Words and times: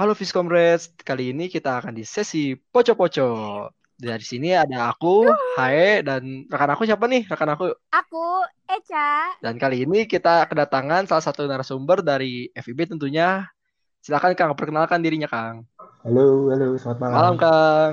Halo 0.00 0.16
Fiskomrades, 0.16 0.96
kali 1.06 1.30
ini 1.30 1.46
kita 1.46 1.76
akan 1.76 1.92
di 1.92 2.08
sesi 2.08 2.56
poco-poco. 2.56 3.68
Dari 4.00 4.24
sini 4.24 4.56
ada 4.56 4.88
aku, 4.88 5.28
Hae, 5.60 6.00
dan 6.00 6.48
rekan 6.48 6.72
aku 6.72 6.88
siapa 6.88 7.04
nih? 7.04 7.28
Rekan 7.28 7.52
aku. 7.52 7.68
Aku 7.92 8.48
Eca. 8.64 9.36
Dan 9.44 9.60
kali 9.60 9.84
ini 9.84 10.08
kita 10.08 10.48
kedatangan 10.48 11.04
salah 11.04 11.20
satu 11.20 11.44
narasumber 11.44 12.00
dari 12.00 12.48
FIB 12.56 12.96
tentunya. 12.96 13.44
Silakan 14.00 14.32
Kang, 14.32 14.56
perkenalkan 14.56 15.04
dirinya 15.04 15.28
Kang. 15.28 15.68
Halo, 16.00 16.48
halo, 16.48 16.80
selamat 16.80 16.98
malam. 17.04 17.12
Malam 17.12 17.34
Kang. 17.36 17.92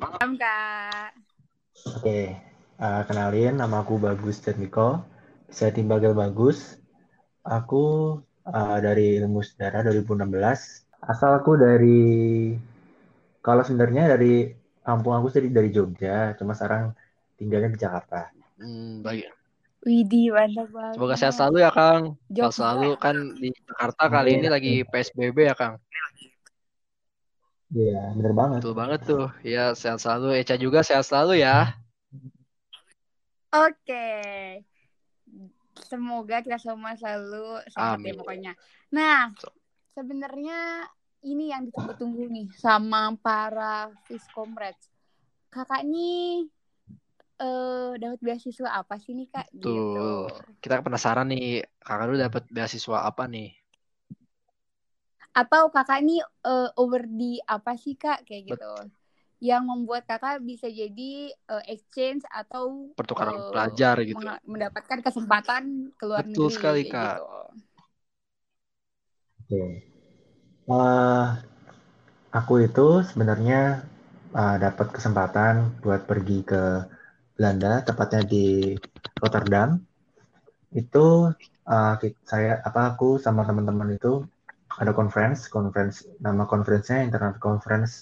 Malam 0.00 0.30
Kak. 0.40 1.10
Oke, 2.00 2.20
uh, 2.80 3.02
kenalin 3.04 3.60
nama 3.60 3.84
aku 3.84 4.00
Bagus 4.00 4.40
Miko. 4.56 5.04
Saya 5.52 5.68
tim 5.76 5.84
Bagel 5.84 6.16
Bagus. 6.16 6.80
Aku 7.44 8.16
uh, 8.48 8.78
dari 8.80 9.20
ilmu 9.20 9.44
sejarah 9.44 9.84
2016 9.84 10.32
asal 11.04 11.36
aku 11.36 11.60
dari 11.60 12.00
kalau 13.44 13.60
sebenarnya 13.60 14.16
dari 14.16 14.63
kampung 14.84 15.16
aku 15.16 15.32
dari 15.32 15.48
dari 15.48 15.72
Jogja, 15.72 16.36
cuma 16.36 16.52
sekarang 16.52 16.92
tinggalnya 17.40 17.72
di 17.72 17.80
Jakarta. 17.80 18.30
Hmm, 18.60 19.00
baik. 19.00 19.32
Widih, 19.84 20.32
mantap 20.32 20.68
banget. 20.72 20.94
Semoga 20.96 21.14
sehat 21.16 21.34
selalu 21.36 21.56
ya 21.60 21.70
Kang. 21.72 22.02
Jogja. 22.28 22.44
Sehat 22.48 22.54
selalu 22.56 22.90
kan 23.00 23.16
di 23.40 23.48
Jakarta 23.52 24.02
kali 24.06 24.30
ini 24.38 24.48
lagi 24.52 24.74
PSBB 24.84 25.38
ya 25.48 25.56
Kang. 25.56 25.74
Iya, 27.74 28.14
bener 28.14 28.32
banget. 28.38 28.58
Betul 28.62 28.74
banget 28.78 29.00
tuh. 29.02 29.26
Ya 29.42 29.74
sehat 29.74 29.98
selalu. 29.98 30.38
Eca 30.38 30.54
juga 30.54 30.86
sehat 30.86 31.04
selalu 31.10 31.42
ya. 31.42 31.74
Oke. 33.50 34.06
Semoga 35.90 36.38
kita 36.38 36.58
semua 36.62 36.94
selalu 36.94 37.60
sehat 37.74 37.98
ya 37.98 38.14
pokoknya. 38.14 38.52
Nah, 38.94 39.34
sebenarnya 39.92 40.86
ini 41.24 41.50
yang 41.50 41.64
ditunggu-tunggu 41.66 42.28
nih 42.28 42.46
sama 42.60 43.16
para 43.16 43.88
Fiskomrades. 44.04 44.92
Kakak 45.48 45.82
nih 45.88 46.46
eh 47.34 47.90
dapat 47.98 48.20
beasiswa 48.22 48.68
apa 48.70 48.94
sih 49.00 49.16
nih 49.16 49.28
Kak? 49.32 49.48
Gitu. 49.50 49.64
Tuh. 49.64 50.28
Kita 50.60 50.84
penasaran 50.84 51.32
nih, 51.32 51.64
Kakak 51.80 52.06
lu 52.12 52.16
dapat 52.20 52.42
beasiswa 52.52 53.08
apa 53.08 53.24
nih? 53.26 53.50
Atau 55.34 55.66
kakak 55.72 56.04
nih 56.04 56.22
eh, 56.22 56.68
over 56.78 57.02
di 57.08 57.40
apa 57.42 57.74
sih 57.74 57.96
Kak 57.98 58.22
kayak 58.28 58.54
gitu. 58.54 58.74
Yang 59.42 59.62
membuat 59.66 60.06
kakak 60.06 60.44
bisa 60.44 60.70
jadi 60.70 61.32
eh, 61.32 61.64
exchange 61.72 62.22
atau 62.30 62.92
Pertukaran 62.94 63.40
eh, 63.40 63.50
pelajar 63.50 63.96
gitu. 64.04 64.20
mendapatkan 64.46 65.00
kesempatan 65.02 65.90
ke 65.96 66.04
luar 66.06 66.22
Betul 66.28 66.52
negeri 66.52 66.54
sekali, 66.54 66.82
kayak 66.86 66.94
Kak. 66.94 67.16
gitu. 67.18 67.26
Oke. 69.44 69.93
Eh, 70.68 71.26
aku 72.38 72.52
itu 72.66 72.86
sebenarnya 73.08 73.60
eh, 74.40 74.56
dapat 74.64 74.86
kesempatan 74.96 75.54
buat 75.82 76.00
pergi 76.10 76.38
ke 76.50 76.62
Belanda, 77.36 77.72
tepatnya 77.88 78.22
di 78.32 78.44
Rotterdam. 79.22 79.70
Itu 80.80 81.32
ki- 82.00 82.16
saya 82.30 82.50
apa 82.68 82.80
aku 82.94 83.08
sama 83.24 83.42
teman-teman 83.48 83.88
itu 83.96 84.12
ada 84.80 84.92
conference, 84.98 85.40
conference 85.56 85.96
nama 86.26 86.44
conference-nya 86.52 86.98
Internet 87.06 87.36
Conference 87.46 87.92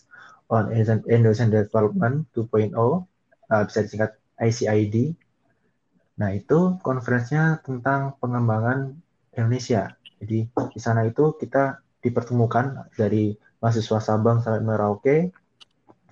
on 0.55 0.65
Indonesian 1.17 1.51
Development 1.53 2.17
2.0, 2.35 2.93
eh, 3.53 3.63
bisa 3.69 3.79
disingkat 3.85 4.11
ICID. 4.49 4.97
Nah, 6.21 6.31
itu 6.41 6.59
konferensinya 6.87 7.47
tentang 7.67 8.01
pengembangan 8.23 8.79
Indonesia. 9.37 9.83
Jadi 10.21 10.39
di 10.75 10.81
sana 10.87 11.03
itu 11.11 11.25
kita 11.43 11.65
dipertemukan 12.03 12.91
dari 12.99 13.33
mahasiswa 13.63 14.03
Sabang 14.03 14.43
sampai 14.43 14.61
Merauke. 14.61 15.17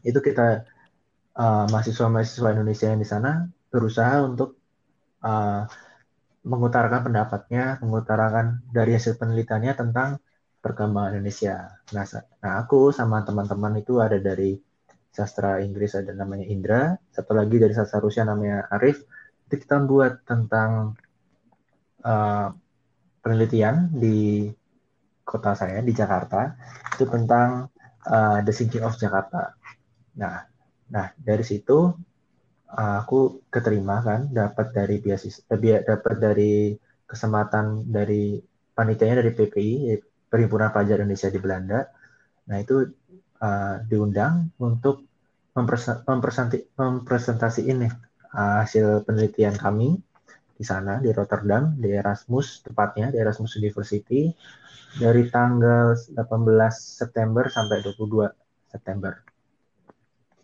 Itu 0.07 0.23
kita 0.23 0.65
uh, 1.37 1.67
mahasiswa-mahasiswa 1.69 2.49
Indonesia 2.55 2.87
yang 2.89 3.03
di 3.03 3.09
sana 3.09 3.45
berusaha 3.69 4.23
untuk 4.25 4.57
uh, 5.27 5.67
mengutarakan 6.47 7.13
pendapatnya, 7.13 7.77
mengutarakan 7.85 8.65
dari 8.73 8.97
hasil 8.97 9.21
penelitiannya 9.21 9.75
tentang 9.77 10.17
perkembangan 10.65 11.21
Indonesia. 11.21 11.77
Nah, 11.93 12.05
nah, 12.41 12.53
aku 12.65 12.93
sama 12.95 13.21
teman-teman 13.25 13.81
itu 13.81 14.01
ada 14.01 14.17
dari 14.17 14.57
sastra 15.11 15.59
Inggris 15.61 15.99
ada 15.99 16.15
namanya 16.15 16.47
Indra, 16.47 16.95
satu 17.11 17.35
lagi 17.35 17.59
dari 17.59 17.75
sastra 17.75 18.01
Rusia 18.01 18.25
namanya 18.25 18.71
Arif. 18.73 19.05
Itu 19.51 19.59
kita 19.59 19.83
buat 19.85 20.25
tentang 20.25 20.95
uh, 22.07 22.49
penelitian 23.21 23.93
di 23.93 24.49
kota 25.31 25.55
saya 25.55 25.79
di 25.79 25.95
Jakarta 25.95 26.59
itu 26.99 27.07
tentang 27.07 27.71
uh, 28.11 28.39
the 28.43 28.51
sinking 28.51 28.83
of 28.83 28.99
Jakarta. 28.99 29.55
Nah, 30.19 30.43
nah 30.91 31.07
dari 31.15 31.47
situ 31.47 31.95
uh, 32.75 32.97
aku 32.99 33.47
keterima 33.47 34.03
kan 34.03 34.27
dapat 34.35 34.75
dari 34.75 34.99
beasiswa 34.99 35.47
eh, 35.47 35.87
dapat 35.87 36.15
dari 36.19 36.75
kesempatan 37.07 37.87
dari 37.87 38.43
panitianya 38.75 39.23
dari 39.23 39.31
PPI 39.31 39.71
Perhimpunan 40.31 40.71
Pelajar 40.71 41.03
Indonesia 41.03 41.31
di 41.31 41.39
Belanda. 41.43 41.81
Nah 42.47 42.57
itu 42.59 42.87
uh, 43.43 43.83
diundang 43.87 44.55
untuk 44.63 45.07
mempresen- 45.55 46.07
mempresenti- 46.07 46.71
mempresentasiin 46.79 47.77
nih 47.87 47.93
uh, 48.35 48.63
hasil 48.63 49.03
penelitian 49.03 49.59
kami 49.59 49.99
di 50.61 50.65
sana 50.69 51.01
di 51.01 51.09
Rotterdam 51.09 51.73
di 51.81 51.89
Erasmus 51.89 52.61
tepatnya 52.61 53.09
di 53.09 53.17
Erasmus 53.17 53.57
University 53.57 54.29
dari 55.01 55.25
tanggal 55.33 55.97
18 55.97 56.21
September 56.77 57.49
sampai 57.49 57.81
22 57.81 58.29
September. 58.69 59.17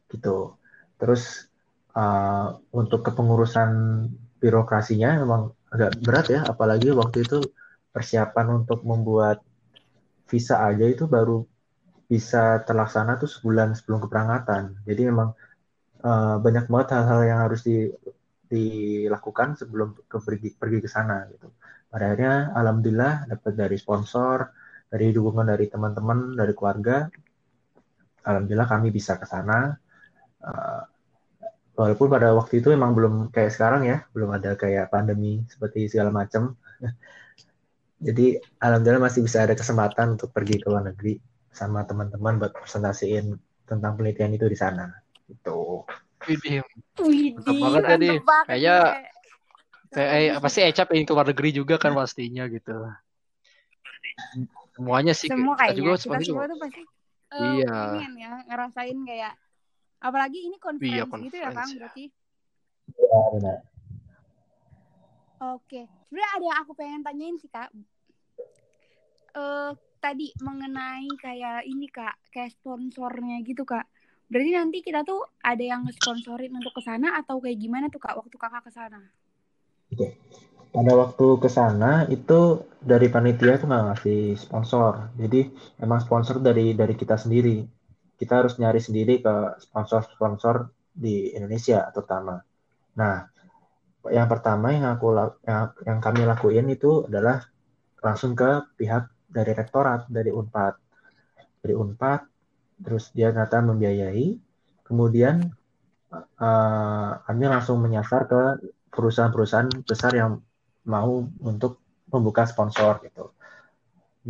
Gitu. 0.09 0.57
Terus 0.97 1.53
uh, 1.93 2.57
untuk 2.73 3.05
kepengurusan 3.05 3.69
birokrasinya 4.41 5.21
memang 5.21 5.53
agak 5.69 6.01
berat 6.01 6.27
ya 6.33 6.41
apalagi 6.49 6.97
waktu 6.97 7.29
itu 7.29 7.45
persiapan 7.93 8.65
untuk 8.65 8.89
membuat 8.89 9.45
visa 10.25 10.65
aja 10.65 10.89
itu 10.89 11.05
baru 11.05 11.45
bisa 12.09 12.65
terlaksana 12.65 13.21
tuh 13.21 13.29
sebulan 13.29 13.77
sebelum 13.77 14.01
keberangkatan. 14.01 14.81
Jadi 14.89 15.03
memang 15.13 15.37
uh, 16.01 16.41
banyak 16.41 16.73
banget 16.73 16.89
hal-hal 16.97 17.21
yang 17.29 17.41
harus 17.45 17.61
di 17.67 17.93
dilakukan 18.47 19.59
sebelum 19.59 19.99
ke 20.07 20.19
pergi 20.23 20.49
pergi 20.55 20.79
ke 20.85 20.89
sana 20.91 21.27
gitu. 21.31 21.51
Pada 21.91 22.13
akhirnya 22.13 22.55
alhamdulillah 22.55 23.31
dapat 23.31 23.53
dari 23.55 23.77
sponsor, 23.79 24.51
dari 24.91 25.11
dukungan 25.11 25.47
dari 25.47 25.67
teman-teman, 25.67 26.35
dari 26.39 26.53
keluarga. 26.55 27.07
Alhamdulillah 28.27 28.69
kami 28.69 28.89
bisa 28.91 29.19
ke 29.19 29.27
sana. 29.27 29.75
Uh, 30.43 30.83
walaupun 31.79 32.07
pada 32.11 32.35
waktu 32.35 32.63
itu 32.63 32.71
memang 32.75 32.95
belum 32.97 33.15
kayak 33.31 33.53
sekarang 33.55 33.87
ya, 33.87 34.03
belum 34.15 34.35
ada 34.35 34.55
kayak 34.59 34.91
pandemi 34.91 35.43
seperti 35.47 35.91
segala 35.91 36.11
macam. 36.11 36.55
Jadi 38.07 38.37
alhamdulillah 38.61 39.09
masih 39.09 39.25
bisa 39.25 39.47
ada 39.47 39.57
kesempatan 39.57 40.21
untuk 40.21 40.31
pergi 40.31 40.61
ke 40.61 40.69
luar 40.69 40.85
negeri 40.91 41.17
sama 41.49 41.89
teman-teman 41.89 42.37
buat 42.37 42.53
presentasiin 42.53 43.33
tentang 43.65 43.97
penelitian 43.97 44.37
itu 44.37 44.47
di 44.47 44.59
sana. 44.59 44.93
Itu. 45.27 45.89
Widih, 46.27 46.59
Widih, 46.99 47.33
Mantap 47.37 47.55
banget 47.57 47.83
ya, 47.83 47.97
Di. 47.97 48.09
mantap 48.09 48.25
banget 48.25 48.47
Kayaknya- 48.47 48.77
nih, 48.77 48.93
Kak. 48.97 49.13
kayak 49.89 50.11
eh, 50.13 50.41
pasti 50.41 50.59
Eca 50.61 50.83
pengen 50.85 51.05
ke 51.05 51.13
luar 51.13 51.27
negeri 51.27 51.51
juga 51.53 51.75
kan 51.77 51.93
pastinya 51.93 52.45
gitu. 52.47 52.75
Semuanya 54.73 55.13
sih. 55.13 55.29
semua 55.29 55.55
kita 55.55 55.63
kayaknya 55.63 55.79
juga 55.79 55.91
kita 55.91 56.03
seperti 56.03 56.23
itu. 56.23 56.31
semua 56.33 56.45
tuh 56.47 56.59
pasti 56.59 56.83
eh, 57.27 57.53
Iya. 57.57 57.77
pengen 57.91 58.13
ya 58.17 58.33
ngerasain 58.45 58.99
kayak 59.03 59.35
apalagi 59.99 60.39
ini 60.43 60.57
conference 60.59 60.93
Iya, 61.09 61.23
gitu 61.23 61.37
ya 61.37 61.45
Kang 61.45 61.55
conference. 61.57 61.75
berarti 61.77 62.05
Ya, 62.87 63.19
benar. 63.33 63.59
oke 65.39 65.81
sebenarnya 66.07 66.31
ada 66.33 66.45
yang 66.45 66.59
aku 66.61 66.73
pengen 66.73 67.03
tanyain 67.03 67.37
sih 67.37 67.49
Kak 67.49 67.69
eh 69.35 69.71
tadi 69.99 70.31
mengenai 70.39 71.09
kayak 71.19 71.65
ini 71.65 71.89
Kak 71.89 72.15
kayak 72.31 72.53
sponsornya 72.53 73.43
gitu 73.43 73.65
Kak 73.65 73.85
berarti 74.27 74.51
nanti 74.55 74.79
kita 74.83 75.07
tuh 75.07 75.23
ada 75.39 75.63
yang 75.63 75.87
sponsorin 75.91 76.51
untuk 76.55 76.75
ke 76.75 76.83
sana 76.83 77.19
atau 77.19 77.39
kayak 77.39 77.59
gimana 77.59 77.87
tuh 77.87 78.03
Kak 78.03 78.19
waktu 78.19 78.37
Kakak 78.37 78.67
ke 78.67 78.73
sana 78.75 79.01
Pada 80.77 80.93
waktu 80.93 81.27
ke 81.41 81.49
sana 81.49 82.05
itu 82.11 82.69
dari 82.83 83.09
panitia 83.09 83.57
tuh 83.57 83.71
nggak 83.71 83.85
ngasih 83.89 84.37
sponsor. 84.37 85.09
Jadi 85.17 85.49
emang 85.81 86.05
sponsor 86.05 86.37
dari 86.43 86.77
dari 86.77 86.93
kita 86.93 87.17
sendiri. 87.17 87.65
Kita 88.19 88.45
harus 88.45 88.61
nyari 88.61 88.77
sendiri 88.77 89.25
ke 89.25 89.57
sponsor-sponsor 89.57 90.69
di 90.93 91.33
Indonesia 91.33 91.81
terutama. 91.97 92.37
Nah, 93.01 93.25
yang 94.13 94.29
pertama 94.29 94.73
yang 94.75 94.97
aku 94.97 95.17
yang, 95.49 95.73
yang 95.87 95.99
kami 96.03 96.29
lakuin 96.29 96.69
itu 96.69 97.09
adalah 97.09 97.41
langsung 98.05 98.37
ke 98.37 98.77
pihak 98.77 99.09
dari 99.27 99.53
rektorat 99.57 100.07
dari 100.13 100.31
Unpad 100.31 100.75
dari 101.65 101.75
Unpad 101.75 102.36
terus 102.81 103.13
dia 103.17 103.33
ternyata 103.33 103.65
membiayai 103.65 104.37
kemudian 104.85 105.51
uh, 106.13 107.11
kami 107.25 107.45
langsung 107.49 107.81
menyasar 107.83 108.29
ke 108.29 108.43
perusahaan-perusahaan 108.93 109.69
besar 109.85 110.13
yang 110.17 110.41
mau 110.87 111.27
untuk 111.43 111.83
membuka 112.09 112.47
sponsor 112.47 113.03
gitu. 113.03 113.35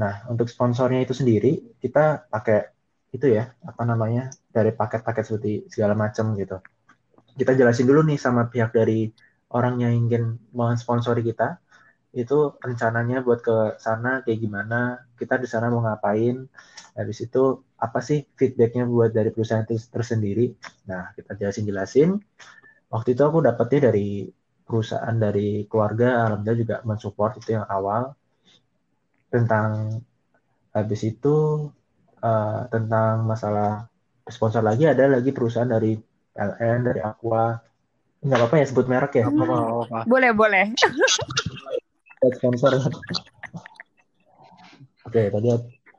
Nah, 0.00 0.24
untuk 0.28 0.48
sponsornya 0.48 1.04
itu 1.04 1.12
sendiri 1.12 1.76
kita 1.80 2.28
pakai 2.28 2.72
itu 3.12 3.32
ya, 3.32 3.52
apa 3.64 3.82
namanya? 3.86 4.32
dari 4.50 4.72
paket-paket 4.72 5.24
seperti 5.24 5.52
segala 5.68 5.92
macam 5.92 6.32
gitu. 6.36 6.56
Kita 7.36 7.52
jelasin 7.52 7.84
dulu 7.84 8.00
nih 8.08 8.16
sama 8.16 8.48
pihak 8.48 8.72
dari 8.72 9.12
orang 9.52 9.84
yang 9.84 9.92
ingin 9.92 10.40
mensponsori 10.56 11.20
kita 11.20 11.60
itu 12.16 12.56
rencananya 12.64 13.20
buat 13.20 13.44
ke 13.44 13.76
sana 13.76 14.24
kayak 14.24 14.40
gimana, 14.40 15.04
kita 15.20 15.36
di 15.36 15.44
sana 15.44 15.68
mau 15.68 15.84
ngapain, 15.84 16.48
habis 16.96 17.20
itu 17.20 17.60
apa 17.76 18.00
sih 18.00 18.24
feedbacknya 18.36 18.88
buat 18.88 19.12
dari 19.12 19.28
perusahaan 19.28 19.64
itu 19.68 19.76
tersendiri. 19.92 20.56
Nah, 20.88 21.12
kita 21.12 21.36
jelasin-jelasin. 21.36 22.16
Waktu 22.88 23.12
itu 23.12 23.22
aku 23.22 23.44
dapetnya 23.44 23.92
dari 23.92 24.32
perusahaan 24.64 25.12
dari 25.12 25.68
keluarga, 25.68 26.24
alhamdulillah 26.26 26.58
juga 26.58 26.76
mensupport 26.88 27.36
itu 27.36 27.60
yang 27.60 27.68
awal. 27.68 28.16
Tentang 29.28 30.00
habis 30.72 31.00
itu 31.04 31.68
uh, 32.24 32.60
tentang 32.72 33.28
masalah 33.28 33.92
sponsor 34.26 34.64
lagi 34.64 34.88
ada 34.88 35.06
lagi 35.06 35.30
perusahaan 35.36 35.68
dari 35.68 36.00
LN, 36.36 36.78
dari 36.88 37.00
Aqua. 37.04 37.60
Nggak 38.24 38.38
apa-apa 38.40 38.56
ya 38.58 38.66
sebut 38.66 38.86
merek 38.88 39.12
ya? 39.20 39.28
Hmm. 39.28 39.84
Boleh, 40.12 40.32
boleh. 40.32 40.72
sponsor. 42.40 42.72
Oke, 45.06 45.30
tadi 45.30 45.48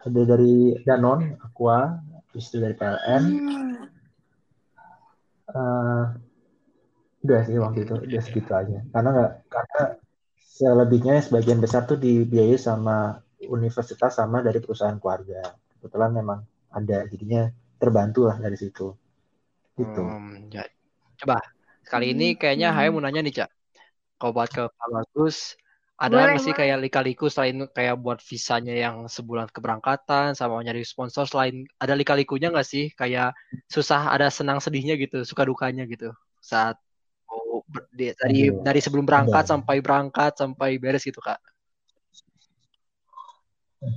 ada 0.07 0.21
dari 0.23 0.75
Danon, 0.81 1.35
Aqua, 1.43 1.99
habis 1.99 2.47
itu 2.49 2.57
dari 2.63 2.75
PLN. 2.75 3.23
Hmm. 3.23 3.75
Uh, 5.47 6.03
udah 7.23 7.39
sih 7.47 7.57
waktu 7.59 7.79
itu 7.87 7.93
udah 7.97 8.21
segitu 8.23 8.51
aja. 8.51 8.79
Karena 8.91 9.09
nggak 9.11 9.31
karena 9.51 9.81
selebihnya 10.37 11.21
sebagian 11.21 11.59
besar 11.59 11.85
tuh 11.85 11.99
dibiayai 11.99 12.57
sama 12.57 13.21
universitas 13.45 14.17
sama 14.17 14.41
dari 14.41 14.57
perusahaan 14.63 14.97
keluarga. 14.97 15.53
Kebetulan 15.77 16.11
memang 16.15 16.39
ada, 16.73 17.05
jadinya 17.05 17.51
terbantu 17.77 18.25
lah 18.25 18.37
dari 18.41 18.57
situ. 18.57 18.91
Gitu. 19.77 20.01
Hmm, 20.01 20.49
ya. 20.49 20.65
Coba 21.17 21.41
kali 21.87 22.13
ini 22.13 22.33
kayaknya 22.35 22.73
Hai 22.73 22.89
mau 22.89 23.01
nanya 23.01 23.21
nih 23.21 23.33
cak. 23.43 23.49
Kau 24.17 24.33
buat 24.33 24.49
ke 24.49 24.65
Pak 24.65 24.87
Bagus, 24.89 25.53
ada 25.97 26.13
nggak 26.13 26.45
sih 26.45 26.53
kayak 26.53 26.77
lika-liku 26.77 27.25
selain 27.25 27.65
kayak 27.73 27.97
buat 27.97 28.21
visanya 28.21 28.77
yang 28.77 29.09
sebulan 29.09 29.49
keberangkatan 29.49 30.37
sama 30.37 30.61
nyari 30.61 30.85
sponsor 30.85 31.25
selain 31.25 31.65
ada 31.81 31.97
lika-likunya 31.97 32.53
nggak 32.53 32.69
sih 32.69 32.93
kayak 32.93 33.33
susah 33.65 34.13
ada 34.13 34.29
senang 34.29 34.61
sedihnya 34.61 34.93
gitu 35.01 35.25
suka 35.25 35.41
dukanya 35.49 35.89
gitu 35.89 36.13
saat 36.37 36.77
oh, 37.33 37.65
dari 37.89 38.13
dari, 38.13 38.53
dari 38.61 38.77
sebelum 38.77 39.09
berangkat 39.09 39.41
ada. 39.41 39.57
sampai 39.57 39.81
berangkat 39.81 40.37
sampai 40.37 40.77
beres 40.77 41.01
gitu 41.01 41.17
kak 41.17 41.41
oke 43.81 43.89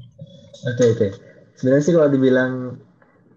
okay, 0.73 0.89
oke 0.97 1.05
okay. 1.05 1.11
sebenarnya 1.61 1.85
sih 1.85 1.93
kalau 1.93 2.09
dibilang 2.09 2.81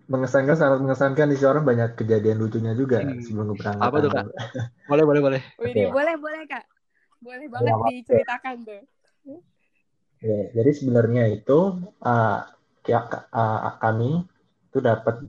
mengesankan 0.07 0.55
sangat 0.55 0.79
mengesankan 0.79 1.27
di 1.35 1.37
orang 1.43 1.67
banyak 1.67 1.99
kejadian 1.99 2.39
lucunya 2.39 2.71
juga 2.71 3.03
hmm. 3.03 3.27
sebelum 3.27 3.59
keberangkatan 3.59 3.91
apa 3.91 3.97
tuh 3.99 4.11
kak 4.15 4.25
boleh 4.87 5.03
boleh 5.03 5.19
boleh 5.19 5.41
okay. 5.59 5.91
boleh 5.91 6.15
boleh 6.15 6.47
kak 6.47 6.63
boleh 7.23 7.47
banget 7.47 7.71
ya, 7.71 7.89
diceritakan 7.89 8.55
tuh. 8.67 8.81
Ya, 10.23 10.39
jadi 10.55 10.71
sebenarnya 10.71 11.23
itu 11.31 11.83
uh, 12.03 12.39
ya, 12.87 12.99
uh, 13.31 13.75
kami 13.79 14.23
itu 14.71 14.77
dapat 14.79 15.27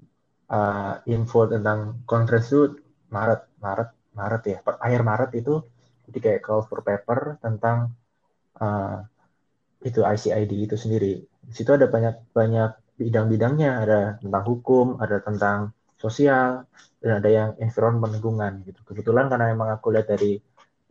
uh, 0.51 1.03
info 1.11 1.51
tentang 1.51 2.03
conference 2.07 2.51
itu 2.51 2.79
Maret, 3.11 3.47
Maret, 3.59 3.91
Maret 4.15 4.43
ya, 4.47 4.59
per 4.63 4.79
akhir 4.79 5.01
Maret 5.03 5.31
itu 5.35 5.63
jadi 6.07 6.19
kayak 6.21 6.41
call 6.47 6.63
for 6.67 6.87
paper 6.87 7.43
tentang 7.43 7.97
uh, 8.63 9.03
itu 9.83 10.01
ICID 10.03 10.71
itu 10.71 10.77
sendiri. 10.79 11.27
Di 11.43 11.53
situ 11.53 11.75
ada 11.75 11.91
banyak 11.91 12.31
banyak 12.33 12.71
bidang-bidangnya, 12.95 13.71
ada 13.83 14.01
tentang 14.23 14.45
hukum, 14.47 15.03
ada 15.03 15.19
tentang 15.21 15.75
sosial, 15.99 16.65
dan 17.03 17.21
ada 17.21 17.29
yang 17.29 17.51
environment 17.59 18.15
lingkungan 18.15 18.63
gitu. 18.65 18.81
Kebetulan 18.87 19.27
karena 19.27 19.51
memang 19.53 19.75
aku 19.75 19.91
lihat 19.93 20.09
dari 20.09 20.39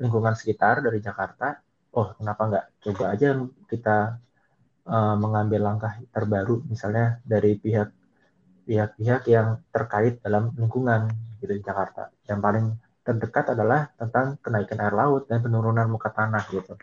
lingkungan 0.01 0.33
sekitar 0.33 0.81
dari 0.81 0.99
Jakarta, 0.99 1.59
oh 1.93 2.17
kenapa 2.17 2.41
nggak 2.49 2.65
coba 2.81 3.03
aja 3.13 3.37
kita 3.69 3.97
uh, 4.89 5.15
mengambil 5.17 5.61
langkah 5.63 5.93
terbaru, 6.09 6.65
misalnya 6.67 7.21
dari 7.23 7.57
pihak 7.57 7.89
pihak-pihak 8.63 9.27
yang 9.27 9.59
terkait 9.75 10.23
dalam 10.23 10.55
lingkungan 10.55 11.11
gitu 11.43 11.51
di 11.51 11.63
Jakarta. 11.63 12.09
Yang 12.23 12.39
paling 12.39 12.65
terdekat 13.03 13.45
adalah 13.51 13.91
tentang 13.99 14.39
kenaikan 14.39 14.79
air 14.79 14.95
laut 14.95 15.27
dan 15.27 15.43
penurunan 15.43 15.83
muka 15.91 16.09
tanah 16.15 16.47
gitu. 16.47 16.79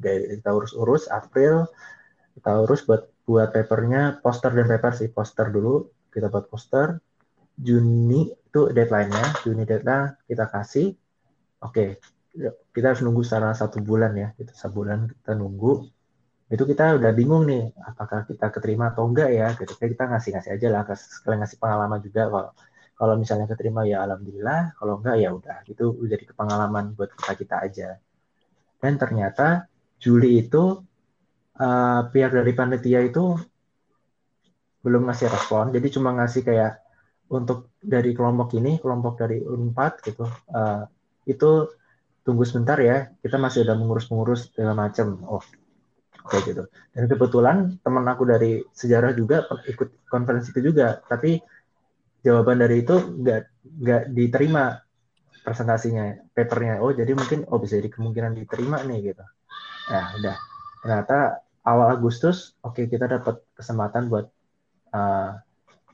Oke, 0.00 0.12
kita 0.40 0.50
urus-urus 0.50 1.12
April, 1.12 1.68
kita 2.34 2.50
urus 2.64 2.88
buat 2.88 3.12
buat 3.24 3.52
papernya, 3.52 4.20
poster 4.24 4.52
dan 4.52 4.68
paper 4.68 4.92
sih 4.96 5.08
poster 5.12 5.52
dulu, 5.52 5.92
kita 6.08 6.32
buat 6.32 6.48
poster. 6.48 6.98
Juni 7.54 8.34
itu 8.34 8.72
deadline-nya, 8.74 9.44
Juni 9.46 9.62
deadline 9.62 10.18
kita 10.26 10.50
kasih. 10.50 10.96
Oke, 11.62 12.00
kita 12.74 12.86
harus 12.90 13.00
nunggu 13.06 13.22
secara 13.22 13.54
satu 13.54 13.78
bulan 13.80 14.12
ya. 14.18 14.28
Itu 14.34 14.52
sebulan 14.52 15.10
kita 15.22 15.32
nunggu. 15.38 15.86
Itu 16.50 16.68
kita 16.68 16.98
udah 17.00 17.10
bingung 17.14 17.48
nih 17.48 17.72
apakah 17.80 18.28
kita 18.28 18.50
keterima 18.50 18.92
atau 18.92 19.06
enggak 19.08 19.30
ya 19.32 19.48
gitu. 19.54 19.72
Kita 19.78 20.10
ngasih 20.10 20.30
ngasih 20.34 20.50
aja 20.58 20.66
lah 20.70 20.82
sekalian 20.92 21.40
ngasih 21.46 21.58
pengalaman 21.62 22.00
juga. 22.02 22.22
Kalau 22.28 22.50
kalau 22.94 23.14
misalnya 23.18 23.46
keterima 23.50 23.86
ya 23.86 24.02
alhamdulillah. 24.04 24.74
Kalau 24.76 25.00
enggak 25.00 25.16
ya 25.22 25.28
udah. 25.30 25.58
Itu 25.70 25.94
jadi 26.04 26.24
pengalaman 26.34 26.98
buat 26.98 27.10
kita 27.14 27.32
kita 27.38 27.56
aja. 27.62 27.88
Dan 28.82 29.00
ternyata 29.00 29.70
Juli 29.96 30.44
itu 30.44 30.84
uh, 31.56 32.00
pihak 32.12 32.30
dari 32.34 32.52
panitia 32.52 33.00
itu 33.00 33.38
belum 34.84 35.08
ngasih 35.08 35.32
respon. 35.32 35.72
Jadi 35.72 35.86
cuma 35.96 36.12
ngasih 36.12 36.44
kayak 36.44 36.84
untuk 37.32 37.72
dari 37.80 38.12
kelompok 38.12 38.52
ini 38.60 38.76
kelompok 38.82 39.16
dari 39.16 39.40
unpad 39.40 39.92
gitu. 40.04 40.28
Uh, 40.52 40.84
itu 41.24 41.72
tunggu 42.24 42.42
sebentar 42.48 42.80
ya, 42.80 43.12
kita 43.20 43.36
masih 43.36 43.68
ada 43.68 43.76
mengurus-mengurus 43.76 44.50
segala 44.50 44.72
macam. 44.74 45.20
Oh, 45.28 45.44
oke 46.24 46.36
gitu. 46.48 46.64
Dan 46.96 47.04
kebetulan 47.06 47.56
teman 47.84 48.04
aku 48.08 48.24
dari 48.24 48.64
sejarah 48.72 49.12
juga 49.12 49.44
ikut 49.68 50.08
konferensi 50.08 50.50
itu 50.56 50.72
juga, 50.72 51.04
tapi 51.04 51.38
jawaban 52.24 52.64
dari 52.64 52.80
itu 52.80 52.96
nggak 52.96 53.40
nggak 53.84 54.02
diterima 54.16 54.80
presentasinya, 55.44 56.32
papernya. 56.32 56.80
Oh, 56.80 56.90
jadi 56.90 57.12
mungkin 57.12 57.44
oh 57.52 57.60
bisa 57.60 57.76
jadi 57.76 57.92
kemungkinan 57.92 58.32
diterima 58.32 58.80
nih 58.82 59.12
gitu. 59.12 59.24
Nah, 59.92 60.16
udah. 60.16 60.36
Ternyata 60.80 61.18
awal 61.68 62.00
Agustus, 62.00 62.56
oke 62.64 62.80
okay, 62.80 62.84
kita 62.88 63.04
dapat 63.08 63.44
kesempatan 63.52 64.08
buat 64.08 64.26
uh, 64.96 65.30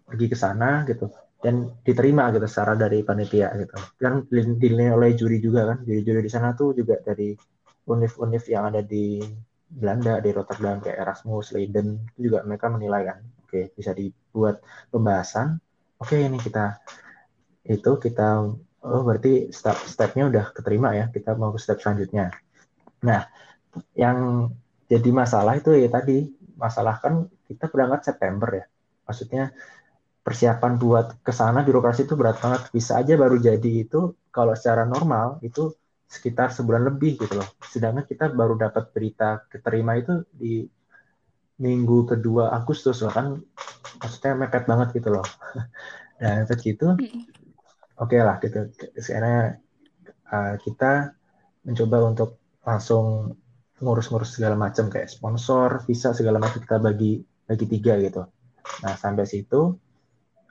pergi 0.07 0.27
ke 0.31 0.37
sana 0.39 0.87
gitu 0.87 1.11
dan 1.41 1.73
diterima 1.81 2.29
gitu 2.37 2.45
secara 2.45 2.77
dari 2.77 3.01
panitia 3.01 3.49
gitu. 3.57 3.77
Kan 3.97 4.29
dinilai 4.31 4.93
oleh 4.93 5.17
juri 5.17 5.41
juga 5.41 5.73
kan. 5.73 5.79
Juri-juri 5.89 6.21
di 6.21 6.31
sana 6.31 6.53
tuh 6.53 6.77
juga 6.77 7.01
dari 7.01 7.33
univ-univ 7.89 8.45
yang 8.47 8.69
ada 8.69 8.85
di 8.85 9.25
Belanda 9.71 10.21
di 10.21 10.31
Rotterdam 10.35 10.83
kayak 10.85 10.99
Erasmus 11.01 11.57
Leiden 11.57 12.13
juga 12.21 12.45
mereka 12.45 12.69
menilai 12.69 13.03
kan. 13.09 13.19
Oke 13.49 13.73
bisa 13.73 13.97
dibuat 13.97 14.61
pembahasan. 14.93 15.57
Oke 15.97 16.21
ini 16.21 16.37
kita 16.37 16.77
itu 17.65 17.93
kita 17.97 18.29
oh 18.81 19.03
berarti 19.05 19.49
step 19.49 19.81
stepnya 19.89 20.29
udah 20.29 20.45
keterima 20.53 20.93
ya. 20.93 21.09
Kita 21.09 21.33
mau 21.41 21.57
ke 21.57 21.59
step 21.63 21.81
selanjutnya. 21.81 22.29
Nah 23.01 23.25
yang 23.97 24.51
jadi 24.93 25.09
masalah 25.09 25.57
itu 25.57 25.73
ya 25.73 25.89
tadi. 25.89 26.29
Masalah 26.61 27.01
kan 27.01 27.25
kita 27.49 27.73
berangkat 27.73 28.13
September 28.13 28.51
ya. 28.53 28.69
Maksudnya 29.09 29.57
persiapan 30.21 30.77
buat 30.77 31.07
ke 31.25 31.33
sana 31.33 31.65
birokrasi 31.65 32.05
itu 32.05 32.15
berat 32.15 32.39
banget. 32.39 32.69
Bisa 32.71 33.01
aja 33.01 33.17
baru 33.17 33.41
jadi 33.41 33.71
itu 33.85 34.15
kalau 34.31 34.53
secara 34.55 34.85
normal 34.85 35.41
itu 35.41 35.73
sekitar 36.11 36.51
sebulan 36.51 36.91
lebih 36.91 37.23
gitu 37.23 37.39
loh. 37.39 37.49
Sedangkan 37.63 38.05
kita 38.05 38.31
baru 38.35 38.59
dapat 38.59 38.91
berita 38.91 39.47
keterima 39.47 39.95
itu 39.97 40.27
di 40.35 40.67
minggu 41.61 42.09
kedua 42.17 42.51
Agustus 42.57 43.05
loh 43.05 43.13
kan 43.13 43.37
maksudnya 44.01 44.33
mepet 44.35 44.65
banget 44.67 44.89
gitu 44.97 45.09
loh. 45.15 45.27
Dan 46.21 46.45
begitu 46.45 46.99
oke 47.97 48.11
okay 48.11 48.21
lah 48.21 48.37
gitu. 48.43 48.69
Sekarang 48.99 49.57
uh, 50.29 50.55
kita 50.61 51.15
mencoba 51.65 51.97
untuk 52.11 52.31
langsung 52.65 53.37
ngurus-ngurus 53.81 54.37
segala 54.37 54.57
macam 54.57 54.93
kayak 54.93 55.09
sponsor, 55.09 55.81
visa 55.89 56.13
segala 56.13 56.37
macam 56.37 56.61
kita 56.61 56.77
bagi 56.77 57.25
bagi 57.49 57.67
tiga 57.71 57.97
gitu. 58.03 58.27
Nah 58.85 58.95
sampai 58.99 59.25
situ 59.25 59.79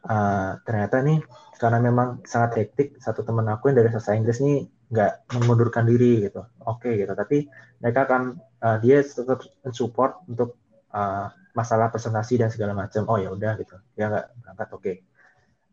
uh, 0.05 0.59
ternyata 0.63 1.03
nih 1.03 1.19
karena 1.59 1.79
memang 1.83 2.23
sangat 2.23 2.63
hektik 2.63 2.95
satu 3.03 3.25
teman 3.27 3.47
aku 3.51 3.67
yang 3.71 3.83
dari 3.83 3.91
bahasa 3.91 4.15
Inggris 4.15 4.39
nih 4.39 4.63
nggak 4.89 5.35
mengundurkan 5.35 5.83
diri 5.83 6.23
gitu. 6.23 6.45
Oke 6.63 6.93
okay, 6.95 7.03
gitu 7.03 7.13
tapi 7.13 7.51
mereka 7.83 8.07
akan 8.07 8.39
uh, 8.63 8.77
dia 8.79 9.03
tetap 9.03 9.43
support 9.75 10.23
untuk 10.31 10.55
uh, 10.95 11.27
masalah 11.51 11.91
presentasi 11.91 12.39
dan 12.39 12.49
segala 12.49 12.71
macam. 12.71 13.03
Oh 13.11 13.19
ya 13.19 13.33
udah 13.35 13.59
gitu. 13.59 13.75
Ya 13.99 14.07
nggak 14.07 14.25
berangkat 14.45 14.69
oke. 14.71 14.83
Okay. 14.83 14.95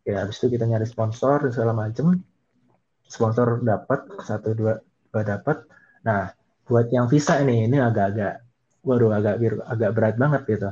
ya 0.06 0.22
habis 0.22 0.38
itu 0.38 0.54
kita 0.54 0.70
nyari 0.70 0.86
sponsor 0.86 1.42
dan 1.42 1.50
segala 1.50 1.74
macam 1.74 2.22
sponsor 3.10 3.58
dapat 3.62 4.06
satu 4.22 4.54
dua 4.54 4.78
dua 5.10 5.22
dapat. 5.22 5.66
Nah 6.06 6.30
buat 6.66 6.90
yang 6.90 7.06
visa 7.06 7.38
ini 7.42 7.66
ini 7.66 7.78
agak-agak 7.78 8.42
waduh 8.86 9.10
agak 9.14 9.42
agak 9.66 9.90
berat 9.94 10.14
banget 10.18 10.42
gitu. 10.46 10.70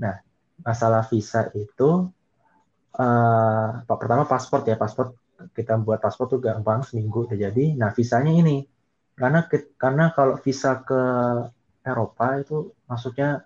Nah 0.00 0.20
masalah 0.60 1.04
visa 1.08 1.48
itu 1.56 2.12
uh, 2.98 3.82
pertama 3.86 4.26
paspor 4.28 4.66
ya 4.66 4.76
paspor 4.76 5.14
kita 5.54 5.78
buat 5.78 6.02
paspor 6.02 6.26
tuh 6.26 6.40
gampang 6.42 6.82
seminggu 6.82 7.30
udah 7.30 7.38
jadi 7.38 7.78
nah 7.78 7.94
visanya 7.94 8.34
ini 8.34 8.66
karena 9.18 9.46
karena 9.78 10.04
kalau 10.14 10.38
visa 10.38 10.78
ke 10.82 11.00
Eropa 11.82 12.38
itu 12.38 12.70
masuknya 12.86 13.42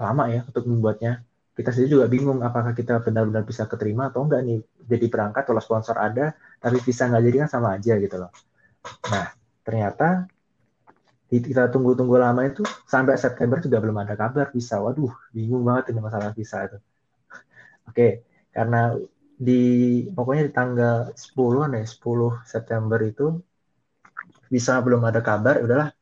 lama 0.00 0.24
ya 0.32 0.40
untuk 0.44 0.64
membuatnya. 0.64 1.24
Kita 1.56 1.72
sendiri 1.72 2.00
juga 2.00 2.06
bingung 2.08 2.44
apakah 2.44 2.76
kita 2.76 3.00
benar-benar 3.00 3.44
bisa 3.48 3.64
keterima 3.64 4.12
atau 4.12 4.28
enggak 4.28 4.44
nih. 4.44 4.60
Jadi 4.84 5.06
berangkat 5.08 5.48
kalau 5.48 5.60
sponsor 5.60 5.96
ada, 5.96 6.36
tapi 6.60 6.76
visa 6.84 7.08
nggak 7.08 7.22
jadi 7.24 7.36
kan 7.44 7.48
sama 7.48 7.68
aja 7.80 7.96
gitu 7.96 8.16
loh. 8.20 8.30
Nah, 9.08 9.32
ternyata 9.64 10.28
kita 11.26 11.72
tunggu-tunggu 11.72 12.16
lama 12.20 12.44
itu 12.46 12.62
sampai 12.86 13.18
September 13.18 13.58
juga 13.58 13.80
belum 13.80 13.96
ada 14.04 14.14
kabar 14.14 14.52
visa. 14.52 14.78
Waduh, 14.84 15.12
bingung 15.32 15.64
banget 15.64 15.96
ini 15.96 16.00
masalah 16.04 16.30
visa 16.36 16.68
itu. 16.68 16.78
Oke, 17.88 18.25
karena 18.56 18.96
di 19.36 19.62
pokoknya 20.08 20.48
di 20.48 20.52
tanggal 20.56 21.12
10 21.12 21.76
ya, 21.76 21.84
10 21.84 22.40
September 22.48 22.98
itu 23.04 23.36
bisa 24.48 24.80
belum 24.80 25.04
ada 25.04 25.20
kabar, 25.20 25.60
udahlah 25.60 25.92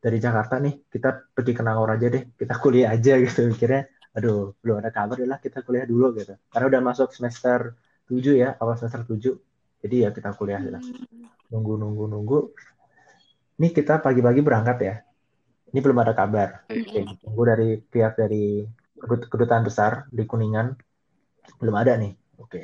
dari 0.00 0.18
Jakarta 0.18 0.58
nih 0.58 0.90
kita 0.90 1.30
pergi 1.30 1.52
ke 1.54 1.62
Nangor 1.62 1.92
aja 1.92 2.08
deh 2.08 2.34
kita 2.34 2.56
kuliah 2.58 2.90
aja 2.90 3.14
gitu 3.22 3.46
mikirnya 3.46 3.86
aduh 4.10 4.58
belum 4.58 4.82
ada 4.82 4.90
kabar 4.90 5.22
lah 5.22 5.38
kita 5.38 5.62
kuliah 5.62 5.86
dulu 5.86 6.18
gitu. 6.18 6.34
Karena 6.50 6.66
udah 6.66 6.80
masuk 6.82 7.14
semester 7.14 7.78
7 8.10 8.18
ya 8.34 8.58
awal 8.58 8.74
semester 8.74 9.06
7 9.06 9.86
jadi 9.86 9.96
ya 10.02 10.10
kita 10.10 10.34
kuliah 10.34 10.58
gitu. 10.58 10.82
nunggu 11.54 11.78
nunggu 11.78 12.04
nunggu. 12.10 12.38
Ini 13.60 13.70
kita 13.76 14.00
pagi-pagi 14.00 14.40
berangkat 14.40 14.78
ya. 14.82 14.94
Ini 15.70 15.78
belum 15.84 16.00
ada 16.00 16.16
kabar. 16.16 16.64
Oke, 16.66 17.06
tunggu 17.20 17.42
dari 17.44 17.76
pihak 17.78 18.16
dari 18.16 18.64
kedutaan 19.04 19.62
besar 19.62 20.08
di 20.08 20.24
Kuningan 20.24 20.74
belum 21.58 21.74
ada 21.74 21.96
nih 21.96 22.12
oke 22.38 22.62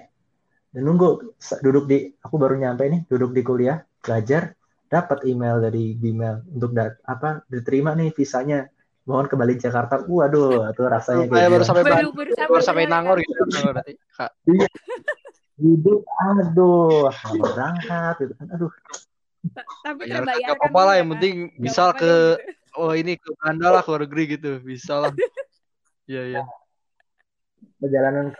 dan 0.76 0.82
nunggu 0.84 1.34
duduk 1.64 1.84
di 1.88 2.12
aku 2.20 2.36
baru 2.36 2.54
nyampe 2.60 2.86
nih 2.86 3.08
duduk 3.08 3.32
di 3.32 3.42
kuliah 3.42 3.80
belajar 4.04 4.52
dapat 4.86 5.26
email 5.26 5.58
dari 5.58 5.98
Gmail 5.98 6.46
untuk 6.54 6.70
dat 6.76 7.00
apa 7.02 7.42
diterima 7.50 7.96
nih 7.98 8.14
visanya 8.14 8.70
mohon 9.06 9.30
kembali 9.30 9.54
Jakarta. 9.56 10.02
Waduh, 10.02 10.74
itu 10.74 10.82
rasanya 10.82 11.24
kayak 11.30 11.48
baru 11.54 11.64
sampai 11.64 11.84
baru, 11.86 12.10
baru, 12.10 12.32
baru 12.34 12.62
sampai 12.62 12.84
Nangor 12.90 13.22
gitu 13.22 13.42
berarti. 13.46 13.94
Iya. 14.50 14.68
Hidup, 15.56 16.04
aduh, 16.20 17.08
berangkat 17.40 18.14
gitu 18.20 18.34
kan. 18.36 18.46
Aduh. 18.52 18.72
Tapi 19.86 20.10
ya, 20.10 20.20
terbayarkan. 20.20 20.58
apa-apa 20.58 20.80
lah, 20.82 20.94
yang 20.98 21.08
penting 21.16 21.34
bisa 21.56 21.94
ke 21.94 22.12
oh 22.76 22.92
ini 22.92 23.16
ke 23.16 23.30
Anda 23.40 23.78
lah 23.78 23.80
ke 23.80 23.88
luar 23.88 24.04
negeri 24.04 24.36
gitu, 24.36 24.60
bisa 24.60 25.06
lah. 25.06 25.14
Iya, 26.06 26.22
iya. 26.22 26.42
Perjalanan 27.82 28.30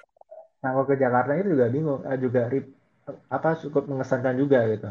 Nangor 0.66 0.90
ke 0.90 0.98
Jakarta 0.98 1.38
itu 1.38 1.54
juga 1.54 1.66
bingung, 1.70 2.02
eh, 2.02 2.18
juga 2.18 2.50
apa 3.30 3.54
cukup 3.62 3.86
mengesankan 3.86 4.34
juga 4.34 4.66
gitu 4.66 4.90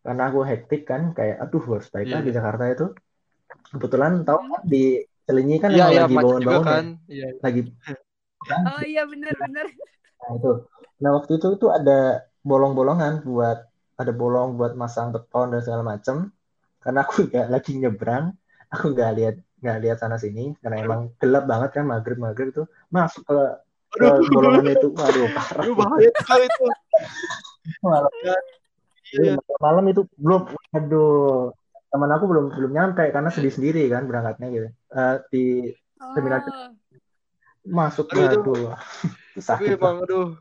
karena 0.00 0.22
aku 0.32 0.40
hektik 0.48 0.88
kan 0.88 1.12
kayak 1.12 1.44
aduh 1.44 1.60
harus 1.76 1.92
balik 1.92 2.08
yeah. 2.08 2.16
lagi 2.20 2.30
iya. 2.32 2.36
Jakarta 2.40 2.64
itu 2.72 2.86
kebetulan 3.76 4.12
tahu 4.24 4.38
kan 4.40 4.62
di 4.64 5.04
Selinyi 5.28 5.56
kan 5.60 5.70
yeah, 5.76 5.92
yeah, 5.92 6.08
lagi 6.08 6.16
bangun-bangun 6.16 6.64
kan. 6.64 6.86
ya. 7.06 7.28
Yeah. 7.28 7.30
lagi 7.44 7.60
oh 8.72 8.82
iya 8.88 9.02
benar-benar 9.04 9.66
nah 10.20 10.30
itu 10.40 10.52
nah 11.00 11.10
waktu 11.16 11.32
itu 11.36 11.48
tuh 11.60 11.70
ada 11.72 12.24
bolong-bolongan 12.40 13.20
buat 13.28 13.68
ada 14.00 14.12
bolong 14.16 14.56
buat 14.56 14.72
masang 14.72 15.12
beton 15.12 15.52
dan 15.52 15.60
segala 15.60 15.84
macem 15.84 16.32
karena 16.80 17.04
aku 17.04 17.28
nggak 17.28 17.46
lagi 17.52 17.72
nyebrang 17.76 18.32
aku 18.72 18.96
nggak 18.96 19.12
lihat 19.20 19.36
nggak 19.60 19.78
lihat 19.84 19.96
sana 20.00 20.16
sini 20.16 20.56
karena 20.64 20.80
emang 20.80 21.12
gelap 21.20 21.44
banget 21.44 21.70
kan 21.76 21.84
maghrib 21.84 22.16
maghrib 22.16 22.48
itu 22.48 22.64
masuk 22.88 23.28
ke, 23.28 23.36
ke 23.90 24.06
bolongan 24.30 24.66
itu 24.70 24.88
waduh 24.94 25.28
parah 25.34 25.64
bahaya 25.78 26.10
itu. 26.46 26.64
Iya. 29.10 29.34
malam 29.58 29.84
itu 29.90 30.06
belum 30.14 30.54
aduh 30.70 31.50
teman 31.90 32.10
aku 32.14 32.24
belum 32.30 32.44
belum 32.54 32.70
nyampe 32.70 33.10
karena 33.10 33.30
sedih 33.34 33.50
sendiri 33.50 33.90
kan 33.90 34.06
berangkatnya 34.06 34.48
gitu. 34.54 34.68
Uh, 34.94 35.16
di 35.34 35.74
oh. 35.98 36.14
seminar 36.14 36.46
masuk 37.66 38.06
aduh, 38.14 38.30
aduh. 38.30 38.78
sakit 39.34 39.74
tapi 39.74 39.74
emang 39.74 39.96
aduh. 40.06 40.38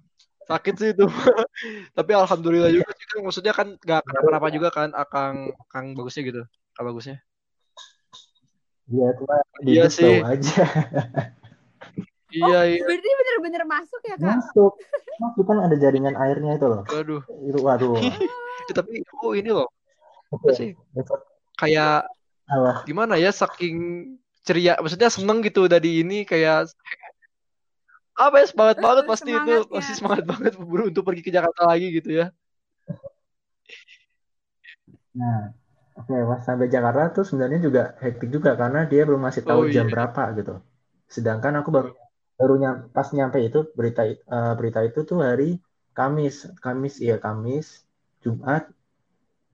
Sakit 0.50 0.76
sih 0.82 0.90
itu. 0.98 1.06
Tapi 1.98 2.12
alhamdulillah 2.18 2.74
juga 2.74 2.90
sih 2.98 3.06
kan 3.06 3.18
maksudnya 3.22 3.54
kan 3.54 3.78
nggak 3.78 4.02
kenapa-napa 4.02 4.48
juga 4.50 4.70
kan 4.74 4.90
akang 4.98 5.54
akang 5.70 5.94
bagusnya 5.94 6.24
gitu. 6.26 6.42
Akang 6.74 6.86
bagusnya. 6.90 7.22
Iya 8.90 9.14
cuma 9.14 9.38
iya 9.62 9.86
sih. 9.86 10.26
aja 10.26 10.66
Iya, 12.30 12.46
oh, 12.46 12.64
iya. 12.66 12.82
Berarti 12.86 13.10
bener-bener 13.10 13.64
masuk 13.66 14.02
ya, 14.06 14.16
Kak? 14.22 14.38
Masuk. 14.38 14.72
Masuk 15.18 15.44
kan 15.50 15.58
ada 15.66 15.76
jaringan 15.76 16.14
airnya 16.14 16.62
itu 16.62 16.68
loh. 16.70 16.82
Waduh. 16.86 17.22
Itu 17.42 17.60
waduh. 17.66 17.98
ya, 17.98 18.74
tapi 18.78 19.02
oh 19.26 19.34
ini 19.34 19.50
loh. 19.50 19.70
Apa 20.30 20.54
sih? 20.54 20.78
Kayak 21.58 22.06
apa? 22.50 22.86
gimana 22.86 23.18
ya 23.18 23.34
saking 23.34 23.78
ceria, 24.46 24.78
maksudnya 24.82 25.10
seneng 25.10 25.42
gitu 25.46 25.66
dari 25.70 26.02
ini 26.06 26.26
kayak 26.26 26.70
apa 28.18 28.36
ya 28.42 28.46
semangat 28.50 28.78
banget 28.86 29.04
pasti 29.10 29.30
itu 29.34 29.52
ya. 29.54 29.62
pasti 29.66 29.94
semangat 29.98 30.26
banget 30.26 30.54
untuk 30.62 31.04
pergi 31.06 31.22
ke 31.26 31.32
Jakarta 31.34 31.66
lagi 31.66 31.88
gitu 31.94 32.10
ya. 32.14 32.28
Nah, 35.18 35.52
oke 35.98 36.10
okay, 36.10 36.22
pas 36.26 36.42
sampai 36.46 36.70
Jakarta 36.70 37.10
tuh 37.22 37.26
sebenarnya 37.26 37.60
juga 37.62 37.98
hektik 38.00 38.30
juga 38.30 38.54
karena 38.54 38.86
dia 38.86 39.02
belum 39.04 39.22
masih 39.26 39.42
tahu 39.42 39.66
oh, 39.66 39.72
jam 39.74 39.90
iya. 39.90 39.94
berapa 39.94 40.24
gitu. 40.38 40.54
Sedangkan 41.10 41.58
aku 41.60 41.70
baru 41.74 41.90
baru 42.40 42.56
nyam, 42.56 42.76
pas 42.96 43.12
nyampe 43.12 43.44
itu 43.44 43.68
berita 43.76 44.08
uh, 44.32 44.56
berita 44.56 44.80
itu 44.88 45.04
tuh 45.04 45.20
hari 45.20 45.60
Kamis. 45.92 46.48
Kamis 46.64 47.04
iya 47.04 47.20
Kamis 47.20 47.84
Jumat. 48.24 48.72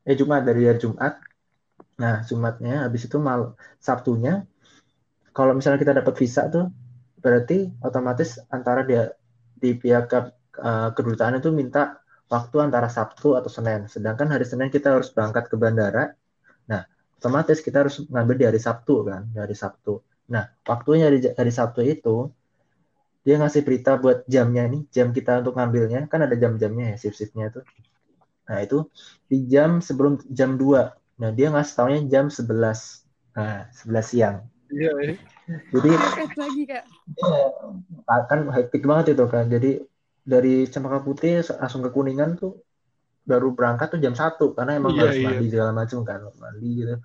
Eh 0.06 0.14
Jumat 0.14 0.46
dari 0.46 0.70
hari 0.70 0.78
Jumat. 0.78 1.18
Nah 1.98 2.22
Jumatnya 2.30 2.86
habis 2.86 3.10
itu 3.10 3.18
mal 3.18 3.58
Sabtunya 3.82 4.46
kalau 5.34 5.58
misalnya 5.58 5.82
kita 5.82 5.98
dapat 5.98 6.14
visa 6.16 6.46
tuh 6.48 6.70
berarti 7.20 7.74
otomatis 7.82 8.38
antara 8.54 8.86
dia 8.86 9.18
di 9.58 9.74
pihak 9.74 10.06
uh, 10.62 10.94
kedutaan 10.94 11.42
itu 11.42 11.50
minta 11.50 11.98
waktu 12.30 12.62
antara 12.62 12.86
Sabtu 12.86 13.34
atau 13.34 13.50
Senin. 13.50 13.90
Sedangkan 13.90 14.30
hari 14.30 14.46
Senin 14.46 14.70
kita 14.70 14.94
harus 14.94 15.10
berangkat 15.10 15.50
ke 15.50 15.58
bandara. 15.58 16.14
Nah 16.70 16.86
otomatis 17.18 17.66
kita 17.66 17.82
harus 17.82 18.06
ngambil 18.06 18.36
di 18.38 18.46
hari 18.46 18.62
Sabtu 18.62 18.96
kan 19.10 19.26
dari 19.34 19.58
Sabtu. 19.58 20.06
Nah 20.30 20.46
waktunya 20.70 21.10
dari 21.10 21.34
hari 21.34 21.50
Sabtu 21.50 21.82
itu 21.82 22.30
dia 23.26 23.42
ngasih 23.42 23.66
berita 23.66 23.98
buat 23.98 24.22
jamnya 24.30 24.70
nih, 24.70 24.86
jam 24.94 25.10
kita 25.10 25.42
untuk 25.42 25.58
ngambilnya, 25.58 26.06
kan 26.06 26.22
ada 26.22 26.38
jam-jamnya 26.38 26.94
ya, 26.94 26.96
shift-shiftnya 27.02 27.50
tuh. 27.50 27.66
Nah, 28.46 28.62
itu 28.62 28.86
di 29.26 29.50
jam 29.50 29.82
sebelum 29.82 30.22
jam 30.30 30.62
2. 30.62 30.94
Nah, 31.18 31.34
dia 31.34 31.50
ngasih 31.50 31.74
taunya 31.74 32.00
jam 32.06 32.30
11. 32.30 33.10
Nah, 33.34 33.66
11 33.74 34.06
siang. 34.06 34.46
Iya, 34.70 34.92
iya. 35.02 35.16
Jadi 35.74 35.90
lagi, 36.38 36.64
Kak. 36.70 36.84
Ya, 38.06 38.18
kan 38.30 38.40
hektik 38.54 38.86
banget 38.86 39.18
itu 39.18 39.26
kan. 39.26 39.50
Jadi 39.50 39.82
dari 40.22 40.70
Cempaka 40.70 41.02
Putih 41.02 41.42
langsung 41.58 41.82
ke 41.82 41.90
Kuningan 41.90 42.38
tuh 42.38 42.62
baru 43.26 43.58
berangkat 43.58 43.98
tuh 43.98 44.00
jam 44.02 44.14
1 44.14 44.54
karena 44.54 44.78
emang 44.78 44.94
iya, 44.94 45.02
harus 45.10 45.18
iya. 45.18 45.26
mandi 45.26 45.46
segala 45.50 45.72
macam 45.74 46.06
kan, 46.06 46.30
mandi 46.38 46.70
gitu 46.78 46.96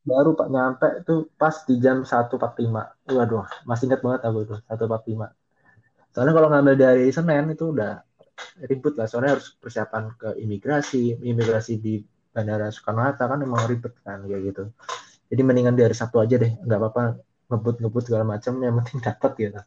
baru 0.00 0.32
pak 0.32 0.48
nyampe 0.48 0.88
tuh 1.04 1.28
pas 1.36 1.54
di 1.68 1.76
jam 1.76 2.02
1.45 2.02 2.36
waduh 3.12 3.46
masih 3.68 3.84
ingat 3.92 4.00
banget 4.00 4.20
aku 4.24 4.38
tuh 4.48 4.58
1.45 4.64 5.28
soalnya 6.10 6.34
kalau 6.34 6.48
ngambil 6.50 6.74
dari 6.74 7.06
Senin 7.12 7.52
itu 7.52 7.70
udah 7.70 8.00
ribut 8.66 8.96
lah. 8.96 9.06
Soalnya 9.08 9.38
harus 9.38 9.52
persiapan 9.56 10.14
ke 10.16 10.28
imigrasi. 10.40 11.20
Imigrasi 11.20 11.80
di 11.80 12.00
Bandara 12.30 12.70
Soekarno 12.70 13.02
Hatta 13.04 13.26
kan 13.26 13.40
emang 13.42 13.66
ribet 13.66 13.94
kan 14.02 14.22
kayak 14.24 14.42
gitu. 14.52 14.62
Jadi 15.30 15.40
mendingan 15.46 15.74
dari 15.78 15.94
Sabtu 15.94 16.18
aja 16.22 16.36
deh. 16.40 16.52
Nggak 16.64 16.78
apa-apa 16.78 17.02
ngebut 17.50 17.76
ngebut 17.82 18.02
segala 18.06 18.24
macam 18.26 18.58
yang 18.62 18.74
penting 18.82 18.98
dapat 19.08 19.32
gitu. 19.38 19.60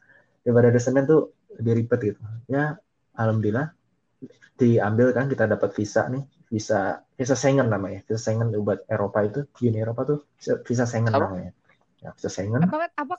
Daripada 0.44 0.68
dari 0.72 0.82
Senin 0.82 1.04
tuh 1.08 1.22
lebih 1.60 1.74
ribet 1.84 2.00
gitu. 2.14 2.22
Ya 2.50 2.78
alhamdulillah 3.14 3.72
diambil 4.54 5.18
kan 5.18 5.26
kita 5.28 5.50
dapat 5.50 5.74
visa 5.74 6.06
nih 6.14 6.24
visa 6.54 7.02
visa 7.18 7.34
Schengen 7.34 7.74
namanya. 7.74 8.06
Visa 8.06 8.30
Schengen 8.30 8.54
buat 8.62 8.86
Eropa 8.86 9.26
itu 9.26 9.50
Uni 9.66 9.82
Eropa 9.82 10.06
tuh 10.06 10.20
visa 10.38 10.86
Schengen 10.86 11.10
apa? 11.10 11.26
namanya. 11.26 11.52
Ya 12.06 12.14
visa 12.14 12.30
Schengen. 12.30 12.62
Apa 12.62 12.94
apa? 12.94 13.16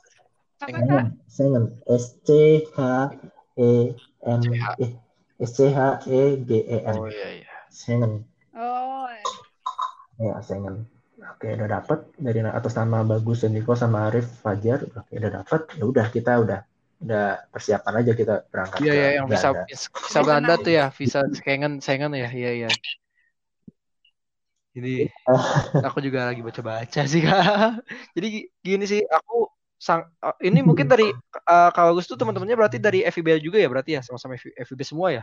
Schengen. 0.63 1.19
Schengen. 1.27 1.65
S 1.91 2.15
C 2.23 2.63
H 2.71 2.79
E 3.59 3.99
N 4.23 4.41
E. 4.79 4.87
S 5.43 5.51
C 5.51 5.75
H. 5.75 6.07
E 6.07 6.39
G 6.47 6.51
E 6.63 6.79
N. 6.87 6.97
Oh 7.03 7.11
iya 7.11 7.43
iya. 7.43 7.51
Schengen. 7.75 8.23
Oh 8.55 9.11
ya 10.23 10.39
Schengen. 10.47 10.87
Oke 11.19 11.59
udah 11.59 11.83
dapet. 11.83 12.07
Dari 12.15 12.39
atas 12.47 12.79
nama 12.79 13.03
Bagus 13.03 13.43
dan 13.43 13.51
Niko 13.51 13.75
sama 13.75 14.15
Arif 14.15 14.31
Fajar. 14.47 14.87
Oke 14.95 15.19
udah 15.19 15.43
dapet. 15.43 15.75
Ya 15.75 15.85
udah 15.91 16.07
kita 16.15 16.39
udah 16.39 16.63
udah 17.03 17.51
persiapan 17.51 17.95
aja 18.01 18.13
kita 18.17 18.35
berangkat 18.49 18.79
Iya 18.81 18.93
ke 18.95 18.97
ya 18.97 19.09
yang 19.19 19.27
visa 19.27 19.49
visa 19.67 20.21
Belanda 20.23 20.55
tuh 20.57 20.73
ya, 20.73 20.87
visa 20.95 21.27
Schengen 21.35 21.83
Schengen 21.83 22.15
ya. 22.15 22.31
Iya 22.31 22.51
iya. 22.55 22.71
Jadi 24.75 25.07
aku 25.87 25.99
juga 26.03 26.29
lagi 26.29 26.41
baca-baca 26.43 27.01
sih 27.07 27.21
Kak. 27.23 27.83
Jadi 28.17 28.27
gi- 28.35 28.49
gini 28.67 28.85
sih, 28.91 29.01
aku 29.07 29.47
sang 29.79 30.03
eh, 30.25 30.37
ini 30.49 30.61
mungkin 30.65 30.87
dari 30.91 31.07
eh, 31.53 31.69
Kak 31.75 31.85
Bagus 31.93 32.07
tuh 32.11 32.19
teman-temannya 32.19 32.57
berarti 32.59 32.79
dari 32.83 33.07
FIB 33.07 33.39
juga 33.39 33.59
ya 33.63 33.69
berarti 33.71 33.91
ya, 33.97 34.01
sama-sama 34.03 34.35
FIB 34.39 34.81
semua 34.83 35.09
ya. 35.15 35.23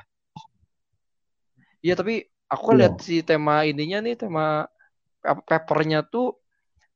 Iya, 1.82 1.94
tapi 2.00 2.14
aku 2.54 2.68
Iya. 2.72 2.78
lihat 2.80 2.94
si 3.02 3.16
tema 3.26 3.66
ininya 3.66 3.98
nih, 4.06 4.16
tema 4.22 4.68
papernya 5.50 6.00
tuh 6.06 6.38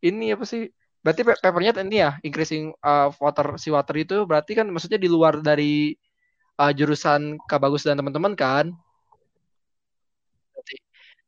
ini 0.06 0.34
apa 0.36 0.46
sih? 0.48 0.70
Berarti 1.04 1.22
pe- 1.28 1.42
papernya 1.42 1.72
ini 1.86 1.98
ya, 2.06 2.12
increasing 2.28 2.74
uh, 2.82 3.10
water 3.24 3.58
si 3.62 3.70
water 3.74 3.96
itu 3.98 4.16
berarti 4.30 4.52
kan 4.58 4.68
maksudnya 4.74 5.00
di 5.02 5.10
luar 5.10 5.42
dari 5.42 5.94
uh, 6.62 6.72
jurusan 6.76 7.38
Kak 7.50 7.60
Bagus 7.64 7.86
dan 7.88 7.98
teman-teman 8.00 8.34
kan? 8.38 8.66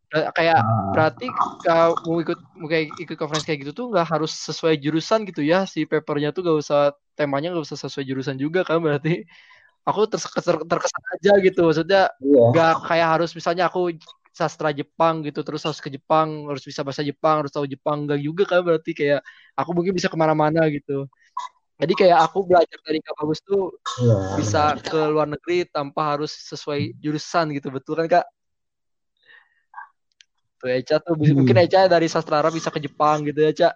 Ber- 0.08 0.32
kayak 0.32 0.60
Ah, 0.64 0.92
berarti 0.96 1.28
kalau 1.68 2.00
mau 2.08 2.18
ikut 2.24 2.40
mau 2.56 2.68
kayak 2.72 2.86
ikut 2.96 3.18
conference 3.20 3.44
kayak 3.44 3.60
gitu 3.68 3.72
tuh 3.76 3.86
nggak 3.92 4.08
harus 4.08 4.32
sesuai 4.32 4.80
jurusan 4.80 5.28
gitu 5.28 5.44
ya? 5.44 5.68
Si 5.68 5.84
papernya 5.84 6.32
tuh 6.32 6.48
gak 6.48 6.58
usah 6.64 6.80
temanya 7.20 7.52
nggak 7.52 7.66
usah 7.68 7.80
sesuai 7.88 8.06
jurusan 8.08 8.40
juga 8.40 8.64
kan 8.64 8.80
berarti? 8.80 9.28
Aku 9.88 10.04
ter- 10.12 10.20
ter- 10.20 10.68
terkesan 10.68 11.04
aja 11.16 11.32
gitu 11.40 11.60
maksudnya 11.64 12.02
iya. 12.20 12.44
nggak 12.52 12.72
kayak 12.88 13.08
harus 13.20 13.32
misalnya 13.36 13.72
aku 13.72 13.96
sastra 14.36 14.70
Jepang 14.76 15.26
gitu 15.26 15.42
terus 15.48 15.64
harus 15.66 15.80
ke 15.82 15.90
Jepang 15.90 16.46
harus 16.52 16.62
bisa 16.62 16.86
bahasa 16.86 17.02
Jepang 17.02 17.42
harus 17.42 17.52
tahu 17.56 17.66
Jepang 17.66 18.04
enggak 18.08 18.20
juga 18.24 18.44
kan 18.48 18.60
berarti? 18.64 18.92
Kayak 18.96 19.20
aku 19.60 19.70
mungkin 19.76 19.92
bisa 19.96 20.08
ke 20.12 20.18
mana-mana 20.20 20.68
gitu. 20.72 21.08
Jadi 21.78 21.94
kayak 21.94 22.18
aku 22.26 22.42
belajar 22.50 22.80
dari 22.82 23.00
Kak 23.06 23.16
Bagus 23.22 23.40
tuh 23.46 23.70
iya. 24.02 24.18
bisa 24.40 24.62
ke 24.82 24.98
luar 25.14 25.30
negeri 25.30 25.68
tanpa 25.70 26.18
harus 26.18 26.34
sesuai 26.34 26.98
jurusan 26.98 27.54
gitu 27.54 27.70
betul 27.70 28.02
kan 28.02 28.08
Kak 28.10 28.26
tuh 30.58 30.70
Eca 30.70 30.98
tuh 31.00 31.14
bisa- 31.16 31.38
mungkin 31.38 31.56
Hmm. 31.56 31.66
Eca 31.66 31.86
dari 31.88 32.08
sastra 32.10 32.42
Arab 32.42 32.54
bisa 32.54 32.70
ke 32.74 32.80
Jepang 32.82 33.24
gitu 33.24 33.40
ya 33.42 33.50
Eca 33.54 33.70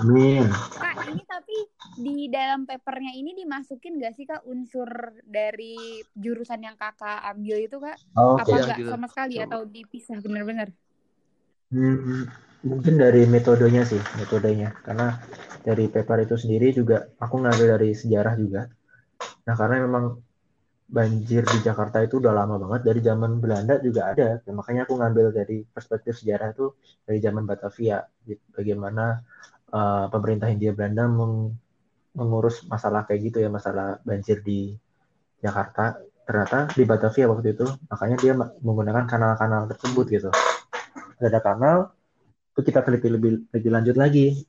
amin 0.00 0.46
Kak, 0.80 0.96
ini 1.10 1.22
tapi 1.26 1.56
di 2.00 2.16
dalam 2.32 2.64
papernya 2.64 3.12
ini 3.12 3.36
dimasukin 3.36 4.00
gak 4.00 4.14
sih 4.16 4.24
Kak 4.24 4.46
unsur 4.48 4.88
dari 5.26 6.00
jurusan 6.16 6.64
yang 6.64 6.76
Kakak 6.78 7.20
ambil 7.34 7.56
itu 7.60 7.76
Kak? 7.76 7.96
oke 8.16 8.40
Apa 8.40 8.54
Iya, 8.56 8.62
enggak 8.64 8.78
gitu. 8.80 8.90
sama 8.94 9.06
sekali 9.10 9.34
Coba. 9.36 9.44
atau 9.50 9.60
dipisah 9.68 10.18
bener-bener? 10.22 10.68
Hmm, 11.70 12.26
mungkin 12.64 12.94
dari 12.98 13.28
metodenya 13.28 13.84
sih, 13.84 14.00
metodenya. 14.18 14.74
Karena 14.82 15.20
dari 15.62 15.86
paper 15.86 16.24
itu 16.24 16.34
sendiri 16.34 16.72
juga 16.72 17.10
aku 17.20 17.36
ngambil 17.44 17.78
dari 17.78 17.90
sejarah 17.92 18.34
juga. 18.34 18.66
Nah, 19.46 19.54
karena 19.54 19.76
memang 19.84 20.18
banjir 20.90 21.42
di 21.46 21.58
Jakarta 21.62 22.02
itu 22.02 22.18
udah 22.22 22.32
lama 22.34 22.56
banget 22.62 22.80
dari 22.88 23.00
zaman 23.08 23.38
Belanda 23.42 23.74
juga 23.86 24.10
ada. 24.12 24.28
Ya, 24.42 24.52
makanya 24.58 24.80
aku 24.86 24.94
ngambil 25.00 25.26
dari 25.30 25.62
perspektif 25.74 26.18
sejarah 26.20 26.48
itu 26.54 26.74
dari 27.06 27.18
zaman 27.22 27.44
Batavia. 27.50 27.98
Gitu. 28.26 28.42
Bagaimana 28.56 29.04
eh, 29.70 30.06
pemerintah 30.12 30.48
Hindia 30.50 30.72
Belanda 30.76 31.04
meng- 31.06 31.54
mengurus 32.18 32.66
masalah 32.66 33.06
kayak 33.06 33.20
gitu 33.30 33.38
ya, 33.44 33.48
masalah 33.48 34.02
banjir 34.02 34.42
di 34.42 34.74
Jakarta. 35.44 35.98
Ternyata 36.26 36.58
di 36.74 36.84
Batavia 36.86 37.26
waktu 37.30 37.48
itu, 37.58 37.66
makanya 37.90 38.16
dia 38.22 38.32
menggunakan 38.38 39.04
kanal-kanal 39.10 39.66
tersebut 39.70 40.06
gitu 40.10 40.30
ada 41.20 41.40
kanal 41.40 41.92
itu 42.52 42.60
kita 42.64 42.80
teliti 42.82 43.08
lebih 43.12 43.30
lebih 43.52 43.70
lanjut 43.70 43.96
lagi 43.96 44.42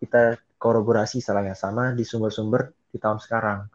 kita 0.00 0.36
kolaborasi 0.60 1.20
salah 1.24 1.44
yang 1.44 1.58
sama 1.58 1.92
di 1.96 2.04
sumber-sumber 2.04 2.72
di 2.92 2.98
tahun 3.00 3.20
sekarang 3.20 3.68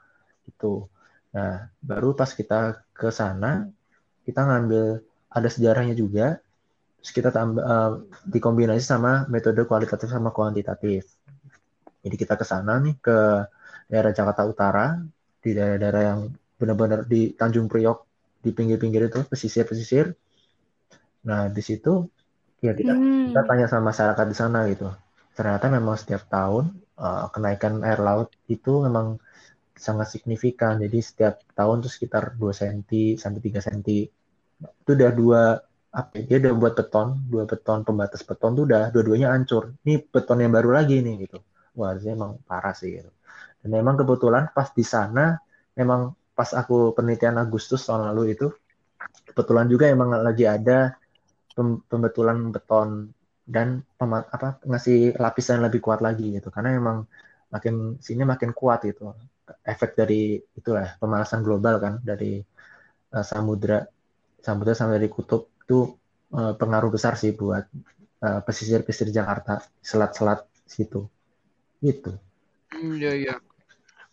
itu 0.46 0.86
nah 1.32 1.72
baru 1.80 2.13
pas 2.20 2.32
kita 2.39 2.84
ke 2.91 3.10
sana 3.12 3.67
kita 4.28 4.41
ngambil 4.48 5.00
ada 5.32 5.50
sejarahnya 5.50 5.96
juga 5.96 6.39
terus 7.00 7.12
kita 7.17 7.30
tambah 7.32 7.63
eh, 7.63 7.91
dikombinasi 8.34 8.84
sama 8.84 9.26
metode 9.32 9.63
kualitatif 9.70 10.12
sama 10.12 10.30
kuantitatif 10.36 11.08
jadi 12.04 12.15
kita 12.17 12.34
ke 12.39 12.46
sana 12.46 12.82
nih 12.84 12.96
ke 13.00 13.17
daerah 13.91 14.12
Jakarta 14.12 14.44
Utara 14.48 14.86
di 15.44 15.52
daerah-daerah 15.58 16.04
yang 16.04 16.20
benar-benar 16.60 17.08
di 17.10 17.34
Tanjung 17.34 17.67
Priok 17.72 18.00
di 18.41 18.50
pinggir-pinggir 18.54 19.10
itu 19.10 19.20
pesisir-pesisir 19.30 20.13
Nah, 21.28 21.41
di 21.56 21.62
situ 21.62 21.89
ya 22.65 22.72
kita 22.80 22.94
Hmm. 22.98 23.30
kita 23.30 23.41
tanya 23.50 23.65
sama 23.72 23.84
masyarakat 23.94 24.26
di 24.32 24.36
sana 24.41 24.60
gitu. 24.72 24.88
Ternyata 25.38 25.65
memang 25.78 25.96
setiap 26.02 26.24
tahun 26.30 26.65
uh, 26.98 27.30
kenaikan 27.34 27.74
air 27.88 28.00
laut 28.02 28.30
itu 28.56 28.72
memang 28.86 29.17
sangat 29.88 30.08
signifikan. 30.13 30.74
Jadi 30.84 30.98
setiap 31.10 31.34
tahun 31.58 31.78
tuh 31.86 31.91
sekitar 31.96 32.24
2 32.41 32.54
cm 32.60 33.17
sampai 33.24 33.39
3 33.48 33.60
cm. 33.65 33.98
Itu 34.82 34.91
udah 34.98 35.12
dua 35.22 35.41
apa 35.91 36.12
ya, 36.20 36.24
dia 36.30 36.38
udah 36.48 36.54
buat 36.62 36.74
beton, 36.80 37.08
dua 37.32 37.44
beton 37.52 37.80
pembatas 37.88 38.22
beton 38.30 38.52
tuh 38.58 38.63
udah 38.70 38.84
dua-duanya 38.94 39.28
hancur. 39.36 39.63
Ini 39.84 39.94
beton 40.13 40.38
yang 40.44 40.54
baru 40.58 40.70
lagi 40.78 40.96
nih 41.06 41.15
gitu. 41.28 41.38
Wah, 41.80 41.91
ini 41.98 42.10
emang 42.17 42.32
parah 42.50 42.74
sih 42.78 42.89
gitu. 42.98 43.12
Dan 43.62 43.70
memang 43.78 43.96
kebetulan 44.02 44.44
pas 44.56 44.70
di 44.74 44.86
sana 44.86 45.38
memang 45.80 46.13
pas 46.38 46.50
aku 46.62 46.96
penelitian 46.98 47.38
Agustus 47.44 47.82
tahun 47.88 48.10
lalu 48.13 48.34
itu 48.36 48.48
kebetulan 49.32 49.67
juga 49.72 49.86
emang 49.91 50.10
lagi 50.28 50.46
ada 50.48 50.96
pem- 51.56 51.82
pembetulan 51.91 52.38
beton 52.56 52.89
dan 53.46 53.84
apa 54.00 54.62
ngasih 54.70 55.17
lapisan 55.20 55.60
lebih 55.65 55.82
kuat 55.86 56.00
lagi 56.08 56.38
gitu 56.38 56.50
karena 56.54 56.78
emang 56.78 56.98
makin 57.54 58.00
sini 58.00 58.24
makin 58.24 58.52
kuat 58.56 58.80
gitu 58.88 59.12
efek 59.66 59.96
dari 60.00 60.40
itulah 60.56 60.96
pemanasan 60.98 61.42
global 61.46 61.78
kan 61.82 61.94
dari 62.04 62.42
uh, 63.14 63.26
samudra 63.26 63.84
samudra 64.42 64.74
sampai 64.74 64.98
dari 64.98 65.10
kutub 65.12 65.52
itu 65.62 65.94
uh, 66.34 66.54
pengaruh 66.58 66.90
besar 66.90 67.14
sih 67.20 67.32
buat 67.36 67.66
uh, 68.26 68.40
pesisir-pesisir 68.42 69.14
Jakarta 69.14 69.62
selat-selat 69.84 70.46
situ 70.66 71.06
gitu 71.82 72.16
Hmm, 72.72 72.96
iya 72.96 73.12
iya. 73.20 73.36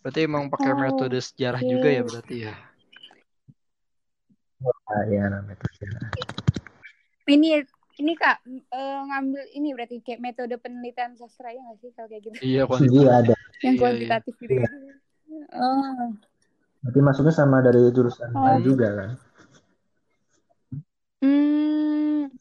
Berarti 0.03 0.19
emang 0.27 0.51
pakai 0.51 0.75
Oh, 0.75 0.79
metode 0.83 1.15
sejarah 1.23 1.63
oke. 1.63 1.71
juga 1.71 1.87
ya 1.87 2.03
berarti 2.03 2.35
ya. 2.43 2.53
Ah, 4.91 5.03
ya 5.07 5.23
namanya 5.31 5.63
sejarah. 5.79 6.11
Ini 7.23 7.63
ini 7.99 8.13
Kak 8.15 8.37
eh, 8.47 8.99
ngambil 9.07 9.43
ini 9.55 9.69
berarti 9.75 10.03
kayak 10.03 10.19
metode 10.19 10.55
penelitian 10.59 11.15
sastra 11.15 11.55
ya 11.55 11.59
nggak 11.63 11.77
sih 11.79 11.91
kalau 11.95 12.07
kayak 12.11 12.21
gitu? 12.27 12.35
Iya 12.43 12.43
Iya 12.43 12.63
kuantitatif. 12.67 13.15
ada 13.15 13.33
Yang 13.39 13.39
Iya 13.59 13.71
iya. 13.71 13.79
kuantitatif 13.79 14.33
gitu. 14.43 14.53
Iya. 14.59 14.67
Oh. 15.49 16.11
berarti 16.79 16.99
masuknya 16.99 17.33
sama 17.33 17.59
dari 17.59 17.91
jurusan 17.91 18.31
Oh. 18.31 18.41
lain 18.41 18.61
juga 18.63 18.87
kan 18.93 19.11
Hmm. 21.19 22.31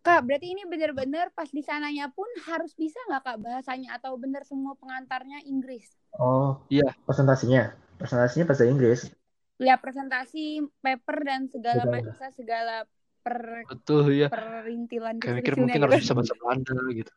Kak, 0.00 0.24
berarti 0.24 0.52
ini 0.52 0.64
bener-bener 0.64 1.28
pas 1.32 1.48
di 1.48 1.60
sananya 1.60 2.08
pun 2.08 2.24
harus 2.44 2.72
bisa 2.72 2.96
nggak 3.04 3.20
Kak 3.20 3.38
bahasanya 3.40 3.96
atau 3.96 4.16
bener 4.16 4.44
semua 4.44 4.72
pengantarnya 4.76 5.44
Inggris? 5.44 5.92
oh 6.14 6.60
Iya. 6.68 6.92
presentasinya 7.04 7.72
presentasinya 7.96 8.44
bahasa 8.44 8.64
Inggris 8.64 9.00
Ya 9.54 9.78
presentasi, 9.78 10.66
paper 10.82 11.18
dan 11.22 11.46
segala 11.46 11.86
Segala. 11.86 11.94
macam 12.02 12.30
segala 12.34 12.74
per 13.22 13.62
Betul 13.70 14.02
ya. 14.10 14.26
perintilan 14.26 15.22
Kayak 15.22 15.36
mikir 15.40 15.54
mungkin 15.54 15.80
harus 15.84 16.02
bisa 16.02 16.12
bahasa 16.12 16.34
Belanda 16.34 16.74
gitu. 16.90 17.12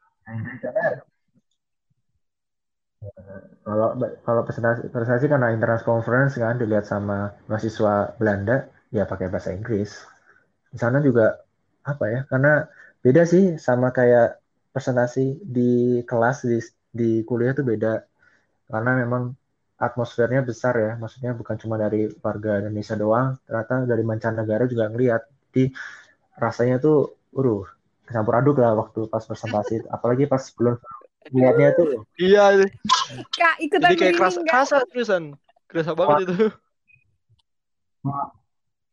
Kalau 3.68 3.88
kalau 4.26 4.42
presentasi 4.48 5.26
karena 5.30 5.54
international 5.54 5.86
conference 5.86 6.34
kan 6.40 6.56
dilihat 6.62 6.86
sama 6.88 7.36
mahasiswa 7.50 8.16
Belanda 8.18 8.66
ya 8.96 9.04
pakai 9.12 9.28
bahasa 9.34 9.52
Inggris. 9.54 9.92
Di 10.74 10.78
sana 10.80 10.98
juga 11.04 11.38
apa 11.86 12.06
ya? 12.14 12.20
Karena 12.32 12.66
beda 13.04 13.24
sih 13.28 13.44
sama 13.68 13.88
kayak 13.98 14.40
presentasi 14.74 15.44
di 15.46 16.02
kelas 16.10 16.38
di 16.50 16.58
di 17.00 17.10
kuliah 17.28 17.54
tuh 17.58 17.66
beda. 17.68 17.94
Karena 18.72 18.92
memang 19.04 19.24
atmosfernya 19.78 20.42
besar 20.50 20.74
ya. 20.86 20.92
Maksudnya 21.02 21.32
bukan 21.40 21.56
cuma 21.62 21.76
dari 21.78 22.10
warga 22.26 22.52
Indonesia 22.62 22.96
doang, 23.04 23.28
ternyata 23.46 23.74
dari 23.92 24.04
mancanegara 24.10 24.64
juga 24.72 24.86
ngelihat. 24.92 25.22
Jadi 25.52 25.64
rasanya 26.38 26.76
tuh, 26.86 26.98
uh, 27.38 27.64
campur 28.08 28.34
aduk 28.40 28.58
lah 28.64 28.74
waktu 28.82 29.00
pas 29.14 29.24
presentasi. 29.30 29.86
Apalagi 29.96 30.26
pas 30.32 30.44
belum 30.58 30.76
lihatnya 31.34 31.70
tuh 31.76 32.08
Iya. 32.20 32.68
Kak, 33.36 33.56
ikutan 33.64 33.90
Jadi 33.94 34.00
kayak 34.00 34.16
keras 34.18 34.36
merinding 34.36 34.46
nggak? 34.48 34.56
kasar 34.64 34.82
terusan. 34.92 35.24
Kerasa 35.68 35.92
banget 35.94 36.18
itu. 36.28 36.36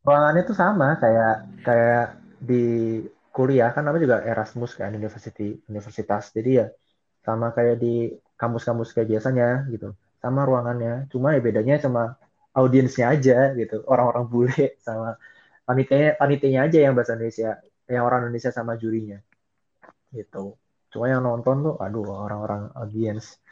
ruangannya 0.04 0.42
tuh 0.44 0.56
sama 0.58 1.00
kayak 1.00 1.64
kayak 1.64 2.20
di 2.42 2.64
kuliah 3.32 3.72
kan 3.72 3.82
namanya 3.82 4.04
juga 4.04 4.18
Erasmus 4.22 4.76
kan 4.76 4.92
university 4.92 5.58
universitas 5.66 6.28
jadi 6.30 6.50
ya 6.50 6.66
sama 7.24 7.50
kayak 7.56 7.80
di 7.80 8.12
kampus-kampus 8.36 8.92
kayak 8.92 9.16
biasanya 9.16 9.64
gitu 9.72 9.96
sama 10.20 10.44
ruangannya 10.44 11.08
cuma 11.08 11.32
ya 11.32 11.40
bedanya 11.40 11.80
sama 11.80 12.20
audiensnya 12.52 13.10
aja 13.10 13.56
gitu 13.56 13.82
orang-orang 13.88 14.24
bule 14.28 14.76
sama 14.86 15.16
panitianya 15.64 16.20
panitianya 16.20 16.60
aja 16.68 16.78
yang 16.84 16.92
bahasa 16.92 17.16
Indonesia 17.16 17.58
yang 17.88 18.04
orang 18.04 18.28
Indonesia 18.28 18.52
sama 18.52 18.76
jurinya 18.76 19.18
gitu 20.12 20.54
cuma 20.94 21.10
yang 21.10 21.26
nonton 21.26 21.66
tuh 21.66 21.74
aduh 21.82 22.06
orang-orang 22.06 22.70
audience 22.78 23.42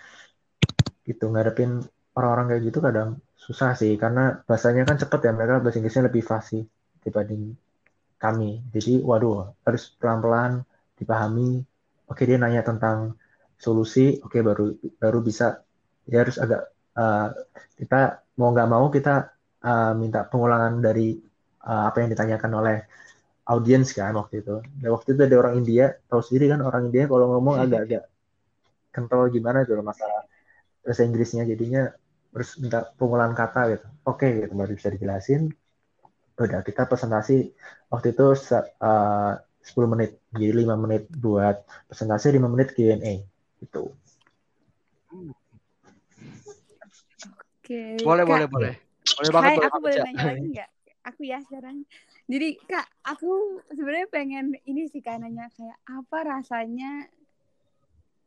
gitu 1.03 1.27
ngadepin 1.35 1.83
orang-orang 2.15 2.55
kayak 2.55 2.63
gitu 2.71 2.79
kadang 2.79 3.19
susah 3.35 3.75
sih 3.75 3.99
karena 3.99 4.47
bahasanya 4.47 4.87
kan 4.87 4.97
cepet 5.03 5.21
ya 5.27 5.33
mereka 5.35 5.59
bahasa 5.59 5.83
Inggrisnya 5.83 6.07
lebih 6.07 6.23
fasih 6.23 6.63
dibanding 7.03 7.59
kami. 8.23 8.63
Jadi 8.71 9.03
waduh 9.03 9.51
harus 9.67 9.91
pelan-pelan 9.99 10.63
dipahami. 10.95 11.67
Oke 12.07 12.23
dia 12.23 12.39
nanya 12.39 12.63
tentang 12.63 13.19
solusi 13.59 14.23
oke 14.23 14.39
baru 14.39 14.79
baru 15.03 15.19
bisa. 15.27 15.67
Ya 16.07 16.23
harus 16.23 16.39
agak 16.39 16.71
uh, 16.95 17.35
kita 17.75 18.23
mau 18.39 18.55
nggak 18.55 18.71
mau 18.71 18.87
kita 18.95 19.35
uh, 19.67 19.93
minta 19.99 20.23
pengulangan 20.31 20.79
dari 20.79 21.19
uh, 21.67 21.91
apa 21.91 22.07
yang 22.07 22.15
ditanyakan 22.15 22.53
oleh 22.55 22.77
audiens 23.53 23.93
kan 23.93 24.17
waktu 24.17 24.41
itu. 24.41 24.57
Dan 24.81 24.89
waktu 24.97 25.13
itu 25.13 25.21
ada 25.29 25.37
orang 25.37 25.55
India, 25.61 25.85
tahu 26.09 26.25
sendiri 26.25 26.57
kan 26.57 26.61
orang 26.65 26.89
India 26.89 27.05
kalau 27.05 27.37
ngomong 27.37 27.61
agak-agak 27.61 28.09
kental 28.93 29.29
gimana 29.29 29.65
tuh 29.69 29.85
masalah 29.85 30.25
bahasa 30.81 31.05
Inggrisnya 31.05 31.45
jadinya 31.45 31.93
harus 32.33 32.57
minta 32.57 32.89
pengulangan 32.97 33.37
kata 33.37 33.61
gitu. 33.77 33.87
Oke 34.09 34.27
gitu 34.41 34.53
baru 34.57 34.73
bisa 34.73 34.89
dijelasin. 34.89 35.53
Udah 36.41 36.65
kita 36.65 36.89
presentasi 36.89 37.53
waktu 37.93 38.17
itu 38.17 38.25
uh, 38.33 39.33
10 39.63 39.93
menit 39.93 40.19
jadi 40.33 40.65
5 40.65 40.75
menit 40.81 41.07
buat 41.13 41.63
presentasi 41.93 42.35
5 42.35 42.49
menit 42.49 42.73
Q&A 42.73 43.23
gitu. 43.61 43.93
Oke. 47.63 48.03
Boleh, 48.03 48.25
Kak, 48.27 48.31
boleh, 48.33 48.49
boleh. 48.51 48.75
Boleh 49.23 49.31
banget, 49.31 49.51
Hai, 49.51 49.57
boleh 49.57 49.69
aku 49.71 49.79
boleh 49.79 49.99
nanya 50.03 50.25
lagi 50.35 50.47
nggak? 50.51 50.71
Aku 51.15 51.21
ya 51.23 51.39
sekarang. 51.47 51.77
Jadi 52.33 52.57
kak, 52.65 52.89
aku 53.05 53.61
sebenarnya 53.77 54.09
pengen 54.09 54.57
ini 54.65 54.89
sih 54.89 55.05
kak 55.05 55.21
nanya 55.21 55.53
kayak 55.53 55.77
apa 55.85 56.19
rasanya 56.25 57.05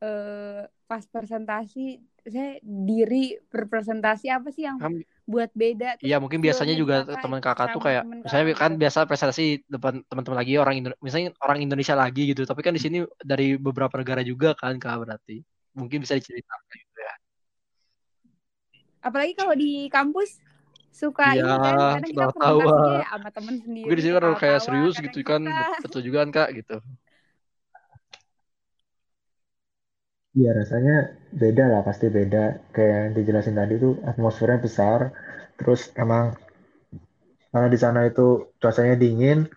eh 0.06 0.62
pas 0.86 1.02
presentasi, 1.10 1.98
saya 2.22 2.62
diri 2.62 3.34
berpresentasi 3.50 4.30
apa 4.30 4.54
sih 4.54 4.70
yang 4.70 4.78
Kan 4.78 5.02
buat 5.26 5.50
beda? 5.58 5.98
Iya 6.06 6.22
mungkin 6.22 6.38
biasanya 6.38 6.78
juga 6.78 7.02
teman 7.18 7.42
kakak 7.42 7.74
tuh 7.74 7.82
kayak 7.82 8.06
temen 8.06 8.22
misalnya 8.22 8.46
kakak 8.54 8.62
kan 8.62 8.72
gitu. 8.78 8.82
biasa 8.86 9.00
presentasi 9.10 9.46
depan 9.66 9.94
teman-teman 10.06 10.38
lagi 10.38 10.54
orang 10.62 10.76
Indo 10.78 10.90
misalnya 11.02 11.34
orang 11.42 11.66
Indonesia 11.66 11.98
lagi 11.98 12.30
gitu. 12.30 12.46
Tapi 12.46 12.62
kan 12.62 12.78
di 12.78 12.82
sini 12.86 13.02
dari 13.18 13.58
beberapa 13.58 13.98
negara 13.98 14.22
juga 14.22 14.54
kan 14.54 14.78
kak 14.78 15.02
berarti. 15.02 15.42
Mungkin 15.74 16.06
bisa 16.06 16.14
diceritakan 16.14 16.78
gitu 16.78 17.00
ya. 17.02 17.14
Apalagi 19.02 19.34
kalau 19.34 19.58
di 19.58 19.90
kampus 19.90 20.38
suka 21.02 21.24
iya 21.28 21.42
ini 21.42 21.56
kan 21.66 21.76
kadang 21.84 22.04
kita 22.10 22.26
tahu 22.40 22.58
ya 22.92 23.04
sama 23.12 23.30
temen 23.36 23.56
mungkin 23.84 23.96
di 24.00 24.02
sendiri 24.02 24.04
sini 24.04 24.14
kan 24.18 24.26
kayak 24.42 24.60
serius 24.66 24.96
gitu 25.06 25.18
kan 25.30 25.42
kita 25.58 25.74
betul 25.84 26.02
juga 26.08 26.18
kan 26.24 26.30
kak 26.36 26.50
gitu. 26.60 26.74
Iya 30.40 30.50
rasanya 30.60 30.96
beda 31.42 31.64
lah 31.72 31.82
pasti 31.88 32.06
beda. 32.18 32.44
Kayak 32.76 32.96
yang 33.04 33.14
dijelasin 33.18 33.56
tadi 33.60 33.74
tuh 33.84 33.94
atmosfernya 34.10 34.60
besar 34.66 35.00
terus 35.58 35.82
emang 36.04 36.26
karena 37.52 37.68
di 37.72 37.80
sana 37.80 38.00
itu 38.10 38.52
cuacanya 38.60 38.96
dingin 39.00 39.48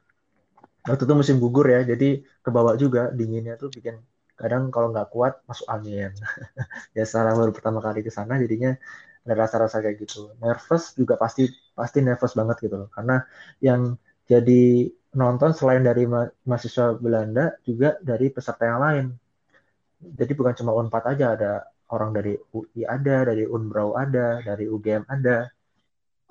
waktu 0.89 1.03
itu 1.07 1.15
musim 1.21 1.37
gugur 1.43 1.67
ya 1.75 1.81
jadi 1.85 2.07
kebawa 2.45 2.73
juga 2.83 3.01
dinginnya 3.19 3.55
tuh 3.61 3.69
bikin 3.77 3.97
kadang 4.41 4.71
kalau 4.75 4.89
nggak 4.95 5.09
kuat 5.15 5.33
masuk 5.49 5.67
angin. 5.75 6.11
Ya 6.97 7.03
secara 7.09 7.31
baru 7.39 7.53
pertama 7.57 7.81
kali 7.87 8.01
ke 8.07 8.13
sana 8.19 8.35
jadinya 8.43 8.71
ada 9.29 9.45
rasa-rasa 9.45 9.85
kayak 9.85 10.01
gitu. 10.01 10.33
Nervous 10.41 10.97
juga 10.97 11.21
pasti 11.21 11.45
pasti 11.77 12.01
nervous 12.01 12.33
banget 12.33 12.65
gitu 12.65 12.81
loh. 12.81 12.89
Karena 12.89 13.21
yang 13.61 13.93
jadi 14.25 14.89
nonton 15.13 15.53
selain 15.53 15.85
dari 15.85 16.09
ma- 16.09 16.33
mahasiswa 16.49 16.97
Belanda 16.97 17.61
juga 17.69 18.01
dari 18.01 18.33
peserta 18.33 18.65
yang 18.65 18.81
lain. 18.81 19.07
Jadi 20.01 20.33
bukan 20.33 20.57
cuma 20.57 20.73
Unpad 20.81 21.05
aja 21.13 21.37
ada 21.37 21.53
orang 21.93 22.17
dari 22.17 22.33
UI 22.57 22.89
ada 22.89 23.29
dari 23.29 23.45
Unbrau 23.45 23.93
ada 24.01 24.41
dari 24.41 24.65
UGM 24.65 25.05
ada. 25.05 25.53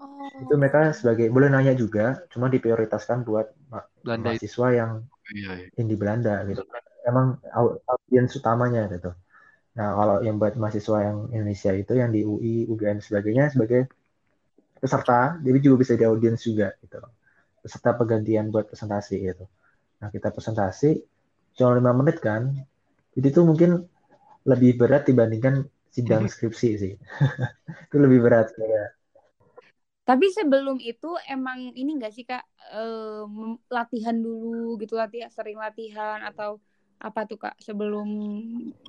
Oh. 0.01 0.25
Itu 0.41 0.57
mereka 0.57 0.89
sebagai 0.97 1.29
boleh 1.29 1.53
nanya 1.53 1.77
juga 1.77 2.25
cuma 2.33 2.49
diprioritaskan 2.49 3.21
buat 3.21 3.53
ma- 3.69 3.85
Belanda 4.01 4.33
mahasiswa 4.33 4.67
yang 4.73 4.91
iya, 5.37 5.51
iya. 5.61 5.67
yang 5.77 5.85
di 5.85 5.95
Belanda 5.97 6.33
gitu. 6.49 6.65
Emang 7.05 7.37
au- 7.53 7.77
audiens 7.85 8.33
utamanya 8.33 8.89
gitu 8.89 9.13
nah 9.77 9.89
kalau 9.97 10.15
yang 10.25 10.35
buat 10.41 10.53
mahasiswa 10.57 10.97
yang 11.07 11.17
Indonesia 11.35 11.71
itu 11.81 11.93
yang 12.01 12.09
di 12.15 12.21
UI 12.25 12.65
UGM 12.65 12.97
sebagainya 12.97 13.53
sebagai 13.53 13.85
peserta 14.81 15.37
jadi 15.45 15.57
juga 15.61 15.75
bisa 15.85 15.93
di 15.99 16.05
audiens 16.05 16.41
juga 16.41 16.73
gitu 16.81 16.97
peserta 17.61 17.99
pergantian 17.99 18.47
buat 18.47 18.71
presentasi 18.71 19.15
gitu. 19.19 19.45
Nah 19.99 20.07
kita 20.07 20.31
presentasi 20.31 21.03
cuma 21.57 21.75
lima 21.75 21.91
menit 21.91 22.23
kan 22.23 22.55
jadi 23.17 23.27
itu 23.33 23.41
mungkin 23.43 23.83
lebih 24.47 24.79
berat 24.79 25.03
dibandingkan 25.09 25.67
sidang 25.91 26.29
skripsi 26.29 26.69
sih. 26.79 26.93
Itu 27.89 27.97
lebih 27.99 28.23
berat 28.23 28.53
ya. 28.55 28.93
Tapi 30.07 30.31
sebelum 30.31 30.79
itu 30.79 31.19
emang 31.27 31.75
ini 31.75 31.99
enggak 31.99 32.15
sih 32.15 32.23
Kak? 32.23 32.45
Eh, 32.71 33.23
latihan 33.67 34.15
dulu 34.15 34.79
gitu 34.79 34.95
latihan 34.95 35.27
sering 35.27 35.59
latihan 35.59 36.23
atau 36.23 36.63
apa 37.05 37.19
tuh 37.29 37.37
Kak? 37.43 37.55
Sebelum 37.65 38.07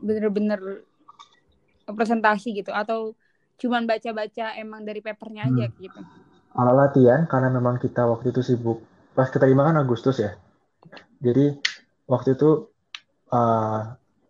bener-bener 0.07 0.61
presentasi 1.99 2.49
gitu 2.59 2.71
atau 2.81 2.99
cuman 3.61 3.83
baca-baca 3.91 4.45
emang 4.63 4.81
dari 4.89 5.01
papernya 5.07 5.43
aja 5.51 5.65
Hmm. 5.65 5.79
gitu. 5.85 6.01
Kalau 6.57 6.75
latihan 6.75 7.21
karena 7.31 7.49
memang 7.59 7.77
kita 7.85 8.03
waktu 8.13 8.27
itu 8.35 8.43
sibuk. 8.43 8.79
Pas 9.17 9.29
keterima 9.35 9.63
kan 9.69 9.77
Agustus 9.83 10.17
ya. 10.25 10.33
Jadi 11.27 11.47
waktu 12.13 12.29
itu 12.37 12.51
uh, 13.33 13.81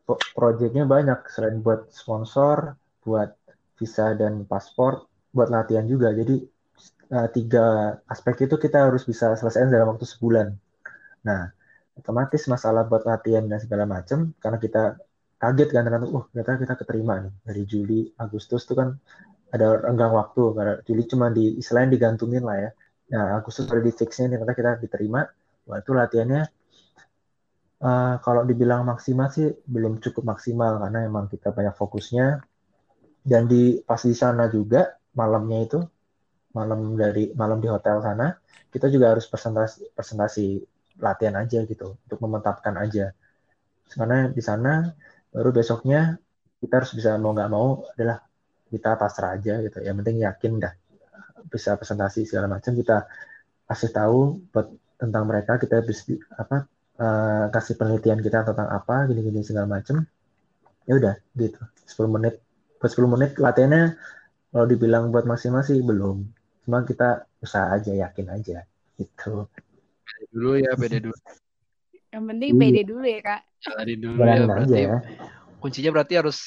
pro- 0.06 0.22
proyeknya 0.36 0.84
banyak. 0.94 1.18
Selain 1.34 1.58
buat 1.64 1.90
sponsor 1.92 2.76
buat 3.06 3.30
visa 3.78 4.14
dan 4.20 4.44
paspor 4.50 5.08
buat 5.36 5.48
latihan 5.56 5.86
juga. 5.88 6.08
Jadi 6.14 6.36
uh, 7.16 7.28
tiga 7.36 7.96
aspek 8.12 8.48
itu 8.48 8.56
kita 8.64 8.78
harus 8.90 9.04
bisa 9.10 9.34
selesaikan 9.38 9.70
dalam 9.74 9.88
waktu 9.96 10.06
sebulan. 10.08 10.48
Nah 11.28 11.42
otomatis 11.98 12.46
masalah 12.46 12.86
buat 12.86 13.02
latihan 13.04 13.44
dan 13.44 13.58
segala 13.58 13.84
macam 13.84 14.32
karena 14.38 14.58
kita 14.58 14.82
kaget 15.38 15.68
kan 15.70 15.82
ternyata 15.86 16.06
uh 16.10 16.24
ternyata 16.34 16.52
kita 16.62 16.74
keterima 16.82 17.14
nih. 17.22 17.32
Dari 17.46 17.62
Juli 17.66 18.00
Agustus 18.18 18.66
itu 18.66 18.74
kan 18.78 18.94
ada 19.54 19.66
renggang 19.82 20.12
waktu 20.14 20.42
karena 20.54 20.74
Juli 20.86 21.02
cuma 21.10 21.26
di 21.30 21.58
istilahnya 21.58 21.94
digantungin 21.94 22.42
lah 22.46 22.56
ya. 22.58 22.70
Nah 23.14 23.38
Agustus 23.42 23.66
udah 23.70 23.82
di 23.82 23.92
fixnya 23.94 24.30
ternyata 24.30 24.54
kita 24.54 24.70
diterima. 24.82 25.26
Wah 25.68 25.78
itu 25.78 25.90
latihannya 25.92 26.42
uh, 27.82 28.14
kalau 28.24 28.42
dibilang 28.46 28.86
maksimal 28.86 29.28
sih 29.30 29.52
belum 29.66 30.00
cukup 30.02 30.24
maksimal 30.26 30.80
karena 30.82 31.06
emang 31.06 31.26
kita 31.30 31.50
banyak 31.54 31.74
fokusnya. 31.74 32.42
Dan 33.28 33.44
di 33.44 33.82
pas 33.84 34.00
di 34.00 34.16
sana 34.16 34.48
juga 34.48 34.96
malamnya 35.12 35.58
itu 35.66 35.78
malam 36.56 36.96
dari 36.96 37.30
malam 37.36 37.60
di 37.60 37.68
hotel 37.68 38.00
sana 38.00 38.32
kita 38.72 38.88
juga 38.88 39.12
harus 39.12 39.28
presentasi 39.28 39.92
presentasi 39.92 40.46
latihan 40.98 41.36
aja 41.38 41.62
gitu 41.64 41.96
untuk 41.96 42.18
memantapkan 42.22 42.74
aja. 42.78 43.14
Karena 43.88 44.28
di 44.28 44.42
sana 44.44 44.92
baru 45.32 45.50
besoknya 45.54 46.18
kita 46.58 46.82
harus 46.82 46.92
bisa 46.92 47.14
mau 47.16 47.32
nggak 47.32 47.50
mau 47.50 47.86
adalah 47.94 48.18
kita 48.68 48.98
pasrah 49.00 49.38
aja 49.38 49.62
gitu. 49.64 49.78
Yang 49.80 49.96
penting 50.04 50.16
yakin 50.26 50.52
dah 50.60 50.74
bisa 51.48 51.78
presentasi 51.78 52.28
segala 52.28 52.50
macam. 52.58 52.74
Kita 52.76 53.06
kasih 53.68 53.90
tahu 53.94 54.18
buat 54.52 54.68
tentang 54.98 55.24
mereka 55.30 55.56
kita 55.56 55.80
bisa 55.86 56.18
apa 56.34 56.66
uh, 56.98 57.46
kasih 57.54 57.78
penelitian 57.78 58.18
kita 58.20 58.42
tentang 58.44 58.68
apa 58.68 59.06
gini-gini 59.08 59.40
segala 59.46 59.70
macam. 59.70 60.04
Ya 60.84 60.94
udah 60.98 61.14
gitu. 61.38 61.60
10 61.88 62.14
menit. 62.14 62.34
Buat 62.82 62.90
10 62.92 63.14
menit 63.14 63.30
latihannya 63.40 63.96
kalau 64.52 64.66
dibilang 64.68 65.14
buat 65.14 65.24
maksimal 65.24 65.64
sih 65.64 65.80
belum. 65.80 66.26
Cuma 66.66 66.84
kita 66.84 67.24
usaha 67.40 67.72
aja 67.72 67.94
yakin 67.94 68.26
aja 68.28 68.66
gitu 68.98 69.46
Pede 70.18 70.26
dulu 70.34 70.50
ya 70.58 70.72
pede 70.74 70.98
dulu 70.98 71.16
Yang 72.10 72.24
penting 72.26 72.50
Iya. 72.50 72.58
pede 72.58 72.82
dulu 72.82 73.04
ya 73.06 73.20
Kak. 73.22 73.40
jalanin 73.58 73.98
dulu 74.02 74.18
ya 74.18 74.26
jalanin 74.34 74.46
berarti 74.50 74.78
aja 74.82 74.96
kuncinya 75.58 75.90
berarti 75.94 76.14
harus 76.18 76.38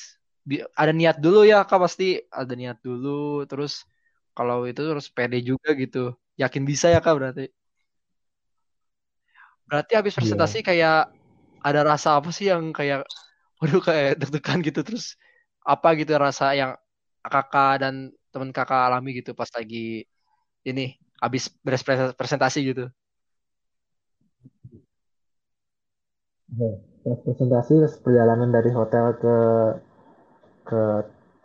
ada 0.74 0.92
niat 0.92 1.18
dulu 1.20 1.40
ya 1.44 1.62
kak 1.64 1.80
pasti 1.80 2.18
ada 2.32 2.54
niat 2.56 2.80
dulu 2.82 3.44
terus 3.46 3.84
kalau 4.32 4.64
itu 4.64 4.80
harus 4.84 5.12
pede 5.12 5.40
juga 5.44 5.76
gitu 5.76 6.16
yakin 6.36 6.64
bisa 6.64 6.88
ya 6.88 7.00
kak 7.00 7.16
berarti 7.20 7.46
berarti 9.68 9.92
habis 9.96 10.16
Iya. 10.16 10.20
presentasi 10.24 10.60
kayak 10.64 11.12
ada 11.62 11.82
rasa 11.86 12.18
apa 12.20 12.32
sih 12.32 12.48
yang 12.52 12.72
kayak 12.72 13.04
waduh 13.62 13.84
kayak 13.84 14.18
deg-degan 14.20 14.60
gitu 14.66 14.82
terus 14.82 15.16
apa 15.62 15.94
gitu 16.00 16.16
rasa 16.18 16.52
yang 16.58 16.74
kakak 17.22 17.86
dan 17.86 18.10
teman 18.34 18.50
kakak 18.50 18.90
alami 18.90 19.22
gitu 19.22 19.38
pas 19.38 19.52
lagi 19.54 20.08
ini 20.66 20.96
habis 21.22 21.52
beres 21.62 21.84
pres- 21.86 22.16
presentasi 22.18 22.60
gitu 22.74 22.90
Presentasi 27.02 27.74
perjalanan 28.04 28.52
dari 28.52 28.70
hotel 28.70 29.06
ke 29.18 29.36
ke 30.68 30.82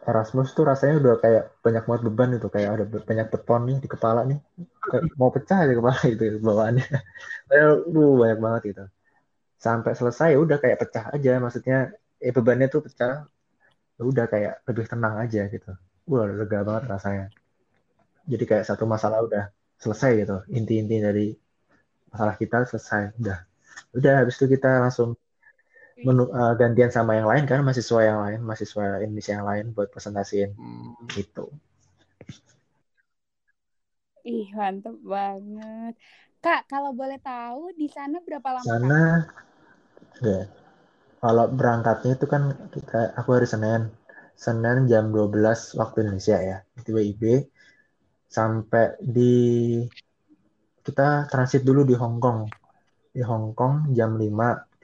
Erasmus 0.07 0.55
tuh 0.55 0.62
rasanya 0.71 0.95
udah 1.03 1.14
kayak 1.19 1.45
banyak 1.66 1.83
banget 1.83 2.03
beban 2.07 2.31
itu 2.38 2.47
kayak 2.47 2.71
ada 2.79 2.85
banyak 2.87 3.27
beton 3.27 3.61
nih 3.66 3.77
di 3.83 3.88
kepala 3.90 4.23
nih. 4.23 4.38
Kayak 4.87 5.03
mau 5.19 5.31
pecah 5.35 5.59
aja 5.66 5.75
kepala 5.75 5.99
itu 6.07 6.25
bawaannya. 6.38 6.87
Kayak 7.51 7.66
uh, 7.90 8.14
banyak 8.23 8.38
banget 8.38 8.62
gitu. 8.71 8.85
Sampai 9.59 9.92
selesai 9.99 10.29
ya 10.35 10.38
udah 10.38 10.59
kayak 10.62 10.79
pecah 10.79 11.05
aja 11.11 11.33
maksudnya 11.42 11.79
eh 12.23 12.31
bebannya 12.31 12.66
tuh 12.71 12.87
pecah. 12.87 13.27
Ya 13.99 14.03
udah 14.07 14.27
kayak 14.31 14.62
lebih 14.69 14.85
tenang 14.87 15.14
aja 15.19 15.42
gitu. 15.51 15.71
Wah 16.07 16.25
lega 16.31 16.59
banget 16.62 16.85
rasanya. 16.87 17.27
Jadi 18.31 18.45
kayak 18.47 18.64
satu 18.69 18.85
masalah 18.87 19.27
udah 19.27 19.51
selesai 19.83 20.11
gitu. 20.23 20.37
Inti-inti 20.55 21.03
dari 21.03 21.27
masalah 22.14 22.38
kita 22.38 22.62
selesai 22.71 23.19
udah 23.19 23.38
udah 23.96 24.14
habis 24.22 24.37
itu 24.37 24.46
kita 24.54 24.85
langsung 24.85 25.16
menu, 26.04 26.28
uh, 26.28 26.52
gantian 26.61 26.92
sama 26.92 27.16
yang 27.16 27.28
lain 27.28 27.48
kan 27.48 27.64
mahasiswa 27.64 28.00
yang 28.04 28.20
lain 28.20 28.40
mahasiswa 28.44 29.00
Indonesia 29.00 29.32
yang 29.40 29.48
lain 29.48 29.64
buat 29.72 29.88
presentasiin. 29.88 30.52
Hmm. 30.52 30.92
gitu. 31.16 31.48
Ih 34.26 34.50
mantep 34.52 34.96
banget. 35.00 35.94
Kak 36.44 36.68
kalau 36.68 36.92
boleh 36.92 37.16
tahu 37.22 37.72
di 37.72 37.88
sana 37.88 38.20
berapa 38.20 38.61
lama 38.61 38.66
sana 38.66 39.02
ya 40.20 40.46
kalau 41.18 41.48
berangkatnya 41.48 42.12
itu 42.14 42.26
kan 42.28 42.42
kita 42.70 43.16
aku 43.16 43.40
hari 43.40 43.48
Senin. 43.48 43.88
Senin 44.37 44.85
jam 44.85 45.09
12 45.16 45.80
waktu 45.80 46.04
Indonesia 46.04 46.37
ya 46.37 46.61
di 46.85 46.92
WIB 46.92 47.48
sampai 48.28 49.00
di 49.00 49.32
kita 50.85 51.24
transit 51.32 51.64
dulu 51.64 51.88
di 51.88 51.96
Hong 51.96 52.20
Kong 52.20 52.44
di 53.16 53.24
Hong 53.24 53.57
Kong 53.57 53.96
jam 53.96 54.20
5 54.20 54.29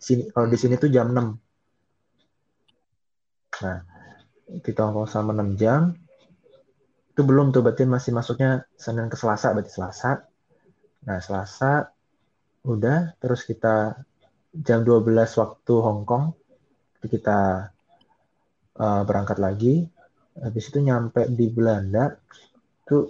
sini 0.01 0.33
kalau 0.33 0.49
di 0.49 0.57
sini 0.57 0.81
tuh 0.81 0.89
jam 0.89 1.13
6 1.13 1.21
nah 3.61 3.79
kita 4.61 4.85
ngomong 4.85 5.09
sama 5.09 5.33
6 5.33 5.57
jam. 5.57 5.97
Itu 7.13 7.25
belum 7.25 7.57
tuh 7.57 7.65
berarti 7.65 7.89
masih 7.89 8.13
masuknya 8.13 8.69
Senin 8.77 9.09
ke 9.09 9.17
Selasa 9.17 9.57
berarti 9.57 9.73
Selasa. 9.73 10.21
Nah 11.09 11.19
Selasa 11.25 11.89
udah 12.69 13.17
terus 13.17 13.49
kita 13.49 13.97
jam 14.53 14.85
12 14.85 15.09
waktu 15.41 15.75
Hong 15.81 16.05
Kong 16.05 16.37
kita 17.01 17.73
uh, 18.77 19.03
berangkat 19.09 19.41
lagi. 19.41 19.89
Habis 20.33 20.73
itu 20.73 20.81
nyampe 20.81 21.29
di 21.29 21.49
Belanda 21.53 22.13
itu 22.85 23.09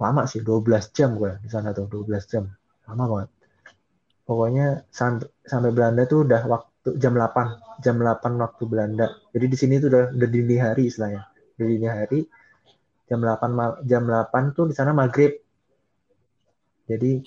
lama 0.00 0.24
sih 0.24 0.40
12 0.40 0.96
jam 0.96 1.14
gue 1.16 1.40
di 1.40 1.48
sana 1.48 1.72
tuh 1.72 1.88
12 1.88 2.32
jam. 2.32 2.44
Lama 2.88 3.04
banget 3.08 3.41
pokoknya 4.22 4.86
sampai 4.88 5.28
sampai 5.42 5.70
Belanda 5.74 6.02
tuh 6.06 6.26
udah 6.26 6.42
waktu 6.46 6.88
jam 6.98 7.14
8 7.14 7.82
jam 7.84 7.96
8 7.98 8.42
waktu 8.42 8.62
Belanda. 8.66 9.06
Jadi 9.34 9.46
di 9.46 9.56
sini 9.58 9.74
tuh 9.82 9.88
udah 9.90 10.04
udah 10.14 10.28
dini 10.28 10.56
hari 10.58 10.82
istilahnya. 10.90 11.22
Udah 11.58 11.66
dini 11.66 11.88
hari. 11.88 12.20
Jam 13.06 13.20
8 13.20 13.84
jam 13.86 14.02
8 14.06 14.56
tuh 14.56 14.64
di 14.70 14.74
sana 14.74 14.94
maghrib. 14.94 15.32
Jadi 16.86 17.22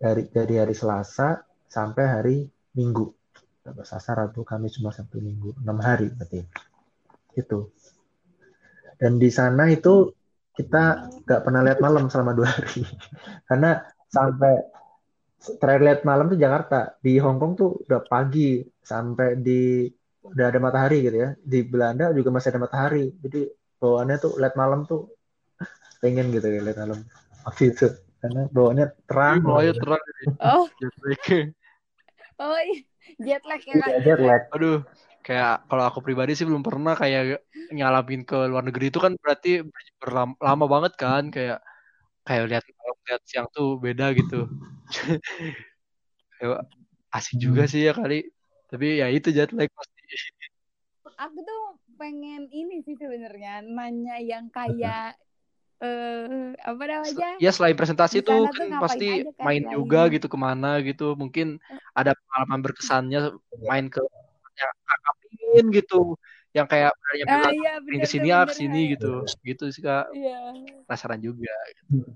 dari 0.00 0.22
dari 0.28 0.54
hari 0.60 0.74
Selasa 0.76 1.40
sampai 1.68 2.04
hari 2.04 2.36
Minggu. 2.76 3.06
Selasa 3.64 4.12
Rabu 4.12 4.44
Kamis 4.44 4.76
cuma 4.76 4.92
Sabtu 4.92 5.20
Minggu. 5.20 5.56
Enam 5.64 5.80
hari 5.80 6.12
berarti. 6.12 6.44
Itu 7.34 7.72
dan 8.98 9.18
di 9.18 9.30
sana 9.30 9.70
itu 9.70 10.14
kita 10.54 11.10
nggak 11.26 11.40
pernah 11.42 11.60
lihat 11.66 11.78
malam 11.82 12.06
selama 12.06 12.32
dua 12.32 12.48
hari. 12.48 12.86
Karena 13.48 13.82
sampai 14.06 14.54
terakhir 15.60 15.82
lihat 15.82 16.00
malam 16.08 16.26
tuh 16.32 16.38
Jakarta. 16.40 16.96
Di 17.00 17.20
Hong 17.20 17.38
Kong 17.40 17.52
tuh 17.54 17.70
udah 17.84 18.00
pagi 18.04 18.64
sampai 18.80 19.38
di 19.38 19.88
udah 20.24 20.46
ada 20.48 20.58
matahari 20.60 21.04
gitu 21.04 21.16
ya. 21.20 21.30
Di 21.38 21.60
Belanda 21.64 22.10
juga 22.16 22.32
masih 22.32 22.54
ada 22.54 22.60
matahari. 22.64 23.12
Jadi 23.20 23.48
bawaannya 23.80 24.16
tuh 24.20 24.32
lihat 24.40 24.54
malam 24.56 24.88
tuh 24.88 25.12
pengen 26.02 26.32
gitu 26.32 26.46
ya 26.48 26.60
lihat 26.64 26.78
malam. 26.80 27.04
Waktu 27.44 27.62
itu. 27.76 27.86
Karena 28.24 28.48
bawaannya 28.48 28.86
terang. 29.04 29.38
Oh 29.44 29.60
ya 29.60 29.72
terang. 29.76 30.02
Oh. 30.40 30.66
Oh 32.34 32.58
iya. 32.58 32.82
Jet 33.22 33.46
lag 33.46 33.62
ya 33.62 33.78
kan 33.78 33.90
jet 34.02 34.18
lag. 34.18 34.42
Aduh 34.50 34.82
kayak 35.24 35.64
kalau 35.70 35.84
aku 35.88 36.04
pribadi 36.04 36.36
sih 36.36 36.44
belum 36.44 36.60
pernah 36.60 36.92
kayak 36.98 37.46
nyalamin 37.70 38.26
ke 38.26 38.36
luar 38.50 38.66
negeri. 38.66 38.90
Itu 38.90 38.98
kan 38.98 39.14
berarti 39.16 39.62
berlama, 40.02 40.34
lama 40.42 40.64
banget 40.66 40.92
kan 40.98 41.30
kayak 41.30 41.62
kayak 42.24 42.44
lihat 42.50 42.64
lihat 43.04 43.22
siang 43.28 43.48
tuh 43.52 43.76
beda 43.76 44.16
gitu. 44.16 44.48
Kayak 46.40 46.66
asik 47.14 47.36
juga 47.38 47.68
hmm. 47.68 47.70
sih 47.70 47.80
ya 47.84 47.92
kali. 47.94 48.26
Tapi 48.72 48.86
ya 48.98 49.06
itu 49.12 49.28
jet 49.30 49.52
lag 49.52 49.68
pasti. 49.70 50.00
Aku 51.14 51.38
tuh 51.46 51.62
pengen 51.94 52.50
ini 52.50 52.82
sih 52.82 52.98
sebenarnya 52.98 53.62
nanya 53.62 54.18
yang 54.18 54.50
kayak 54.50 55.14
eh 55.78 56.26
uh, 56.26 56.50
apa 56.58 56.82
namanya? 56.90 57.38
Ya 57.38 57.50
selain 57.54 57.76
presentasi 57.76 58.24
tuh 58.24 58.50
kan 58.50 58.82
pasti 58.82 59.22
aja, 59.22 59.30
kan, 59.30 59.44
main 59.46 59.62
juga 59.70 60.08
gitu. 60.10 60.26
ke 60.26 60.38
mana 60.40 60.80
gitu. 60.82 61.14
Mungkin 61.14 61.60
ada 61.94 62.16
pengalaman 62.16 62.60
berkesannya 62.64 63.20
main 63.70 63.86
ke 63.92 64.00
yang 64.54 64.74
kakak 64.86 65.14
gitu 65.70 66.14
yang 66.54 66.70
kayak 66.70 66.94
yang 67.18 67.26
ah, 67.26 67.50
iya, 67.50 67.82
ke 67.82 68.06
sini 68.06 68.30
ke 68.30 68.54
sini 68.54 68.94
gitu. 68.94 69.26
Gitu 69.42 69.74
sih 69.74 69.82
kak. 69.82 70.06
Iya. 70.14 70.54
penasaran 70.86 71.18
juga. 71.18 71.50
Gitu. 71.74 72.14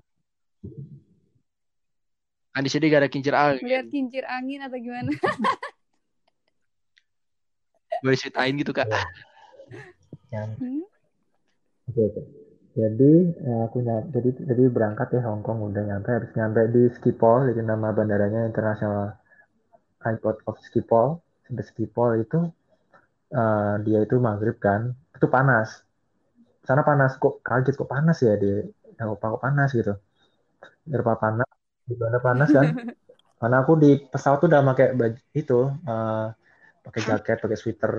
kan 2.49 2.65
di 2.65 2.71
sini 2.71 2.89
gak 2.91 3.03
ada 3.03 3.11
kincir 3.11 3.35
angin. 3.35 3.63
Lihat 3.63 3.87
kincir 3.91 4.23
angin 4.27 4.59
atau 4.63 4.79
gimana? 4.79 5.11
Boleh 8.03 8.15
ceritain 8.15 8.55
gitu 8.55 8.71
kak. 8.71 8.87
Hmm? 10.31 10.87
oke 11.91 11.99
oke. 11.99 12.23
Jadi 12.79 13.11
eh, 13.43 13.59
aku 13.65 13.81
nyampe 13.83 14.07
jadi 14.13 14.29
jadi 14.45 14.69
berangkat 14.71 15.19
ya 15.19 15.27
Hong 15.27 15.43
Kong 15.43 15.67
udah 15.67 15.83
nyampe. 15.83 16.15
Habis 16.15 16.31
nyampe 16.39 16.71
di 16.71 16.87
Schiphol 16.95 17.51
jadi 17.51 17.67
nama 17.67 17.91
bandaranya 17.91 18.47
International 18.47 19.19
Airport 20.07 20.39
of 20.47 20.55
Schiphol. 20.63 21.19
Sampai 21.43 21.67
Schiphol 21.67 22.23
itu 22.23 22.39
uh, 23.33 23.75
dia 23.85 23.99
itu 24.05 24.15
maghrib 24.17 24.57
kan 24.57 24.93
itu 25.15 25.27
panas. 25.27 25.83
Sana 26.63 26.85
panas 26.85 27.17
kok 27.17 27.41
kaget 27.41 27.75
kok 27.75 27.89
panas 27.89 28.21
ya 28.21 28.37
dia? 28.37 28.65
Eropa 28.99 29.35
kok 29.37 29.43
panas 29.43 29.69
gitu. 29.73 29.93
Eropa 30.89 31.13
panas 31.17 31.49
di 31.85 31.95
mana 31.97 32.19
panas 32.21 32.49
kan? 32.53 32.65
Karena 33.39 33.63
aku 33.63 33.79
di 33.79 33.95
pesawat 33.95 34.43
tuh 34.43 34.51
udah 34.51 34.61
pakai 34.75 34.87
baju 34.99 35.21
itu 35.31 35.59
uh, 35.87 36.27
pakai 36.83 37.01
jaket 37.07 37.37
pakai 37.39 37.57
sweater 37.57 37.91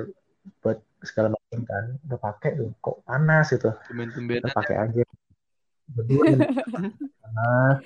buat 0.61 0.79
segala 1.01 1.33
macam 1.33 1.61
kan. 1.65 1.85
Udah 2.09 2.19
pakai 2.21 2.51
tuh 2.61 2.71
kok 2.79 2.97
panas 3.09 3.47
gitu. 3.51 3.71
Udah 3.73 4.53
pakai 4.53 4.77
aja 4.77 5.03
panas. 7.25 7.77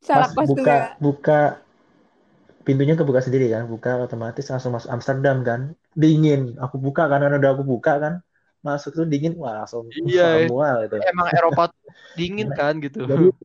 Salah 0.00 0.28
pas 0.32 0.48
buka 0.48 0.76
buka 0.96 1.40
pintunya 2.60 2.94
kebuka 2.96 3.24
sendiri 3.24 3.48
kan 3.48 3.64
buka 3.66 4.04
otomatis 4.04 4.46
langsung 4.52 4.76
masuk 4.76 4.90
Amsterdam 4.92 5.42
kan. 5.42 5.60
Dingin 5.96 6.56
aku 6.60 6.76
buka 6.76 7.08
kan 7.10 7.24
karena 7.24 7.36
udah 7.40 7.50
aku 7.56 7.64
buka 7.64 7.92
kan. 7.98 8.14
Masuk 8.60 8.92
tuh 8.92 9.06
dingin 9.08 9.34
wah 9.40 9.64
langsung 9.64 9.88
iya 10.04 10.44
semua 10.44 10.84
gitu 10.84 11.00
emang 11.12 11.32
Eropa 11.32 11.72
dingin 12.12 12.52
kan 12.52 12.76
gitu. 12.84 13.08
jadi, 13.08 13.26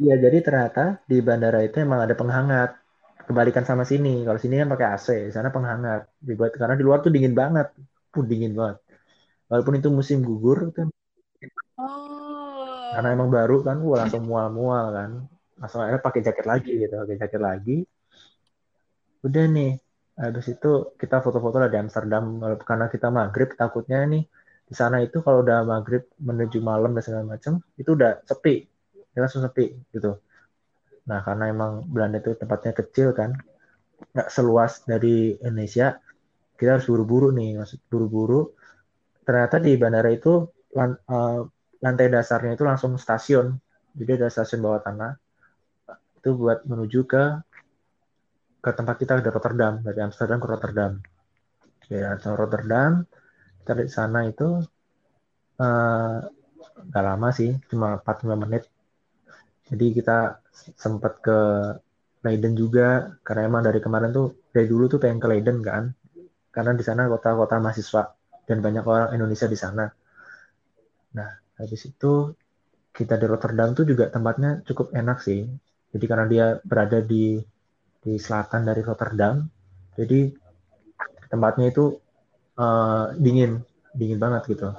Iya 0.00 0.16
jadi 0.24 0.40
ternyata 0.40 1.04
di 1.04 1.20
bandara 1.20 1.60
itu 1.60 1.76
emang 1.84 2.00
ada 2.08 2.16
penghangat. 2.16 2.80
Kebalikan 3.22 3.62
sama 3.62 3.84
sini. 3.84 4.24
Kalau 4.26 4.40
sini 4.40 4.56
kan 4.58 4.72
pakai 4.72 4.86
AC 4.96 5.08
di 5.28 5.32
sana 5.36 5.52
penghangat. 5.52 6.08
Dibuat 6.16 6.56
karena 6.56 6.74
di 6.74 6.84
luar 6.84 7.04
tuh 7.04 7.12
dingin 7.12 7.36
banget. 7.36 7.70
Pun 8.08 8.24
dingin 8.24 8.56
banget. 8.56 8.80
Walaupun 9.52 9.76
itu 9.76 9.88
musim 9.92 10.24
gugur 10.24 10.72
kan 10.72 10.88
oh. 11.76 12.92
karena 12.96 13.08
emang 13.16 13.28
baru 13.28 13.60
kan 13.60 13.76
gua 13.84 14.04
langsung 14.04 14.24
mual-mual 14.24 14.86
kan 14.96 15.10
langsung 15.62 15.78
akhirnya 15.78 16.02
pakai 16.02 16.20
jaket 16.26 16.46
lagi 16.50 16.72
gitu 16.74 16.94
pakai 16.98 17.16
jaket 17.22 17.38
lagi. 17.38 17.76
Udah 19.22 19.44
nih 19.46 19.78
habis 20.18 20.46
itu 20.50 20.70
kita 20.98 21.22
foto-foto 21.22 21.62
lah 21.62 21.70
di 21.70 21.78
Amsterdam. 21.78 22.42
Karena 22.66 22.90
kita 22.90 23.14
maghrib 23.14 23.54
takutnya 23.54 24.02
nih 24.10 24.26
di 24.66 24.74
sana 24.74 24.98
itu 24.98 25.22
kalau 25.22 25.46
udah 25.46 25.62
maghrib 25.62 26.02
menuju 26.18 26.58
malam 26.58 26.98
dan 26.98 27.02
segala 27.06 27.38
macam 27.38 27.62
itu 27.78 27.94
udah 27.94 28.26
sepi. 28.26 28.66
Ya 29.14 29.22
langsung 29.22 29.46
sepi 29.46 29.70
gitu. 29.94 30.18
Nah 31.06 31.22
karena 31.22 31.54
emang 31.54 31.86
Belanda 31.86 32.18
itu 32.18 32.34
tempatnya 32.34 32.74
kecil 32.74 33.14
kan 33.14 33.38
nggak 34.02 34.28
seluas 34.34 34.82
dari 34.82 35.38
Indonesia 35.38 35.94
kita 36.58 36.74
harus 36.74 36.90
buru-buru 36.90 37.30
nih. 37.30 37.62
Maksud 37.62 37.86
buru-buru. 37.86 38.50
Ternyata 39.22 39.62
di 39.62 39.78
bandara 39.78 40.10
itu 40.10 40.42
eh, 40.74 41.40
lantai 41.78 42.06
dasarnya 42.10 42.58
itu 42.58 42.66
langsung 42.66 42.98
stasiun. 42.98 43.54
Jadi 43.94 44.10
ada 44.18 44.26
stasiun 44.26 44.58
bawah 44.58 44.82
tanah 44.82 45.12
itu 46.22 46.30
buat 46.38 46.62
menuju 46.62 47.02
ke 47.10 47.24
ke 48.62 48.70
tempat 48.70 48.94
kita 49.02 49.18
dari 49.18 49.30
Rotterdam 49.34 49.82
dari 49.82 49.98
Amsterdam 49.98 50.38
ke 50.38 50.46
Rotterdam 50.46 50.92
ya 51.90 52.14
Rotterdam 52.14 53.02
kita 53.62 53.72
di 53.74 53.90
sana 53.90 54.22
itu 54.30 54.62
uh, 55.58 56.18
lama 56.94 57.28
sih 57.34 57.58
cuma 57.66 57.98
45 57.98 58.38
menit 58.38 58.62
jadi 59.66 59.86
kita 59.98 60.18
sempat 60.78 61.18
ke 61.18 61.38
Leiden 62.22 62.54
juga 62.54 63.18
karena 63.26 63.50
emang 63.50 63.66
dari 63.66 63.82
kemarin 63.82 64.14
tuh 64.14 64.46
dari 64.54 64.70
dulu 64.70 64.86
tuh 64.86 65.02
pengen 65.02 65.18
ke 65.18 65.26
Leiden 65.26 65.58
kan 65.58 65.90
karena 66.54 66.70
di 66.78 66.84
sana 66.86 67.10
kota-kota 67.10 67.58
mahasiswa 67.58 68.14
dan 68.46 68.58
banyak 68.60 68.84
orang 68.84 69.16
Indonesia 69.16 69.48
di 69.48 69.58
sana. 69.58 69.88
Nah, 71.16 71.30
habis 71.56 71.82
itu 71.88 72.12
kita 72.92 73.16
di 73.16 73.24
Rotterdam 73.24 73.72
tuh 73.72 73.88
juga 73.88 74.12
tempatnya 74.12 74.60
cukup 74.68 74.92
enak 74.92 75.24
sih. 75.24 75.48
Jadi 75.92 76.04
karena 76.08 76.26
dia 76.26 76.46
berada 76.64 76.98
di 77.04 77.38
di 78.02 78.18
selatan 78.18 78.66
dari 78.66 78.82
Rotterdam, 78.82 79.46
jadi 79.94 80.32
tempatnya 81.30 81.70
itu 81.70 81.96
uh, 82.58 83.14
dingin, 83.16 83.62
dingin 83.94 84.18
banget 84.18 84.48
gitu. 84.50 84.74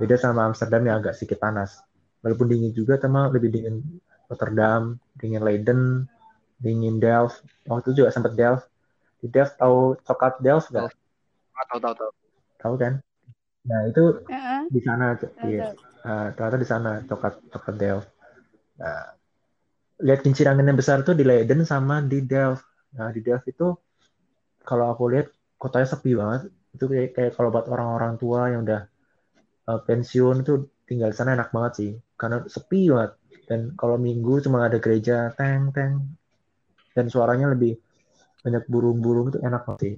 Beda 0.00 0.16
sama 0.16 0.48
Amsterdam 0.48 0.86
yang 0.86 0.96
agak 1.02 1.18
sedikit 1.18 1.42
panas. 1.42 1.80
Walaupun 2.20 2.46
dingin 2.48 2.72
juga, 2.72 3.00
sama 3.00 3.28
lebih 3.32 3.52
dingin 3.52 4.00
Rotterdam, 4.28 4.96
dingin 5.18 5.42
Leiden, 5.42 6.06
dingin 6.60 7.00
Delft. 7.00 7.42
Waktu 7.66 7.92
itu 7.92 8.04
juga 8.04 8.14
sempat 8.14 8.36
Delft. 8.36 8.68
Di 9.20 9.28
Delft 9.28 9.60
tahu 9.60 9.96
coklat 10.04 10.40
Delft 10.40 10.68
nggak? 10.72 10.88
Tahu 11.68 11.78
tahu 11.82 11.94
tahu. 11.96 12.10
Tahu 12.60 12.74
kan? 12.80 12.92
Nah 13.68 13.80
itu 13.88 14.04
uh 14.24 14.32
-uh. 14.32 14.62
di 14.72 14.80
sana, 14.80 15.16
iya. 15.44 15.76
Uh, 16.00 16.32
ternyata 16.32 16.56
di 16.56 16.68
sana 16.68 16.90
coklat 17.04 17.34
coklat 17.52 17.76
Delft. 17.76 18.08
Nah, 18.80 19.19
lihat 20.00 20.20
kincir 20.24 20.48
angin 20.48 20.68
yang 20.68 20.78
besar 20.78 21.04
tuh 21.04 21.16
di 21.16 21.24
Leiden 21.24 21.64
sama 21.64 22.04
di 22.04 22.24
Delft. 22.24 22.64
Nah 22.96 23.12
di 23.12 23.20
Delft 23.20 23.46
itu 23.48 23.72
kalau 24.64 24.92
aku 24.92 25.12
lihat 25.12 25.28
kotanya 25.60 25.88
sepi 25.88 26.16
banget. 26.16 26.50
Itu 26.74 26.86
kayak, 26.86 27.16
kayak 27.16 27.32
kalau 27.36 27.50
buat 27.52 27.66
orang-orang 27.70 28.18
tua 28.18 28.50
yang 28.52 28.64
udah 28.66 28.82
uh, 29.70 29.80
pensiun 29.84 30.46
itu 30.46 30.70
tinggal 30.88 31.12
di 31.12 31.16
sana 31.16 31.36
enak 31.36 31.52
banget 31.54 31.72
sih. 31.76 31.90
Karena 32.16 32.42
sepi 32.44 32.90
banget. 32.90 33.12
Dan 33.46 33.60
kalau 33.74 33.98
minggu 33.98 34.42
cuma 34.46 34.66
ada 34.66 34.78
gereja 34.78 35.30
teng 35.34 35.74
teng 35.74 36.16
dan 36.94 37.06
suaranya 37.10 37.50
lebih 37.50 37.78
banyak 38.42 38.64
burung-burung 38.66 39.34
itu 39.34 39.38
enak 39.42 39.62
banget 39.66 39.80
sih. 39.82 39.94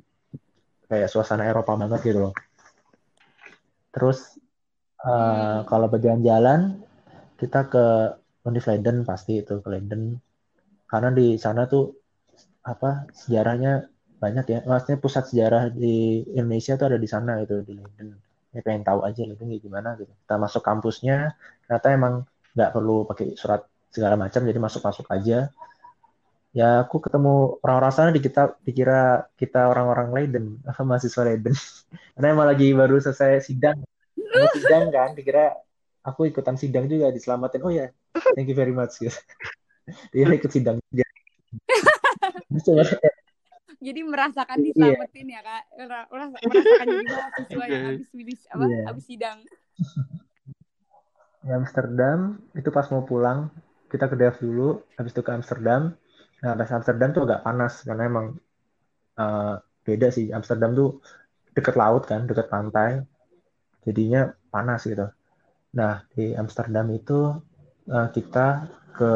Kayak 0.89 1.09
suasana 1.09 1.49
Eropa 1.49 1.77
banget 1.79 2.01
gitu 2.05 2.31
loh. 2.31 2.35
Terus 3.91 4.39
Uh, 5.03 5.67
kalau 5.67 5.91
berjalan-jalan 5.91 6.79
kita 7.35 7.67
ke 7.67 8.15
Univ 8.43 8.65
Leiden 8.67 9.07
pasti 9.07 9.39
itu 9.39 9.63
ke 9.63 9.69
Leiden 9.71 10.19
karena 10.91 11.09
di 11.15 11.39
sana 11.39 11.65
tuh 11.71 11.95
apa 12.67 13.07
sejarahnya 13.15 13.87
banyak 14.23 14.45
ya. 14.47 14.59
Maksudnya 14.67 14.99
pusat 15.03 15.25
sejarah 15.31 15.71
di 15.75 16.23
Indonesia 16.35 16.79
tuh 16.79 16.87
ada 16.95 16.99
di 16.99 17.09
sana 17.11 17.43
itu 17.43 17.63
di 17.67 17.75
Leiden 17.79 18.09
ya 18.53 18.61
pengen 18.61 18.85
tahu 18.85 19.01
aja 19.07 19.23
Leiden 19.25 19.49
gimana 19.59 19.95
gitu. 19.99 20.11
Kita 20.11 20.37
masuk 20.39 20.63
kampusnya 20.63 21.35
ternyata 21.67 21.89
emang 21.95 22.15
nggak 22.55 22.71
perlu 22.75 23.09
pakai 23.09 23.35
surat 23.39 23.65
segala 23.89 24.15
macam 24.19 24.45
jadi 24.45 24.61
masuk 24.61 24.83
masuk 24.85 25.07
aja. 25.11 25.49
Ya 26.53 26.85
aku 26.85 27.01
ketemu 27.01 27.57
orang-orang 27.65 27.93
sana 27.97 28.11
dikira 28.13 28.53
dikira 28.61 29.01
kita 29.41 29.71
orang-orang 29.73 30.09
Leiden 30.13 30.45
mahasiswa 30.89 31.23
Leiden. 31.25 31.55
Karena 32.15 32.27
emang 32.35 32.47
lagi 32.51 32.75
baru 32.77 32.99
selesai 32.99 33.49
sidang. 33.49 33.81
Sidang 34.59 34.91
kan 34.93 35.15
dikira 35.17 35.57
aku 36.05 36.29
ikutan 36.29 36.61
sidang 36.61 36.91
juga 36.91 37.09
diselamatin. 37.09 37.63
Oh 37.65 37.73
ya 37.73 37.89
thank 38.35 38.49
you 38.49 38.57
very 38.57 38.75
much 38.75 38.99
gitu 39.01 39.13
dia 40.15 40.29
ikut 40.29 40.53
sidang 40.53 40.79
jadi 43.87 44.01
merasakan 44.07 44.63
iya. 44.63 44.67
diselamatin 44.71 45.27
yeah. 45.27 45.43
ya 45.43 45.85
kak 45.89 46.05
merasakan 46.13 46.87
jadi 46.87 47.05
mahasiswa 47.11 47.65
yang 47.67 47.85
habis 47.91 48.09
habis 48.15 48.41
apa 48.47 48.65
yeah. 48.69 48.85
habis 48.87 49.05
sidang 49.07 49.39
di 51.43 51.51
Amsterdam 51.51 52.39
itu 52.55 52.71
pas 52.71 52.87
mau 52.95 53.03
pulang 53.03 53.51
kita 53.91 54.07
ke 54.07 54.15
Delft 54.15 54.39
dulu 54.39 54.79
habis 54.95 55.11
itu 55.11 55.27
ke 55.27 55.35
Amsterdam 55.35 55.99
nah 56.43 56.55
pas 56.55 56.71
Amsterdam 56.71 57.11
tuh 57.11 57.27
agak 57.27 57.43
panas 57.43 57.83
karena 57.83 58.07
emang 58.07 58.39
uh, 59.19 59.59
beda 59.83 60.15
sih 60.15 60.31
Amsterdam 60.31 60.79
tuh 60.79 61.03
deket 61.53 61.77
laut 61.77 62.07
kan 62.07 62.25
deket 62.25 62.49
pantai 62.49 63.05
jadinya 63.83 64.31
panas 64.49 64.87
gitu. 64.87 65.11
Nah 65.77 66.07
di 66.15 66.33
Amsterdam 66.39 66.87
itu 66.95 67.35
uh, 67.89 68.09
kita 68.13 68.69
ke 68.93 69.13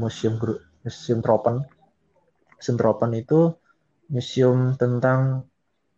museum 0.00 0.40
museum 0.82 1.20
Tropen. 1.20 1.62
Museum 2.58 2.76
Tropen 2.80 3.10
itu 3.14 3.54
museum 4.08 4.74
tentang 4.74 5.44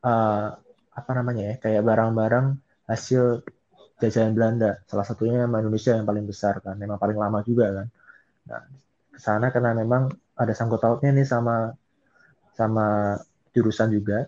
uh, 0.02 0.48
apa 0.90 1.11
namanya 1.14 1.54
ya 1.54 1.54
kayak 1.62 1.83
barang-barang 1.87 2.46
hasil 2.90 3.46
jajahan 4.02 4.35
Belanda. 4.35 4.83
Salah 4.88 5.06
satunya 5.06 5.46
yang 5.46 5.52
Indonesia 5.54 5.94
yang 5.94 6.09
paling 6.09 6.26
besar 6.26 6.59
kan, 6.64 6.76
memang 6.76 6.98
paling 6.98 7.16
lama 7.16 7.40
juga 7.46 7.70
kan. 7.70 7.87
Nah 8.50 8.62
ke 9.14 9.18
sana 9.20 9.52
karena 9.52 9.76
memang 9.76 10.09
ada 10.40 10.52
sangkut 10.56 10.80
pautnya 10.80 11.12
nih 11.12 11.28
sama 11.28 11.76
sama 12.56 13.16
jurusan 13.52 13.92
juga 13.92 14.24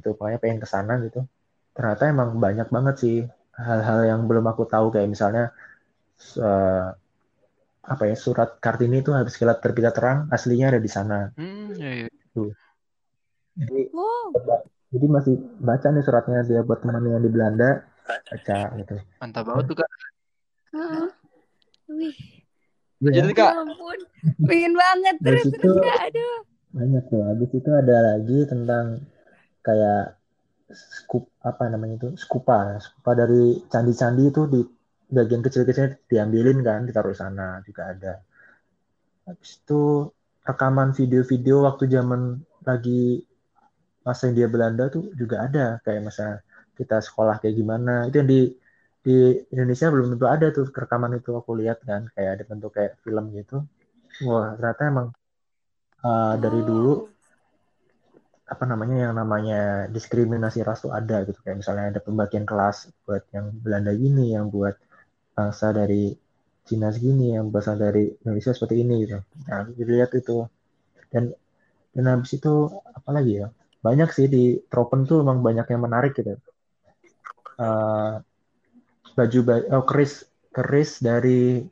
itu 0.00 0.16
pokoknya 0.16 0.40
pengen 0.40 0.58
ke 0.64 0.68
sana 0.68 0.96
gitu 1.04 1.28
ternyata 1.76 2.08
emang 2.08 2.40
banyak 2.40 2.68
banget 2.72 2.94
sih 2.96 3.16
hal-hal 3.52 4.00
yang 4.08 4.20
belum 4.24 4.48
aku 4.48 4.64
tahu 4.64 4.88
kayak 4.88 5.12
misalnya 5.12 5.52
uh, 6.40 6.96
apa 7.80 8.04
ya 8.12 8.16
surat 8.16 8.60
kartini 8.60 9.00
itu 9.00 9.10
habis 9.16 9.40
kilat 9.40 9.64
terbit 9.64 9.88
terang 9.96 10.28
aslinya 10.28 10.76
ada 10.76 10.80
di 10.80 10.90
sana. 10.90 11.32
Hmm, 11.34 11.72
iya, 11.76 12.04
iya. 12.04 12.08
Tuh. 12.36 12.52
Jadi 13.56 13.90
wow. 13.92 14.30
jadi 14.90 15.06
masih 15.06 15.34
baca 15.58 15.86
nih 15.90 16.04
suratnya 16.04 16.40
dia 16.46 16.60
buat 16.62 16.82
teman 16.82 17.02
yang 17.04 17.24
di 17.24 17.30
Belanda 17.32 17.84
baca 18.04 18.60
gitu. 18.78 18.96
Mantap 19.22 19.44
banget 19.46 19.64
tuh 19.70 19.76
kak. 19.80 19.90
Uh, 20.70 21.08
wih. 21.90 22.16
Ya. 23.00 23.22
Jadi 23.22 23.32
kak. 23.32 23.52
Ya 23.52 23.60
ampun, 23.64 23.98
pengen 24.44 24.74
banget 24.76 25.16
terus 25.24 25.44
terus 25.48 25.76
aduh. 25.80 26.38
Banyak 26.70 27.04
tuh. 27.10 27.22
Habis 27.26 27.50
itu 27.56 27.70
ada 27.74 27.96
lagi 28.14 28.38
tentang 28.46 29.02
kayak 29.64 30.20
skup 30.70 31.26
apa 31.42 31.66
namanya 31.66 31.98
itu 31.98 32.08
skupa 32.14 32.78
skupa 32.78 33.18
dari 33.18 33.58
candi-candi 33.66 34.30
itu 34.30 34.42
di 34.46 34.60
bagian 35.10 35.42
kecil-kecilnya 35.42 35.98
diambilin 36.06 36.62
kan 36.62 36.86
ditaruh 36.86 37.12
sana 37.12 37.60
juga 37.66 37.90
ada. 37.90 38.14
Habis 39.26 39.60
itu 39.60 40.08
rekaman 40.46 40.94
video-video 40.94 41.66
waktu 41.66 41.90
zaman 41.90 42.40
lagi 42.64 43.26
masa 44.06 44.30
India 44.30 44.46
Belanda 44.46 44.88
tuh 44.88 45.10
juga 45.18 45.46
ada. 45.46 45.82
Kayak 45.84 46.02
masa 46.10 46.26
kita 46.78 47.02
sekolah 47.02 47.42
kayak 47.42 47.58
gimana. 47.58 48.08
Itu 48.08 48.22
yang 48.22 48.30
di 48.30 48.40
di 49.00 49.16
Indonesia 49.52 49.88
belum 49.88 50.06
tentu 50.16 50.26
ada 50.28 50.46
tuh 50.54 50.66
rekaman 50.70 51.18
itu 51.18 51.34
aku 51.34 51.58
lihat 51.58 51.82
kan. 51.84 52.08
Kayak 52.14 52.30
ada 52.40 52.42
bentuk 52.46 52.70
kayak 52.72 52.96
film 53.02 53.34
gitu. 53.34 53.66
Wah 54.26 54.54
ternyata 54.56 54.82
emang 54.88 55.08
uh, 56.06 56.34
dari 56.38 56.60
dulu 56.64 57.06
apa 58.50 58.66
namanya 58.66 58.96
yang 59.06 59.14
namanya 59.14 59.86
diskriminasi 59.86 60.66
ras 60.66 60.82
tuh 60.82 60.90
ada 60.94 61.22
gitu. 61.26 61.38
Kayak 61.42 61.62
misalnya 61.62 61.84
ada 61.94 62.00
pembagian 62.02 62.46
kelas 62.46 62.90
buat 63.06 63.22
yang 63.34 63.54
Belanda 63.54 63.94
gini 63.94 64.34
yang 64.34 64.50
buat 64.50 64.74
bangsa 65.40 65.72
dari 65.72 66.12
Cina 66.68 66.92
segini 66.92 67.32
yang 67.34 67.48
berasal 67.48 67.80
dari 67.80 68.12
Indonesia 68.22 68.52
seperti 68.52 68.84
ini 68.84 68.94
gitu. 69.08 69.18
Nah 69.48 69.64
dilihat 69.72 70.12
itu. 70.12 70.44
Dan 71.08 71.32
dan 71.96 72.04
habis 72.06 72.36
itu 72.36 72.68
apa 72.70 73.10
lagi 73.10 73.40
ya? 73.40 73.48
Banyak 73.80 74.12
sih 74.12 74.28
di 74.28 74.60
Tropen 74.68 75.08
tuh 75.08 75.24
emang 75.24 75.40
banyak 75.40 75.66
yang 75.72 75.82
menarik 75.82 76.12
gitu. 76.14 76.36
Uh, 77.56 78.20
baju 79.16 79.38
baju 79.42 79.64
oh, 79.74 79.84
keris 79.88 80.24
keris 80.52 81.00
dari 81.00 81.64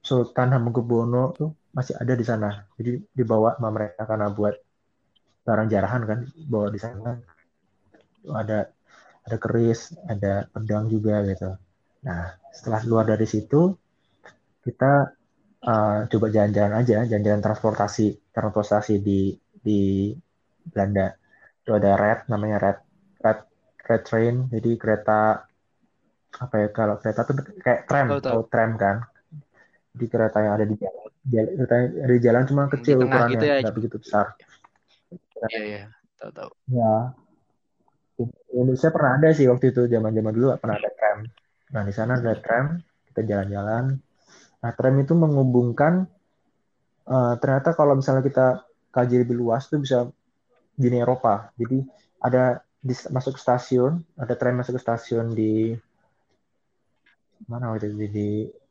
Sultan 0.00 0.54
Hamengkubuwono 0.54 1.34
tuh 1.34 1.50
masih 1.72 1.96
ada 1.96 2.12
di 2.14 2.24
sana. 2.24 2.68
Jadi 2.76 3.00
dibawa 3.16 3.56
sama 3.56 3.70
mereka 3.72 4.04
karena 4.04 4.28
buat 4.30 4.54
barang 5.42 5.68
jarahan 5.72 6.02
kan 6.04 6.18
bawa 6.46 6.68
di 6.68 6.80
sana. 6.80 7.18
Ada 8.28 8.68
ada 9.26 9.36
keris 9.40 9.96
ada 10.06 10.46
pedang 10.52 10.86
juga 10.86 11.24
gitu 11.26 11.56
nah 12.00 12.34
setelah 12.50 12.80
keluar 12.80 13.04
dari 13.04 13.26
situ 13.28 13.76
kita 14.64 14.92
uh, 15.64 15.98
coba 16.08 16.26
jalan-jalan 16.32 16.74
aja 16.80 17.04
jalan-jalan 17.04 17.42
transportasi 17.44 18.32
transportasi 18.32 19.00
di 19.00 19.36
di 19.60 20.12
Belanda 20.64 21.12
itu 21.60 21.70
ada 21.76 21.96
red 21.96 22.18
namanya 22.32 22.56
red 22.60 22.78
red 23.20 23.38
red 23.84 24.02
train 24.04 24.34
jadi 24.48 24.70
kereta 24.80 25.44
apa 26.30 26.54
ya 26.56 26.68
kalau 26.72 26.96
kereta 27.02 27.20
tuh 27.26 27.36
kayak 27.60 27.84
tram 27.84 28.06
atau 28.16 28.46
tram 28.48 28.78
kan 28.80 29.04
di 29.90 30.06
kereta 30.06 30.38
yang 30.40 30.54
ada 30.56 30.64
di 30.64 30.76
jalan 30.78 31.52
kereta 31.58 31.74
yang 31.76 31.88
ada 32.06 32.14
di 32.14 32.22
jalan 32.22 32.42
cuma 32.48 32.62
kecil 32.70 32.96
ukurannya 33.04 33.34
gitu 33.36 33.44
ya. 33.44 33.56
nggak 33.60 33.76
begitu 33.76 33.96
besar 34.00 34.26
Iya 35.48 35.60
iya, 35.64 35.82
tahu 36.20 36.30
tahu. 36.36 36.50
Ya. 36.68 36.94
Indonesia 38.52 38.92
pernah 38.92 39.16
ada 39.16 39.28
sih 39.32 39.48
waktu 39.48 39.72
itu 39.72 39.88
zaman-zaman 39.88 40.32
dulu 40.36 40.46
pernah 40.60 40.76
ada 40.76 40.90
tram. 40.92 41.18
Nah 41.70 41.82
di 41.86 41.92
sana 41.94 42.18
ada 42.18 42.34
tram, 42.38 42.78
kita 43.10 43.20
jalan-jalan. 43.26 43.98
Nah 44.60 44.70
tram 44.74 44.94
itu 44.98 45.14
menghubungkan 45.14 46.06
uh, 47.06 47.34
ternyata 47.38 47.74
kalau 47.74 47.98
misalnya 47.98 48.22
kita 48.26 48.46
kaji 48.90 49.22
lebih 49.22 49.38
luas 49.38 49.70
itu 49.70 49.78
bisa 49.82 50.10
di 50.74 50.88
Eropa. 50.96 51.54
Jadi 51.54 51.86
ada 52.20 52.62
di, 52.80 52.94
masuk 53.12 53.36
stasiun, 53.36 54.02
ada 54.16 54.34
tram 54.34 54.58
masuk 54.58 54.76
ke 54.76 54.82
stasiun 54.82 55.32
di 55.32 55.76
mana 57.48 57.72
waktu 57.72 57.92
itu 57.92 58.06
di 58.08 58.28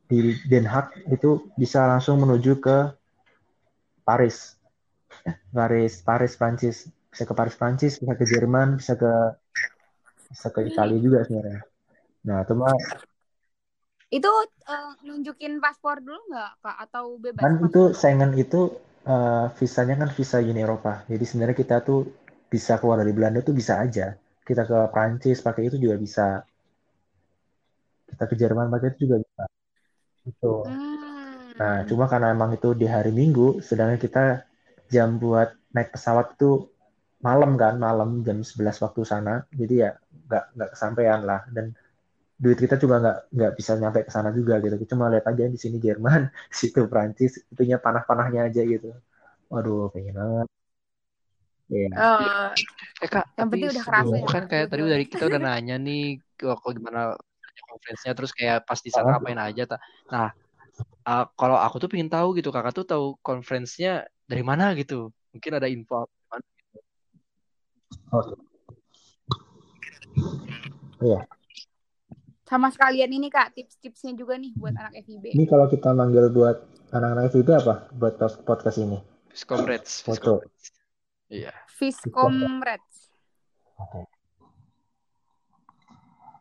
di 0.09 0.17
Den 0.49 0.65
Haag 0.65 1.05
itu 1.13 1.53
bisa 1.53 1.85
langsung 1.85 2.17
menuju 2.21 2.57
ke 2.57 2.77
Paris. 4.01 4.57
Paris 5.53 6.01
Paris 6.01 6.33
Prancis 6.33 6.89
bisa 7.09 7.23
ke 7.25 7.33
Paris 7.33 7.57
Prancis 7.57 7.97
bisa 8.01 8.13
ke 8.13 8.25
Jerman 8.25 8.77
bisa 8.77 8.93
ke 8.97 9.11
sekali-kali 10.33 11.01
juga 11.01 11.25
sebenarnya. 11.25 11.61
Nah, 12.29 12.41
cuma 12.45 12.69
Itu 14.17 14.31
eh, 14.73 14.91
nunjukin 15.05 15.53
paspor 15.63 16.01
dulu 16.05 16.19
nggak 16.33 16.51
kak 16.65 16.77
atau 16.89 17.05
bebas? 17.21 17.41
kan 17.41 17.53
paspor? 17.53 17.67
itu 17.69 17.81
Schengen 17.99 18.31
itu 18.43 18.61
eh, 19.13 19.45
visanya 19.59 19.95
kan 20.01 20.09
visa 20.17 20.37
Uni 20.51 20.61
Eropa. 20.65 20.93
Jadi 21.11 21.23
sebenarnya 21.29 21.57
kita 21.61 21.75
tuh 21.87 21.99
bisa 22.53 22.73
keluar 22.81 22.97
dari 23.01 23.13
Belanda 23.17 23.39
tuh 23.45 23.55
bisa 23.59 23.73
aja. 23.85 24.17
Kita 24.47 24.61
ke 24.69 24.77
Prancis 24.93 25.39
pakai 25.45 25.69
itu 25.69 25.77
juga 25.77 25.95
bisa. 26.05 26.25
Kita 28.09 28.23
ke 28.29 28.35
Jerman 28.41 28.67
pakai 28.73 28.87
itu 28.93 28.99
juga 29.05 29.17
bisa. 29.25 29.43
Itu. 30.31 30.53
Hmm. 30.65 31.53
Nah, 31.59 31.77
cuma 31.89 32.05
karena 32.11 32.27
emang 32.35 32.51
itu 32.57 32.69
di 32.81 32.87
hari 32.87 33.11
Minggu, 33.11 33.59
sedangkan 33.59 33.99
kita 33.99 34.23
jam 34.93 35.19
buat 35.21 35.49
naik 35.75 35.93
pesawat 35.93 36.33
itu 36.39 36.71
malam 37.21 37.59
kan, 37.61 37.75
malam 37.77 38.09
jam 38.27 38.41
11 38.41 38.77
waktu 38.81 39.01
sana. 39.05 39.45
Jadi 39.53 39.75
ya 39.85 39.91
nggak 40.27 40.43
nggak 40.55 40.69
kesampaian 40.73 41.21
lah. 41.29 41.41
Dan 41.51 41.75
duit 42.39 42.55
kita 42.55 42.79
juga 42.79 42.95
nggak 43.03 43.17
nggak 43.35 43.51
bisa 43.59 43.71
nyampe 43.75 43.99
ke 44.07 44.11
sana 44.15 44.31
juga 44.31 44.63
gitu. 44.63 44.79
Cuma 44.95 45.11
lihat 45.11 45.27
aja 45.27 45.43
di 45.51 45.59
sini 45.59 45.75
Jerman, 45.77 46.31
situ 46.59 46.87
Prancis, 46.87 47.43
itunya 47.51 47.75
panah-panahnya 47.75 48.47
aja 48.47 48.61
gitu. 48.63 48.95
Waduh, 49.51 49.91
pengen 49.91 50.15
banget. 50.15 50.47
Iya. 51.69 51.89
Eh, 51.93 52.49
Eh 53.05 53.09
kak, 53.11 53.25
Yang 53.35 53.37
tapi 53.37 53.51
penting 53.53 53.69
udah 53.69 53.83
kerasa 53.85 54.15
ya, 54.15 54.25
kan 54.25 54.43
kayak 54.49 54.65
tadi 54.73 54.81
dari 54.87 55.05
kita 55.05 55.23
udah 55.29 55.39
nanya 55.39 55.75
nih 55.77 56.17
kok 56.39 56.71
gimana 56.73 57.13
conference-nya 57.69 58.13
terus 58.17 58.31
kayak 58.33 58.65
pas 58.65 58.79
di 58.81 58.89
sana 58.89 59.05
Oh. 59.05 59.11
ngapain 59.19 59.37
aja 59.37 59.63
ta. 59.69 59.77
Nah, 60.09 60.33
uh, 61.05 61.25
kalau 61.37 61.59
aku 61.59 61.77
tuh 61.77 61.89
pengen 61.91 62.09
tahu 62.09 62.33
gitu 62.39 62.49
kakak 62.49 62.73
tuh 62.73 62.85
tahu 62.87 63.05
conference-nya 63.21 64.07
dari 64.25 64.41
mana 64.41 64.73
gitu. 64.79 65.11
Mungkin 65.35 65.51
ada 65.59 65.67
info 65.69 66.07
apa 66.07 66.09
gimana? 66.09 66.45
Oke. 68.15 68.33
Iya. 71.05 71.19
Sama 72.49 72.73
sekalian 72.73 73.13
ini 73.13 73.29
kak 73.29 73.53
tips-tipsnya 73.53 74.17
juga 74.17 74.33
nih 74.41 74.57
buat 74.57 74.73
anak 74.73 75.05
FIB. 75.05 75.37
Ini 75.37 75.45
kalau 75.45 75.69
kita 75.69 75.93
manggil 75.93 76.33
buat 76.33 76.65
anak-anak 76.89 77.29
FIB 77.29 77.49
apa? 77.53 77.75
Buat 77.93 78.17
podcast 78.41 78.81
ini? 78.81 78.97
Viscomrades, 79.29 80.01
Foto. 80.01 80.41
Iya. 81.29 81.53
Fiscomrades. 81.69 83.13
Oke. 83.77 84.09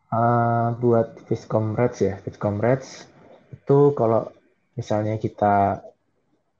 Ah, 0.09 0.73
buat 0.81 1.21
Viscomrades 1.29 2.01
ya, 2.01 2.17
Viscomrades 2.25 3.05
itu 3.53 3.93
kalau 3.93 4.33
misalnya 4.73 5.21
kita 5.21 5.85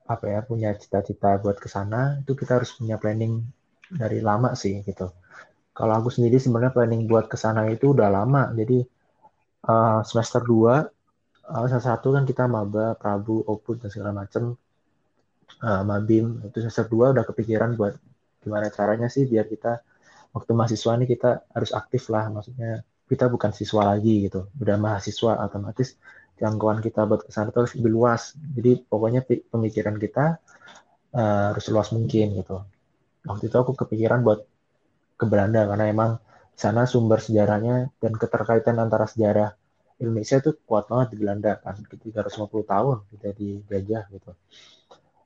apa 0.06 0.26
ya 0.30 0.46
punya 0.46 0.78
cita-cita 0.78 1.42
buat 1.42 1.58
ke 1.58 1.66
sana, 1.66 2.22
itu 2.22 2.38
kita 2.38 2.62
harus 2.62 2.78
punya 2.78 3.02
planning 3.02 3.42
dari 3.90 4.22
lama 4.22 4.54
sih 4.54 4.86
gitu. 4.86 5.10
Kalau 5.74 5.94
aku 5.98 6.14
sendiri 6.14 6.38
sebenarnya 6.38 6.78
planning 6.78 7.10
buat 7.10 7.26
ke 7.26 7.38
sana 7.42 7.66
itu 7.74 7.98
udah 7.98 8.14
lama. 8.14 8.54
Jadi 8.54 8.86
ah, 9.66 10.00
semester 10.06 10.42
2 10.44 10.88
ah, 11.50 11.66
semester 11.66 11.92
satu 11.98 12.08
kan 12.16 12.24
kita 12.30 12.46
maba, 12.46 12.94
prabu, 12.96 13.42
oput 13.50 13.82
dan 13.82 13.90
segala 13.90 14.12
macem. 14.14 14.54
Ah, 15.60 15.82
mabim. 15.84 16.40
Itu 16.46 16.62
semester 16.64 16.86
2 16.88 17.12
udah 17.16 17.26
kepikiran 17.28 17.76
buat 17.80 17.98
gimana 18.40 18.72
caranya 18.72 19.08
sih 19.12 19.28
biar 19.28 19.46
kita 19.52 19.84
waktu 20.32 20.52
mahasiswa 20.56 20.92
nih 21.00 21.08
kita 21.10 21.30
harus 21.56 21.72
aktif 21.74 22.08
lah. 22.14 22.30
Maksudnya 22.32 22.86
kita 23.10 23.26
bukan 23.34 23.52
siswa 23.52 23.82
lagi 23.92 24.30
gitu. 24.30 24.48
Udah 24.62 24.78
mahasiswa 24.78 25.42
otomatis 25.42 25.98
jangkauan 26.40 26.80
kita 26.80 27.04
buat 27.10 27.28
ke 27.28 27.32
sana 27.36 27.50
tuh 27.52 27.66
harus 27.66 27.74
lebih 27.76 27.92
luas. 27.98 28.38
Jadi 28.56 28.86
pokoknya 28.86 29.26
pemikiran 29.26 29.98
kita 29.98 30.26
eh, 31.18 31.46
harus 31.52 31.66
luas 31.74 31.90
mungkin 31.92 32.28
gitu. 32.40 32.58
Waktu 33.28 33.44
itu 33.52 33.58
aku 33.60 33.74
kepikiran 33.76 34.24
buat 34.24 34.40
ke 35.20 35.26
Belanda 35.28 35.68
karena 35.68 35.86
emang 35.92 36.12
sana 36.64 36.84
sumber 36.92 37.20
sejarahnya 37.26 37.76
dan 38.04 38.14
keterkaitan 38.22 38.76
antara 38.84 39.06
sejarah 39.08 39.50
Indonesia 40.04 40.36
itu 40.44 40.52
kuat 40.68 40.86
banget 40.92 41.08
di 41.16 41.18
Belanda 41.24 41.52
kan? 41.64 41.76
350 41.88 42.64
tahun 42.68 42.98
kita 43.12 43.28
dijajah 43.40 44.04
gitu. 44.16 44.32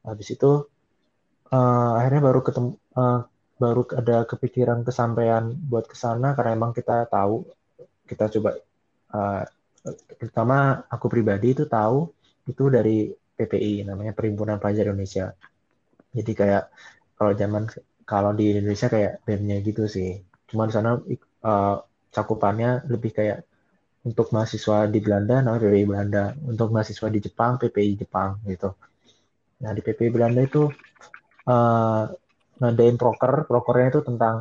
Habis 0.05 0.27
itu 0.35 0.51
eh, 1.55 1.91
akhirnya 1.97 2.21
baru 2.27 2.39
ketemu 2.47 2.69
eh, 2.99 3.19
baru 3.63 3.81
ada 4.01 4.17
kepikiran 4.31 4.79
kesampaian 4.87 5.43
buat 5.71 5.85
ke 5.91 5.95
sana 6.03 6.27
karena 6.37 6.51
emang 6.57 6.71
kita 6.77 6.95
tahu 7.09 7.35
kita 8.09 8.25
coba 8.37 8.49
eh, 9.17 9.43
terutama 10.19 10.57
aku 10.93 11.05
pribadi 11.13 11.47
itu 11.55 11.63
tahu 11.69 11.97
itu 12.51 12.63
dari 12.75 13.09
PPI 13.37 13.89
namanya 13.89 14.13
Perhimpunan 14.17 14.57
Pelajar 14.61 14.85
Indonesia. 14.89 15.33
Jadi 16.13 16.31
kayak 16.39 16.63
kalau 17.17 17.33
zaman 17.33 17.63
kalau 18.05 18.31
di 18.37 18.53
Indonesia 18.53 18.87
kayak 18.93 19.25
BEM-nya 19.25 19.57
gitu 19.65 19.83
sih 19.89 20.32
cuma 20.49 20.69
di 20.69 20.73
sana 20.75 20.99
eh, 21.49 21.77
cakupannya 22.13 22.85
lebih 22.91 23.11
kayak 23.17 23.39
untuk 24.03 24.35
mahasiswa 24.35 24.85
di 24.91 24.99
Belanda 24.99 25.39
namanya 25.39 25.63
PPI 25.63 25.85
Belanda. 25.87 26.23
Untuk 26.43 26.67
mahasiswa 26.75 27.07
di 27.07 27.19
Jepang 27.23 27.55
PPI 27.61 27.91
Jepang 28.03 28.39
gitu. 28.47 28.75
Nah 29.63 29.71
di 29.71 29.81
PPI 29.85 30.09
Belanda 30.11 30.41
itu 30.43 30.67
eh, 31.47 32.03
ngadain 32.59 32.97
proker. 32.99 33.47
Prokernya 33.49 33.87
itu 33.97 34.01
tentang 34.05 34.35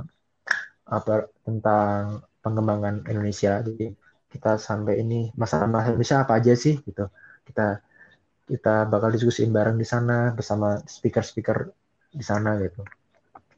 apa 0.86 1.30
tentang 1.46 2.26
pengembangan 2.42 3.06
Indonesia. 3.08 3.62
Jadi 3.62 3.94
kita 4.32 4.58
sampai 4.58 5.00
ini 5.02 5.30
masalah-masalah 5.38 5.94
Indonesia 5.94 6.18
apa 6.24 6.32
aja 6.40 6.52
sih 6.58 6.74
gitu. 6.82 7.06
Kita 7.46 7.80
kita 8.50 8.90
bakal 8.90 9.14
diskusiin 9.14 9.54
bareng 9.54 9.78
di 9.78 9.86
sana 9.86 10.34
bersama 10.34 10.82
speaker-speaker 10.84 11.70
di 12.12 12.24
sana 12.26 12.58
gitu 12.60 12.82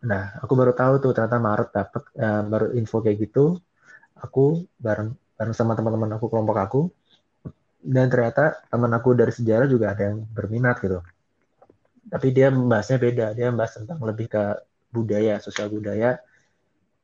nah 0.05 0.37
aku 0.43 0.53
baru 0.61 0.73
tahu 0.77 0.95
tuh 1.03 1.11
ternyata 1.17 1.39
Maret 1.41 1.69
dapat 1.73 2.03
eh, 2.25 2.43
baru 2.53 2.67
info 2.79 2.97
kayak 3.05 3.19
gitu. 3.25 3.45
Aku 4.25 4.65
bareng 4.85 5.11
bareng 5.37 5.55
sama 5.57 5.73
teman-teman 5.79 6.11
aku 6.17 6.27
kelompok 6.33 6.57
aku. 6.61 6.81
Dan 7.85 8.09
ternyata 8.09 8.65
teman 8.73 8.93
aku 8.97 9.13
dari 9.13 9.33
sejarah 9.33 9.69
juga 9.69 9.93
ada 9.93 10.09
yang 10.13 10.25
berminat 10.37 10.77
gitu. 10.81 11.05
Tapi 12.09 12.27
dia 12.37 12.49
membahasnya 12.49 12.97
beda. 12.97 13.27
Dia 13.37 13.47
membahas 13.53 13.73
tentang 13.81 14.01
lebih 14.05 14.27
ke 14.33 14.45
budaya 14.95 15.41
sosial 15.45 15.69
budaya. 15.69 16.17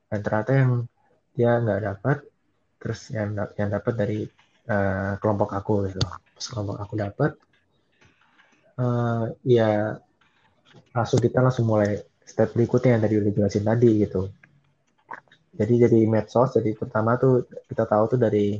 Dan 0.09 0.18
ternyata 0.24 0.51
yang 0.57 0.70
dia 1.36 1.51
nggak 1.61 1.80
dapat 1.84 2.16
terus 2.80 3.01
yang 3.12 3.36
yang 3.61 3.68
dapat 3.76 3.92
dari 3.96 4.18
eh, 4.72 5.12
kelompok 5.20 5.51
aku 5.57 5.88
gitu. 5.88 6.01
Terus 6.36 6.46
kelompok 6.48 6.76
aku 6.80 6.94
dapat 6.96 7.30
eh, 8.80 9.24
ya 9.44 9.68
langsung 10.94 11.20
kita 11.22 11.38
langsung 11.44 11.66
mulai 11.68 12.09
step 12.30 12.54
berikutnya 12.54 12.94
yang 12.94 13.02
tadi 13.02 13.14
udah 13.18 13.32
jelasin 13.34 13.64
tadi 13.66 13.90
gitu. 14.06 14.30
Jadi 15.50 15.74
jadi 15.82 15.98
medsos 16.06 16.54
jadi 16.54 16.78
pertama 16.78 17.18
tuh 17.18 17.50
kita 17.66 17.84
tahu 17.90 18.14
tuh 18.14 18.18
dari 18.22 18.54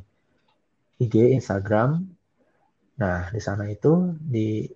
IG 0.99 1.15
Instagram. 1.39 2.03
Nah 2.99 3.31
di 3.31 3.41
sana 3.41 3.71
itu 3.71 4.19
di 4.19 4.67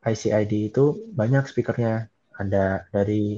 ICID 0.00 0.52
itu 0.72 0.84
banyak 1.12 1.44
speakernya. 1.44 2.08
Ada 2.40 2.88
dari 2.88 3.36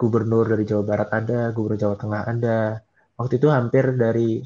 gubernur 0.00 0.48
dari 0.48 0.64
Jawa 0.64 0.80
Barat 0.80 1.08
ada 1.12 1.52
gubernur 1.52 1.76
Jawa 1.76 1.96
Tengah 2.00 2.22
ada. 2.24 2.80
Waktu 3.20 3.36
itu 3.36 3.52
hampir 3.52 3.84
dari 4.00 4.40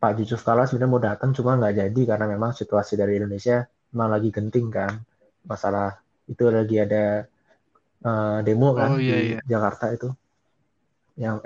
Pak 0.00 0.16
Yusuf 0.16 0.40
Kala 0.40 0.64
sebenarnya 0.64 0.92
mau 0.92 1.02
datang 1.04 1.36
cuma 1.36 1.60
nggak 1.60 1.76
jadi 1.76 2.00
karena 2.16 2.26
memang 2.32 2.56
situasi 2.56 2.96
dari 2.96 3.20
Indonesia 3.20 3.68
memang 3.92 4.08
lagi 4.16 4.32
genting 4.32 4.72
kan. 4.72 4.96
Masalah 5.44 6.00
itu 6.24 6.48
lagi 6.48 6.80
ada 6.80 7.28
eh, 8.08 8.38
demo 8.46 8.68
kan 8.78 8.88
Oh, 8.94 9.00
iya, 9.00 9.16
di 9.20 9.26
iya. 9.34 9.38
Jakarta 9.48 9.84
itu. 9.96 10.08
Yang 11.16 11.36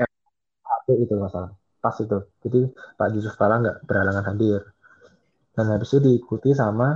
FHP 0.65 0.87
itu 1.05 1.15
masalah 1.19 1.51
pas 1.79 1.97
itu. 2.03 2.19
Jadi 2.43 2.61
Pak 2.99 3.09
Yusuf 3.15 3.35
Kala 3.39 3.63
nggak 3.63 3.79
berhalangan 3.89 4.25
hadir. 4.35 4.61
Dan 5.55 5.67
habis 5.75 5.91
itu 5.91 5.99
diikuti 5.99 6.51
sama 6.55 6.95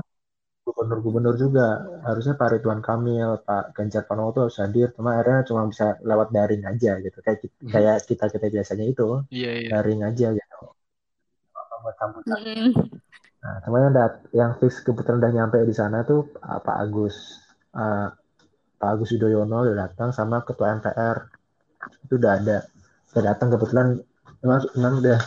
gubernur-gubernur 0.63 1.35
juga. 1.35 1.83
Harusnya 2.07 2.35
Pak 2.39 2.49
Ridwan 2.59 2.81
Kamil 2.83 3.43
Pak 3.43 3.75
Ganjar 3.75 4.07
Pranowo 4.07 4.31
tuh 4.35 4.43
harus 4.47 4.59
hadir. 4.63 4.95
Cuma 4.95 5.19
akhirnya 5.19 5.43
cuma 5.47 5.67
bisa 5.67 5.99
lewat 6.03 6.29
daring 6.31 6.63
aja 6.67 6.99
gitu. 7.03 7.19
Kayak 7.23 7.39
Mhm. 7.43 7.71
kayak 7.75 7.97
kita 8.07 8.25
kita 8.31 8.47
biasanya 8.51 8.85
itu. 8.87 9.07
Iya, 9.31 9.51
iya. 9.63 9.69
daring 9.79 10.01
aja 10.07 10.27
gitu. 10.35 10.59
Apa 11.53 11.75
buat 11.83 11.95
sambutan 11.99 12.39
Mm-mm. 12.43 12.71
nah 13.43 13.91
dat 13.91 14.23
yang 14.31 14.55
fix 14.63 14.87
kebetulan 14.87 15.19
udah 15.19 15.33
nyampe 15.35 15.59
di 15.67 15.75
sana 15.75 16.07
tuh 16.07 16.31
uh, 16.47 16.63
Pak 16.63 16.77
Agus. 16.79 17.43
Uh, 17.75 18.15
Pak 18.83 18.99
Agus 18.99 19.15
Yudhoyono 19.15 19.63
udah 19.63 19.87
datang 19.87 20.11
sama 20.11 20.43
Ketua 20.43 20.75
MPR 20.75 21.31
itu 22.03 22.19
udah 22.19 22.33
ada. 22.35 22.67
Udah 23.15 23.23
datang 23.31 23.55
kebetulan 23.55 24.03
memang, 24.43 24.61
memang 24.75 24.95
udah 24.99 25.19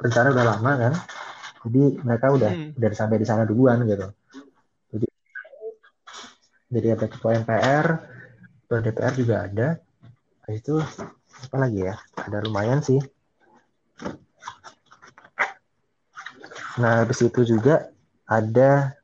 rencana 0.00 0.32
udah 0.32 0.44
lama 0.48 0.72
kan? 0.80 0.94
Jadi 1.68 1.82
mereka 2.00 2.32
udah 2.32 2.50
Hmm. 2.56 2.72
udah 2.72 2.88
sampai 2.96 3.20
di 3.20 3.28
sana 3.28 3.44
duluan 3.44 3.84
gitu. 3.84 4.08
Jadi 4.96 5.06
jadi 6.72 6.88
ada 6.96 7.06
Ketua 7.12 7.36
MPR 7.36 7.86
Ketua 8.64 8.78
DPR 8.80 9.12
juga 9.12 9.34
ada. 9.44 9.68
Habis 10.48 10.60
itu 10.64 10.74
apa 11.44 11.56
lagi 11.60 11.84
ya? 11.84 12.00
Ada 12.16 12.48
lumayan 12.48 12.80
sih. 12.80 12.96
Nah, 16.80 17.04
habis 17.04 17.20
itu 17.20 17.44
juga 17.44 17.92
ada 18.24 18.96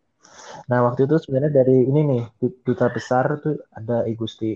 Nah, 0.70 0.80
waktu 0.86 1.00
itu 1.08 1.16
sebenarnya 1.22 1.52
dari 1.60 1.76
ini 1.90 2.00
nih, 2.12 2.22
duta 2.66 2.86
besar 2.96 3.24
tuh 3.44 3.54
ada 3.78 3.96
I 4.10 4.12
Gusti 4.20 4.50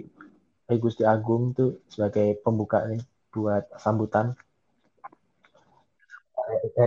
I 0.74 0.76
Gusti 0.84 1.02
Agung 1.14 1.42
tuh 1.58 1.70
sebagai 1.92 2.26
pembuka 2.44 2.78
nih 2.90 3.02
buat 3.34 3.64
sambutan. 3.84 4.26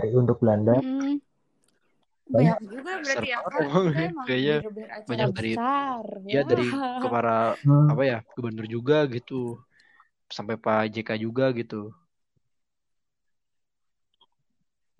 RI 0.02 0.14
untuk 0.22 0.38
Belanda. 0.42 0.74
Mm-mm. 0.78 1.20
Banyak 2.26 2.58
juga 2.66 2.92
berarti 3.02 3.28
ya 3.32 3.38
kayaknya 4.26 4.56
banyak 5.06 5.28
dari 5.38 5.52
besar. 5.54 6.04
ya 6.26 6.40
dari 6.42 6.66
Wah. 6.74 6.98
ke 7.02 7.06
para 7.14 7.36
Hmm, 7.62 7.86
apa 7.92 8.02
ya 8.10 8.18
gubernur 8.34 8.66
juga 8.66 8.96
gitu 9.14 9.62
sampai 10.36 10.56
Pak 10.64 10.80
JK 10.94 11.10
juga 11.24 11.44
gitu 11.54 11.94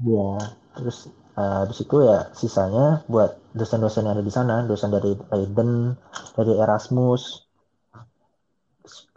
ya, 0.05 0.39
terus 0.77 0.99
eh, 1.37 1.63
di 1.69 1.75
situ 1.77 1.97
ya 2.03 2.33
sisanya 2.33 3.05
buat 3.07 3.37
dosen-dosen 3.57 4.05
yang 4.09 4.15
ada 4.19 4.25
di 4.25 4.33
sana, 4.33 4.65
dosen 4.65 4.93
dari 4.93 5.13
Leiden, 5.33 5.97
dari 6.37 6.53
Erasmus, 6.57 7.47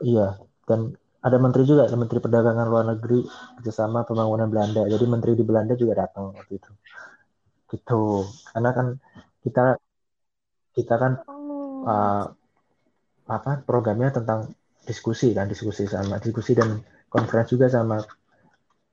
iya, 0.04 0.40
dan 0.68 0.96
ada 1.20 1.36
menteri 1.36 1.68
juga, 1.68 1.84
ada 1.88 2.00
menteri 2.00 2.24
perdagangan 2.24 2.68
luar 2.72 2.86
negeri 2.96 3.28
kerjasama 3.60 4.08
pembangunan 4.08 4.48
Belanda. 4.48 4.88
Jadi 4.88 5.04
menteri 5.04 5.36
di 5.36 5.44
Belanda 5.44 5.76
juga 5.76 6.08
datang 6.08 6.32
waktu 6.32 6.54
itu. 6.56 6.72
Gitu, 7.70 8.04
karena 8.56 8.70
kan 8.72 8.88
kita 9.44 9.78
kita 10.74 10.96
kan 10.96 11.12
uh, 11.86 12.24
apa 13.30 13.52
programnya 13.62 14.10
tentang 14.16 14.50
diskusi 14.88 15.36
kan 15.38 15.46
diskusi 15.46 15.86
sama 15.86 16.18
diskusi 16.18 16.58
dan 16.58 16.82
konferensi 17.12 17.54
juga 17.54 17.70
sama 17.70 18.02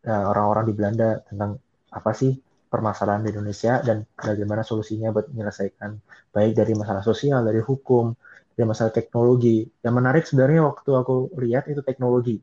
uh, 0.05 0.24
orang-orang 0.29 0.64
di 0.68 0.74
Belanda 0.77 1.09
tentang 1.24 1.57
apa 1.89 2.11
sih 2.12 2.37
permasalahan 2.77 3.24
di 3.24 3.33
Indonesia 3.33 3.81
dan 3.81 4.05
bagaimana 4.12 4.61
solusinya 4.61 5.09
buat 5.09 5.33
menyelesaikan 5.33 5.91
baik 6.29 6.53
dari 6.53 6.72
masalah 6.77 7.01
sosial 7.01 7.41
dari 7.41 7.64
hukum 7.64 8.12
dari 8.53 8.66
masalah 8.68 8.93
teknologi. 8.93 9.64
Yang 9.81 9.95
menarik 9.97 10.24
sebenarnya 10.29 10.61
waktu 10.68 10.91
aku 10.93 11.33
lihat 11.41 11.72
itu 11.72 11.81
teknologi. 11.81 12.37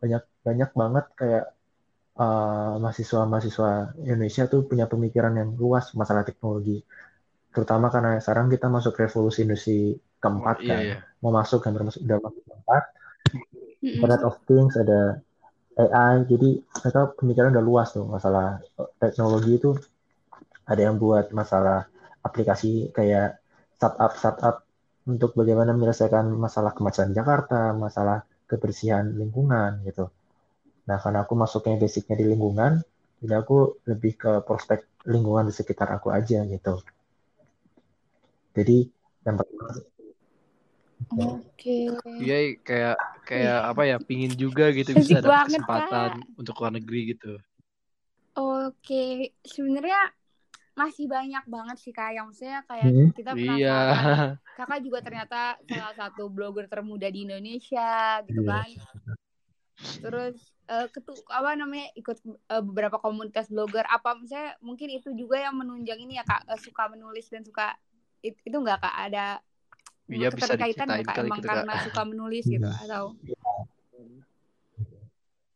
Banyak 0.00 0.22
banyak 0.44 0.70
banget 0.76 1.04
kayak 1.16 1.44
uh, 2.20 2.76
mahasiswa-mahasiswa 2.80 3.96
Indonesia 4.04 4.44
tuh 4.48 4.68
punya 4.68 4.84
pemikiran 4.84 5.32
yang 5.32 5.56
luas 5.56 5.92
masalah 5.96 6.24
teknologi. 6.28 6.84
Terutama 7.54 7.88
karena 7.88 8.20
sekarang 8.20 8.52
kita 8.52 8.66
masuk 8.68 8.92
revolusi 9.00 9.48
industri 9.48 9.96
keempat 10.20 10.56
Oh, 10.60 10.64
iya, 10.64 10.72
kan. 10.72 10.80
iya. 10.84 10.96
mau 11.20 11.32
masuk 11.32 11.60
kan 11.64 11.72
udah 11.76 11.86
masuk 11.88 12.02
masuk 12.04 12.42
keempat. 12.48 12.84
Internet 13.84 14.22
of 14.24 14.36
Things 14.48 14.74
ada 14.80 15.20
AI 15.74 16.22
jadi 16.30 16.50
mereka 16.62 17.00
pemikiran 17.18 17.50
udah 17.50 17.64
luas 17.64 17.88
tuh 17.90 18.06
masalah 18.06 18.62
teknologi 19.02 19.58
itu 19.58 19.74
ada 20.64 20.80
yang 20.80 20.96
buat 20.96 21.34
masalah 21.34 21.90
aplikasi 22.22 22.94
kayak 22.94 23.42
startup 23.74 24.12
startup 24.14 24.56
untuk 25.04 25.36
bagaimana 25.36 25.76
menyelesaikan 25.76 26.30
masalah 26.30 26.72
kemacetan 26.72 27.12
Jakarta 27.12 27.74
masalah 27.74 28.22
kebersihan 28.46 29.10
lingkungan 29.12 29.82
gitu 29.84 30.08
nah 30.86 31.00
karena 31.02 31.26
aku 31.26 31.34
masuknya 31.34 31.80
basicnya 31.80 32.14
di 32.14 32.26
lingkungan 32.30 32.80
jadi 33.18 33.40
aku 33.42 33.82
lebih 33.88 34.14
ke 34.14 34.32
prospek 34.46 34.86
lingkungan 35.10 35.50
di 35.50 35.54
sekitar 35.56 35.90
aku 35.90 36.14
aja 36.14 36.46
gitu 36.46 36.80
jadi 38.54 38.86
yang 39.26 39.36
pertama 39.36 39.82
Oke. 41.14 41.94
Iya 42.18 42.58
kayak 42.64 42.96
kayak 43.24 43.58
apa 43.72 43.82
ya 43.84 43.96
pingin 43.98 44.32
juga 44.36 44.68
gitu 44.70 44.92
Asik 44.92 45.00
bisa 45.00 45.18
dapat 45.18 45.48
kesempatan 45.48 46.10
Kak. 46.20 46.38
untuk 46.38 46.54
luar 46.60 46.72
negeri 46.76 47.00
gitu. 47.16 47.32
Oke, 48.34 49.30
sebenarnya 49.40 50.10
masih 50.74 51.06
banyak 51.06 51.46
banget 51.46 51.76
sih 51.78 51.94
kak 51.94 52.10
yang 52.12 52.26
maksudnya 52.28 52.66
kayak 52.66 52.90
Hmm. 52.90 53.10
kita 53.14 53.30
iya. 53.38 53.38
penasaran. 53.38 54.30
Kakak 54.58 54.80
juga 54.82 54.98
ternyata 55.02 55.40
salah 55.66 55.94
satu 55.94 56.30
blogger 56.30 56.66
termuda 56.66 57.06
di 57.10 57.26
Indonesia 57.26 58.22
gitu 58.26 58.42
Iya. 58.42 58.50
kan. 58.50 58.68
Terus 60.02 60.36
eh, 60.66 60.86
ketu 60.90 61.14
apa 61.30 61.54
namanya 61.54 61.90
ikut 61.94 62.18
eh, 62.26 62.62
beberapa 62.62 62.98
komunitas 62.98 63.50
blogger. 63.50 63.86
Apa 63.86 64.18
misalnya 64.18 64.58
mungkin 64.60 64.90
itu 64.90 65.14
juga 65.14 65.38
yang 65.38 65.54
menunjang 65.54 65.98
ini 66.02 66.18
ya 66.18 66.24
kak 66.26 66.42
eh, 66.46 66.58
suka 66.58 66.90
menulis 66.90 67.26
dan 67.30 67.42
suka 67.42 67.74
it- 68.20 68.42
itu 68.42 68.54
nggak 68.54 68.82
kak? 68.82 68.94
Ada 69.10 69.38
Iya, 70.04 70.28
bisa 70.28 70.52
diceritain 70.52 71.04
kali 71.08 71.28
emang 71.28 71.40
Kak. 71.40 71.48
karena 71.48 71.74
suka 71.80 72.02
menulis 72.04 72.44
gitu 72.44 72.68
Hmm. 72.68 72.84
atau 72.84 73.04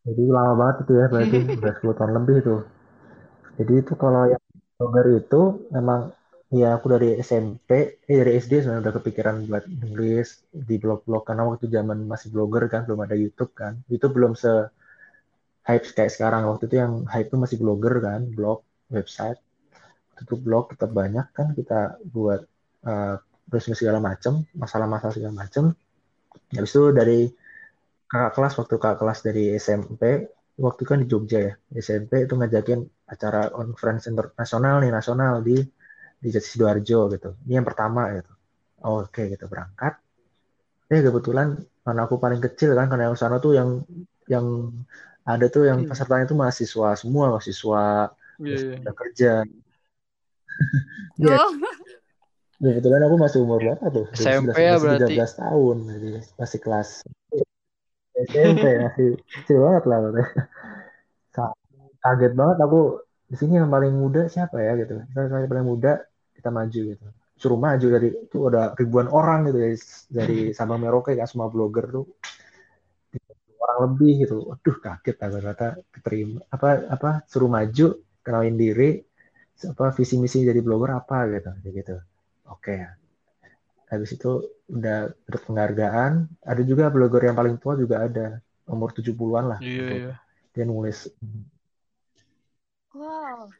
Jadi 0.08 0.22
lama 0.24 0.52
banget 0.56 0.76
itu 0.88 0.92
ya 0.96 1.06
berarti 1.12 1.38
udah 1.60 1.72
10 1.76 1.96
tahun 2.00 2.12
lebih 2.16 2.36
itu. 2.40 2.56
Jadi 3.60 3.72
itu 3.84 3.92
kalau 4.00 4.22
yang 4.32 4.42
blogger 4.80 5.06
itu 5.20 5.42
memang 5.68 6.00
ya 6.48 6.80
aku 6.80 6.86
dari 6.96 7.20
SMP, 7.20 8.00
eh 8.08 8.16
dari 8.16 8.40
SD 8.40 8.64
sebenarnya 8.64 8.88
udah 8.88 8.94
kepikiran 8.96 9.36
buat 9.44 9.64
nulis 9.68 10.48
di 10.48 10.80
blog-blog 10.80 11.28
karena 11.28 11.44
waktu 11.44 11.68
zaman 11.68 12.08
masih 12.08 12.32
blogger 12.32 12.64
kan 12.72 12.88
belum 12.88 13.04
ada 13.04 13.12
YouTube 13.20 13.52
kan. 13.52 13.76
YouTube 13.92 14.16
belum 14.16 14.32
se 14.32 14.48
hype 15.68 15.84
kayak 15.92 16.12
sekarang. 16.16 16.48
Waktu 16.48 16.72
itu 16.72 16.76
yang 16.80 17.04
hype 17.04 17.28
itu 17.28 17.36
masih 17.36 17.56
blogger 17.60 18.00
kan, 18.00 18.24
blog, 18.32 18.64
website. 18.88 19.36
Waktu 20.16 20.22
itu 20.24 20.34
blog 20.40 20.72
tetap 20.72 20.88
banyak 20.96 21.26
kan 21.36 21.52
kita 21.52 22.00
buat 22.08 22.48
uh, 22.88 23.20
terus 23.48 23.64
segala 23.80 23.98
macam, 24.08 24.44
masalah-masalah 24.62 25.14
segala 25.16 25.34
macam. 25.42 25.64
Habis 26.56 26.72
itu 26.76 26.82
dari 26.98 27.18
kakak 28.10 28.32
kelas 28.36 28.54
waktu 28.60 28.74
kakak 28.82 28.98
kelas 29.00 29.18
dari 29.26 29.42
SMP 29.64 30.02
waktu 30.66 30.82
kan 30.90 30.98
di 31.02 31.06
Jogja 31.12 31.38
ya 31.48 31.52
SMP 31.86 32.12
itu 32.26 32.34
ngajakin 32.40 32.80
acara 33.14 33.40
conference 33.56 34.04
internasional 34.10 34.74
nih 34.82 34.90
nasional 34.98 35.34
di 35.48 35.56
di 36.22 36.28
Sidoarjo 36.34 36.98
gitu 37.14 37.30
ini 37.46 37.52
yang 37.58 37.66
pertama 37.70 38.02
gitu 38.16 38.32
oke 38.84 39.22
gitu 39.32 39.44
berangkat 39.52 39.92
eh 40.92 41.00
kebetulan 41.06 41.48
karena 41.84 42.00
aku 42.06 42.16
paling 42.24 42.40
kecil 42.46 42.70
kan 42.78 42.86
karena 42.90 43.04
yang 43.12 43.18
sana 43.22 43.36
tuh 43.44 43.52
yang 43.58 43.70
yang 44.34 44.46
ada 45.32 45.46
tuh 45.54 45.62
yang 45.70 45.78
Hmm. 45.78 45.88
pesertanya 45.88 46.24
itu 46.28 46.36
mahasiswa 46.42 46.88
semua 47.02 47.24
mahasiswa 47.32 47.82
Iya, 48.38 48.48
terus 48.48 48.62
iya. 48.62 48.78
udah 48.80 48.94
kerja 49.00 49.28
Iya. 51.18 51.38
oh 51.38 51.78
kebetulan 52.58 53.06
aku 53.06 53.16
masih 53.16 53.38
umur 53.46 53.58
berapa 53.62 53.84
tuh? 53.90 54.06
SMP 54.14 54.58
2011, 54.58 54.66
ya 54.66 54.74
berarti. 54.82 55.14
13 55.14 55.42
tahun 55.42 55.76
jadi 55.86 56.08
masih 56.34 56.58
kelas. 56.58 56.88
SMP 58.28 58.64
masih 58.82 59.08
kecil 59.30 59.58
banget 59.62 59.84
lah 59.86 59.98
kaget 61.98 62.32
banget 62.34 62.58
aku 62.62 62.80
di 63.28 63.36
sini 63.36 63.60
yang 63.60 63.68
paling 63.68 63.92
muda 63.92 64.26
siapa 64.26 64.58
ya 64.62 64.74
gitu. 64.80 65.02
Saya 65.12 65.46
paling 65.46 65.66
muda 65.66 66.02
kita 66.34 66.48
maju 66.48 66.80
gitu. 66.94 67.04
Suruh 67.38 67.60
maju 67.60 67.86
dari 67.86 68.08
itu 68.10 68.38
ada 68.50 68.74
ribuan 68.74 69.06
orang 69.06 69.46
gitu 69.50 69.58
dari 69.60 69.76
dari 70.10 70.38
Sabang 70.56 70.82
Merauke 70.82 71.14
kan 71.14 71.28
semua 71.28 71.52
blogger 71.52 71.86
tuh. 71.92 72.06
Orang 73.60 73.78
lebih 73.92 74.24
gitu. 74.26 74.48
Waduh 74.48 74.76
kaget 74.80 75.16
lah 75.20 75.28
ternyata 75.30 75.66
keterima 75.92 76.40
apa 76.48 76.88
apa 76.88 77.10
suruh 77.28 77.50
maju 77.50 78.00
kenalin 78.24 78.56
diri 78.56 78.98
apa 79.58 79.90
visi 79.92 80.14
misi 80.16 80.42
jadi 80.42 80.58
blogger 80.64 80.96
apa 80.96 81.28
gitu. 81.28 81.50
Kayak 81.62 81.74
gitu 81.84 81.96
oke 82.48 82.76
habis 83.88 84.10
itu 84.12 84.44
udah 84.68 85.08
dapat 85.24 85.42
penghargaan 85.48 86.12
ada 86.44 86.62
juga 86.64 86.92
blogger 86.92 87.32
yang 87.32 87.36
paling 87.36 87.56
tua 87.56 87.72
juga 87.76 88.04
ada 88.04 88.40
umur 88.68 88.92
70-an 88.92 89.44
lah 89.56 89.60
Iya, 89.64 89.72
gitu. 89.72 89.94
iya. 89.96 90.14
dia 90.52 90.64
nulis 90.68 91.08
Wow. 92.92 93.52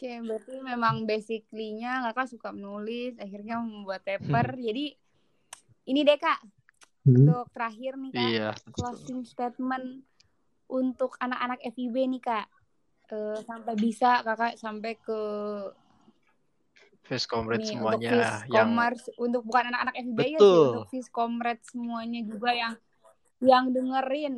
Oke, 0.00 0.16
berarti 0.24 0.54
memang 0.64 1.04
basically-nya 1.04 2.00
kakak 2.08 2.32
suka 2.32 2.56
menulis, 2.56 3.20
akhirnya 3.20 3.60
membuat 3.60 4.00
paper. 4.00 4.56
Jadi 4.56 4.96
ini 5.84 6.00
deh 6.06 6.16
kak, 6.16 6.40
Hmm. 7.04 7.20
untuk 7.20 7.52
terakhir 7.52 8.00
nih 8.00 8.12
kak, 8.16 8.30
Iya. 8.32 8.48
closing 8.72 9.28
statement 9.28 10.04
untuk 10.72 11.20
anak-anak 11.20 11.60
FIB 11.68 11.96
nih 12.16 12.22
kak. 12.22 12.46
Eh, 13.12 13.38
sampai 13.44 13.74
bisa 13.76 14.24
kakak 14.24 14.56
sampai 14.56 14.96
ke 14.96 15.20
Face 17.10 17.26
comrade 17.26 17.66
nih 17.66 17.74
untuk 17.74 17.98
semuanya 17.98 18.10
Fish 18.14 18.54
yang 18.54 18.70
Commerce 18.70 19.04
untuk 19.18 19.42
bukan 19.42 19.64
anak-anak 19.74 19.94
FIB 19.98 20.18
aja 20.22 20.38
sih, 20.38 20.54
untuk 20.70 20.88
Fish 20.94 21.10
Comrade 21.10 21.62
semuanya 21.66 22.20
juga 22.22 22.50
yang 22.54 22.74
yang 23.42 23.64
dengerin. 23.74 24.34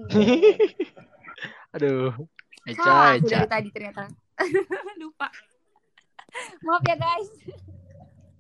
aduh 1.77 2.17
Eca 2.65 2.81
Salah 2.81 3.13
Eca 3.21 3.45
dari 3.45 3.49
tadi 3.53 3.69
ternyata. 3.77 4.09
Lupa. 5.05 5.29
Maaf 6.65 6.83
ya 6.89 6.97
guys. 6.97 7.29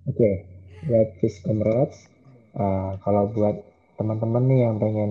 Oke, 0.08 0.48
buat 0.88 1.08
Fish 1.20 1.44
Comrades, 1.44 2.08
uh, 2.56 2.96
kalau 3.04 3.28
buat 3.36 3.60
teman-teman 4.00 4.48
nih 4.48 4.60
yang 4.64 4.76
pengen, 4.80 5.10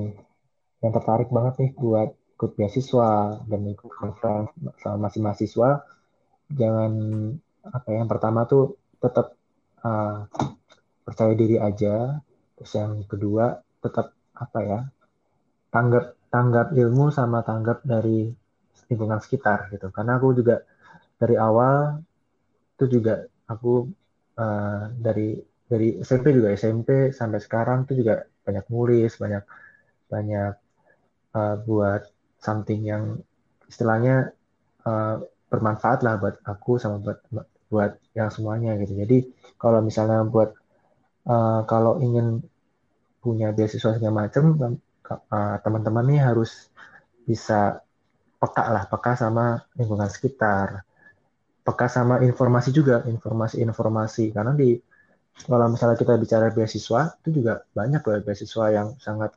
yang 0.82 0.92
tertarik 0.98 1.30
banget 1.30 1.62
nih 1.62 1.72
buat 1.78 2.10
ikut 2.42 2.58
beasiswa 2.58 3.38
dan 3.46 3.62
ikut 3.70 3.92
conference 3.94 4.50
sama 4.82 5.08
masih 5.08 5.22
mahasiswa, 5.22 5.86
jangan 6.58 6.92
apa 7.62 7.88
ya, 7.94 8.02
yang 8.02 8.10
pertama 8.10 8.50
tuh 8.50 8.82
tetap 9.02 9.34
uh, 9.84 10.30
percaya 11.02 11.34
diri 11.34 11.58
aja, 11.58 12.22
terus 12.56 12.72
yang 12.78 13.02
kedua 13.10 13.58
tetap 13.82 14.14
apa 14.38 14.60
ya, 14.62 14.80
tanggap 15.74 16.16
tanggap 16.32 16.68
ilmu 16.72 17.12
sama 17.12 17.44
tanggap 17.44 17.84
dari 17.84 18.32
lingkungan 18.88 19.20
sekitar 19.20 19.74
gitu. 19.74 19.90
Karena 19.92 20.22
aku 20.22 20.38
juga 20.38 20.64
dari 21.18 21.36
awal 21.36 22.00
itu 22.78 22.98
juga 22.98 23.26
aku 23.46 23.90
uh, 24.40 24.84
dari 24.96 25.38
dari 25.72 26.02
SMP 26.04 26.36
juga 26.36 26.52
SMP 26.52 27.16
sampai 27.16 27.40
sekarang 27.40 27.88
tuh 27.88 27.96
juga 27.96 28.26
banyak 28.42 28.66
nulis 28.74 29.16
banyak 29.22 29.44
banyak 30.12 30.54
uh, 31.38 31.56
buat 31.64 32.04
something 32.42 32.82
yang 32.84 33.22
istilahnya 33.70 34.36
uh, 34.84 35.22
bermanfaat 35.48 36.04
lah 36.04 36.20
buat 36.20 36.42
aku 36.44 36.82
sama 36.82 37.00
buat 37.00 37.24
buat 37.72 37.96
yang 38.12 38.28
semuanya 38.28 38.76
gitu. 38.84 38.94
Jadi 39.00 39.18
kalau 39.56 39.80
misalnya 39.80 40.28
buat 40.28 40.52
uh, 41.26 41.64
kalau 41.64 42.04
ingin 42.04 42.44
punya 43.24 43.56
beasiswa 43.56 43.96
segala 43.96 44.28
macam 44.28 44.58
uh, 44.60 45.58
teman-teman 45.64 46.04
nih 46.12 46.20
harus 46.20 46.68
bisa 47.24 47.80
peka 48.42 48.64
lah, 48.74 48.84
peka 48.90 49.14
sama 49.16 49.62
lingkungan 49.78 50.10
sekitar, 50.10 50.84
peka 51.62 51.88
sama 51.88 52.20
informasi 52.26 52.74
juga, 52.74 53.06
informasi-informasi. 53.06 54.34
Karena 54.36 54.52
di 54.58 54.76
kalau 55.48 55.72
misalnya 55.72 55.96
kita 55.96 56.20
bicara 56.20 56.52
beasiswa 56.52 57.16
itu 57.24 57.30
juga 57.40 57.64
banyak 57.72 58.02
loh 58.04 58.20
beasiswa 58.26 58.66
yang 58.74 58.88
sangat 58.98 59.32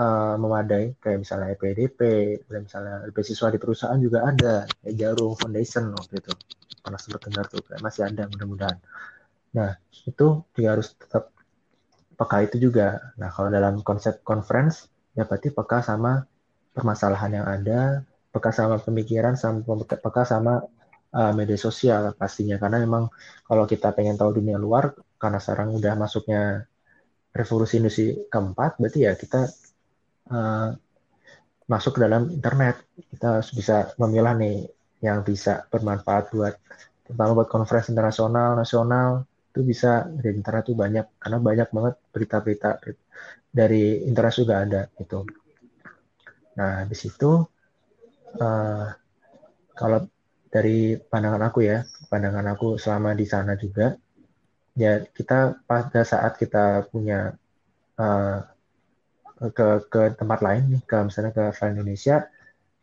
uh, 0.00 0.34
memadai. 0.40 0.96
Kayak 0.96 1.28
misalnya 1.28 1.46
EPDP, 1.54 2.00
misalnya 2.48 3.06
beasiswa 3.12 3.52
di 3.52 3.58
perusahaan 3.60 4.00
juga 4.00 4.24
ada 4.24 4.64
kayak 4.82 4.94
Jarum 4.96 5.36
Foundation 5.36 5.92
waktu 5.92 6.24
itu 6.24 6.32
pernah 6.86 7.00
sempat 7.02 7.26
dengar 7.26 7.44
tuh 7.50 7.58
masih 7.82 8.06
ada 8.06 8.30
mudah-mudahan. 8.30 8.78
Nah 9.58 9.74
itu 10.06 10.26
juga 10.54 10.68
harus 10.78 10.94
tetap 10.94 11.34
peka 12.14 12.38
itu 12.46 12.56
juga. 12.70 13.02
Nah 13.18 13.28
kalau 13.34 13.50
dalam 13.50 13.82
konsep 13.82 14.22
conference 14.22 14.86
ya 15.18 15.26
berarti 15.26 15.50
peka 15.50 15.82
sama 15.82 16.22
permasalahan 16.70 17.42
yang 17.42 17.46
ada, 17.50 17.80
peka 18.30 18.54
sama 18.54 18.78
pemikiran, 18.78 19.34
sama 19.34 19.66
peka 19.82 20.22
sama 20.22 20.62
uh, 21.16 21.32
media 21.34 21.58
sosial 21.58 22.12
pastinya 22.14 22.56
karena 22.62 22.78
memang 22.84 23.10
kalau 23.48 23.64
kita 23.66 23.90
pengen 23.96 24.14
tahu 24.20 24.38
dunia 24.38 24.60
luar 24.60 24.94
karena 25.16 25.38
sekarang 25.42 25.74
udah 25.74 25.92
masuknya 25.96 26.68
revolusi 27.32 27.80
industri 27.80 28.06
keempat 28.32 28.80
berarti 28.80 29.00
ya 29.08 29.12
kita 29.16 29.48
uh, 30.32 30.68
masuk 31.66 31.98
ke 31.98 32.00
dalam 32.06 32.30
internet 32.30 32.84
kita 33.10 33.40
harus 33.40 33.50
bisa 33.50 33.90
memilah 33.98 34.34
nih 34.38 34.75
yang 35.06 35.22
bisa 35.22 35.52
bermanfaat 35.70 36.24
buat 36.34 36.54
terutama 37.06 37.42
buat 37.42 37.48
konferensi 37.54 37.94
internasional 37.94 38.58
nasional 38.58 39.22
itu 39.54 39.60
bisa. 39.62 40.04
Dari 40.10 40.34
internet 40.34 40.62
tuh 40.66 40.76
banyak 40.76 41.06
karena 41.22 41.38
banyak 41.38 41.68
banget 41.70 41.94
berita-berita 42.10 42.70
dari 43.54 44.02
internet 44.04 44.34
juga 44.34 44.54
ada 44.66 44.82
itu 44.98 45.20
nah 46.56 46.88
di 46.88 46.96
situ 46.96 47.44
uh, 48.40 48.88
kalau 49.76 50.08
dari 50.48 50.96
pandangan 50.96 51.52
aku 51.52 51.68
ya, 51.68 51.84
pandangan 52.08 52.56
aku 52.56 52.80
selama 52.80 53.12
di 53.12 53.28
sana 53.28 53.60
juga, 53.60 53.92
ya 54.72 55.04
kita 55.04 55.60
pada 55.68 56.00
saat 56.00 56.40
kita 56.40 56.88
punya 56.88 57.36
uh, 58.00 58.38
ke 59.52 59.68
ke 59.92 60.02
tempat 60.16 60.40
lain 60.40 60.62
nih, 60.72 60.82
ke 60.88 60.96
misalnya 61.04 61.32
ke 61.36 61.44
Indonesia, 61.68 62.24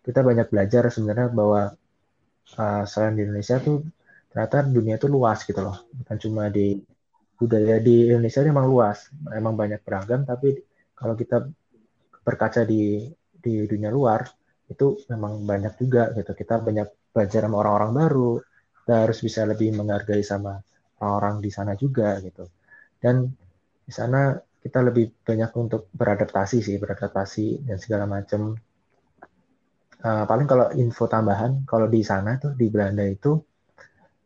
kita 0.06 0.22
banyak 0.22 0.48
belajar 0.54 0.86
sebenarnya 0.94 1.34
bahwa 1.34 1.74
uh, 2.60 2.84
selain 2.88 3.14
di 3.18 3.22
Indonesia 3.26 3.58
tuh 3.60 3.84
ternyata 4.32 4.66
dunia 4.66 4.98
itu 4.98 5.08
luas 5.08 5.46
gitu 5.46 5.62
loh, 5.62 5.78
bukan 5.94 6.18
cuma 6.18 6.50
di 6.50 6.80
budaya 7.38 7.78
di 7.82 8.10
Indonesia 8.10 8.40
ini 8.42 8.50
memang 8.50 8.68
luas, 8.70 8.98
emang 9.30 9.54
banyak 9.54 9.82
beragam, 9.86 10.26
tapi 10.26 10.58
kalau 10.98 11.14
kita 11.14 11.46
berkaca 12.24 12.64
di 12.64 13.12
di 13.44 13.68
dunia 13.68 13.92
luar 13.92 14.24
itu 14.72 15.04
memang 15.12 15.44
banyak 15.44 15.74
juga 15.76 16.10
gitu, 16.16 16.32
kita 16.34 16.64
banyak 16.64 16.88
belajar 17.14 17.46
sama 17.46 17.58
orang-orang 17.62 17.92
baru, 17.94 18.32
kita 18.84 18.96
harus 19.06 19.20
bisa 19.22 19.46
lebih 19.46 19.76
menghargai 19.76 20.24
sama 20.24 20.58
orang-orang 21.04 21.44
di 21.44 21.50
sana 21.52 21.76
juga 21.76 22.18
gitu. 22.24 22.48
Dan 22.98 23.28
di 23.84 23.92
sana 23.92 24.34
kita 24.64 24.80
lebih 24.80 25.12
banyak 25.28 25.52
untuk 25.60 25.92
beradaptasi 25.92 26.64
sih, 26.64 26.80
beradaptasi 26.80 27.68
dan 27.68 27.78
segala 27.78 28.08
macam. 28.08 28.56
Uh, 30.04 30.28
paling 30.28 30.48
kalau 30.52 30.68
info 30.76 31.08
tambahan, 31.08 31.64
kalau 31.64 31.88
di 31.88 32.04
sana 32.04 32.36
tuh 32.36 32.52
di 32.60 32.68
Belanda 32.68 33.08
itu 33.08 33.40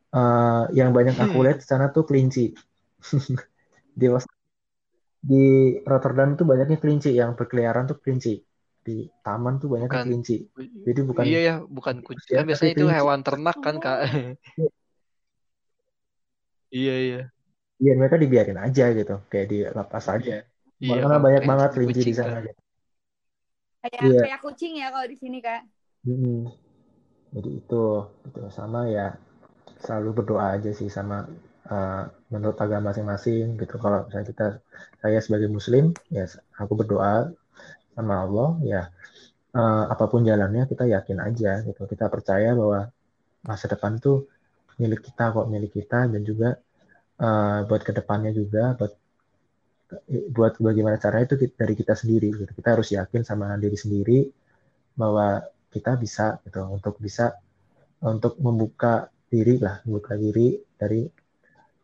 uh, 0.09 0.65
yang 0.73 0.89
banyak 0.89 1.13
aku 1.13 1.37
hmm. 1.37 1.45
lihat 1.45 1.57
di 1.61 1.67
sana 1.69 1.93
tuh 1.93 2.03
kelinci. 2.09 2.49
di 3.99 4.05
di 5.27 5.75
Rotterdam 5.83 6.33
tuh 6.33 6.45
banyaknya 6.49 6.77
kelinci 6.81 7.13
yang 7.13 7.37
berkeliaran 7.37 7.89
tuh 7.89 7.97
kelinci 8.01 8.41
di 8.81 9.03
taman 9.21 9.59
tuh 9.59 9.67
banyak 9.67 9.89
bukan, 9.91 10.05
kelinci. 10.07 10.37
Jadi 10.57 10.99
bukan 11.03 11.23
Iya 11.27 11.39
ya, 11.43 11.55
bukan 11.67 11.95
kucing. 12.01 12.39
Kan 12.39 12.45
biasanya 12.47 12.71
itu 12.73 12.87
hewan 12.87 13.19
ternak 13.21 13.57
kan, 13.59 13.75
Kak. 13.83 13.99
iya, 16.71 16.95
iya. 16.97 17.21
Iya, 17.77 17.93
mereka 17.93 18.17
dibiarin 18.17 18.57
aja 18.57 18.89
gitu, 18.95 19.21
kayak 19.29 19.47
di 19.51 19.57
lepas 19.61 20.05
aja. 20.09 20.41
Iya, 20.81 20.97
Karena 21.05 21.17
banyak 21.21 21.43
banget 21.45 21.69
kelinci 21.77 22.01
di 22.01 22.15
sana 22.15 22.41
gitu. 22.41 22.66
Kayak 23.83 24.01
iya. 24.03 24.21
kayak 24.25 24.41
kucing 24.41 24.73
ya 24.81 24.87
kalau 24.89 25.07
di 25.07 25.17
sini, 25.17 25.37
Kak. 25.39 25.61
Hmm. 26.07 26.49
Jadi 27.35 27.49
itu, 27.59 27.83
itu 28.27 28.41
sama 28.49 28.87
ya 28.87 29.15
selalu 29.83 30.23
berdoa 30.23 30.57
aja 30.57 30.71
sih 30.73 30.89
sama 30.89 31.27
uh, 31.69 32.03
menurut 32.33 32.57
agama 32.57 32.89
masing-masing 32.89 33.59
gitu. 33.59 33.75
Kalau 33.77 34.07
misalnya 34.07 34.27
kita 34.31 34.47
saya 35.03 35.19
sebagai 35.21 35.51
muslim 35.51 35.93
ya 36.09 36.25
aku 36.57 36.73
berdoa 36.73 37.29
sama 37.97 38.15
Allah 38.25 38.49
ya 38.61 38.81
uh, 39.57 39.83
apa 39.89 40.05
pun 40.05 40.21
jalannya 40.21 40.69
kita 40.69 40.85
yakin 40.85 41.17
aja 41.23 41.65
gitu 41.65 41.81
kita 41.89 42.05
percaya 42.13 42.53
bahwa 42.53 42.93
masa 43.41 43.65
depan 43.65 43.97
tuh 43.97 44.29
milik 44.77 45.01
kita 45.09 45.33
kok 45.33 45.47
milik 45.49 45.73
kita 45.73 46.05
dan 46.05 46.21
juga 46.21 46.61
uh, 47.17 47.65
buat 47.65 47.81
ke 47.81 47.91
depannya 47.97 48.29
juga 48.33 48.77
buat 48.77 48.93
buat 50.35 50.59
bagaimana 50.59 50.99
caranya 50.99 51.31
itu 51.31 51.47
dari 51.55 51.73
kita 51.75 51.95
sendiri 51.95 52.27
gitu. 52.35 52.51
kita 52.51 52.69
harus 52.75 52.91
yakin 52.91 53.23
sama 53.23 53.55
diri 53.55 53.77
sendiri 53.79 54.19
bahwa 54.99 55.39
kita 55.71 55.95
bisa 55.95 56.43
gitu 56.43 56.59
untuk 56.67 56.99
bisa 56.99 57.31
untuk 58.03 58.35
membuka 58.43 59.07
diri 59.27 59.59
lah 59.59 59.79
membuka 59.87 60.15
diri 60.19 60.59
dari 60.75 61.07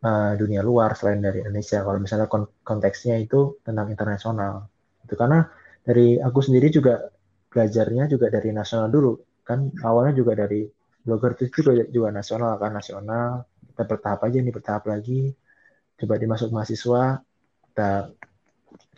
uh, 0.04 0.32
dunia 0.36 0.60
luar 0.60 0.96
selain 0.98 1.20
dari 1.24 1.40
Indonesia. 1.44 1.80
Kalau 1.80 1.98
misalnya 2.00 2.28
konteksnya 2.60 3.16
itu 3.20 3.60
tentang 3.64 3.88
internasional 3.88 4.68
itu 5.04 5.14
karena 5.16 5.48
dari 5.84 6.16
aku 6.20 6.40
sendiri 6.40 6.68
juga 6.72 7.08
belajarnya 7.52 8.04
juga 8.12 8.26
dari 8.28 8.50
nasional 8.52 8.88
dulu 8.92 9.12
kan. 9.44 9.72
Awalnya 9.80 10.12
juga 10.16 10.32
dari 10.36 10.64
blogger 11.04 11.32
itu 11.40 11.64
juga 11.64 11.72
juga 11.88 12.08
nasional 12.12 12.56
kan. 12.60 12.70
Nasional 12.72 13.44
kita 13.72 13.82
bertahap 13.88 14.20
aja 14.28 14.36
nih 14.40 14.52
bertahap 14.54 14.84
lagi. 14.92 15.32
Coba 15.94 16.14
dimasuk 16.18 16.48
mahasiswa 16.50 17.22
kita 17.74 18.06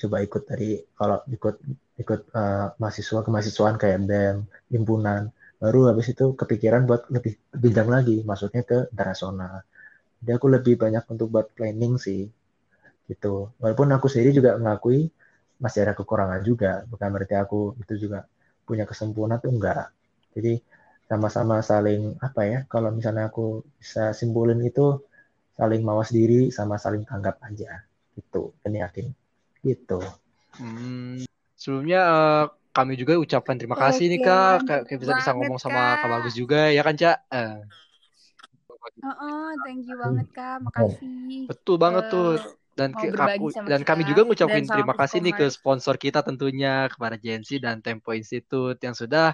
coba 0.04 0.16
ikut 0.20 0.42
dari 0.44 0.76
kalau 0.92 1.24
ikut 1.32 1.56
ikut 1.96 2.20
uh, 2.36 2.76
mahasiswa 2.76 3.24
kemahasiswaan 3.24 3.80
kayak 3.80 4.04
BEM 4.04 4.44
himpunan 4.68 5.32
baru 5.56 5.88
habis 5.88 6.12
itu 6.12 6.36
kepikiran 6.36 6.84
buat 6.84 7.08
lebih 7.08 7.40
bidang 7.56 7.88
lagi 7.88 8.20
masuknya 8.20 8.68
ke 8.68 8.92
internasional. 8.92 9.64
Jadi 10.20 10.30
aku 10.36 10.46
lebih 10.52 10.76
banyak 10.76 11.08
untuk 11.08 11.32
buat 11.32 11.48
planning 11.56 11.96
sih 11.96 12.28
gitu. 13.08 13.56
Walaupun 13.56 13.88
aku 13.96 14.12
sendiri 14.12 14.36
juga 14.36 14.60
mengakui 14.60 15.08
masih 15.56 15.88
ada 15.88 15.96
kekurangan 15.96 16.44
juga 16.44 16.84
bukan 16.84 17.08
berarti 17.16 17.34
aku 17.40 17.80
itu 17.80 17.96
juga 17.96 18.28
punya 18.68 18.84
kesempurnaan 18.84 19.40
tuh 19.40 19.56
enggak. 19.56 19.88
Jadi 20.36 20.60
sama-sama 21.08 21.64
saling 21.64 22.20
apa 22.20 22.44
ya 22.44 22.58
kalau 22.68 22.92
misalnya 22.92 23.32
aku 23.32 23.64
bisa 23.80 24.12
simpulin 24.12 24.60
itu 24.60 25.00
saling 25.56 25.80
mawas 25.80 26.12
diri 26.12 26.52
sama 26.52 26.76
saling 26.76 27.08
tanggap 27.08 27.40
aja 27.40 27.80
gitu 28.16 28.56
dan 28.64 28.72
yakin 28.74 29.06
gitu 29.60 30.00
hmm, 30.56 31.28
sebelumnya 31.54 32.00
uh, 32.08 32.44
kami 32.72 32.96
juga 32.96 33.16
ucapkan 33.20 33.56
terima 33.56 33.76
kasih 33.76 34.08
nih 34.08 34.20
kak 34.24 34.64
kayak 34.64 35.00
bisa 35.00 35.12
bisa 35.16 35.30
ngomong 35.36 35.60
sama 35.60 36.00
kak 36.00 36.08
bagus 36.08 36.34
juga 36.36 36.72
ya 36.72 36.80
kan 36.80 36.96
cak 36.96 37.18
uh. 37.30 37.60
Oh, 39.02 39.10
oh, 39.10 39.50
thank 39.66 39.82
you 39.82 39.98
banget 39.98 40.30
kak, 40.30 40.62
makasih. 40.62 41.50
Betul 41.50 41.76
banget 41.76 42.06
uh, 42.06 42.10
tuh 42.10 42.28
dan 42.76 42.92
ke, 42.92 43.08
aku, 43.08 43.48
dan 43.64 43.80
kami 43.80 44.04
juga 44.04 44.28
ngucapin 44.28 44.68
terima 44.68 44.92
kasih 44.92 45.24
nih 45.24 45.32
ke 45.32 45.48
sponsor 45.48 45.96
kita 45.96 46.20
tentunya 46.20 46.92
kepada 46.92 47.16
Jensi 47.16 47.56
dan 47.56 47.80
Tempo 47.80 48.12
Institute 48.12 48.76
yang 48.84 48.92
sudah 48.92 49.32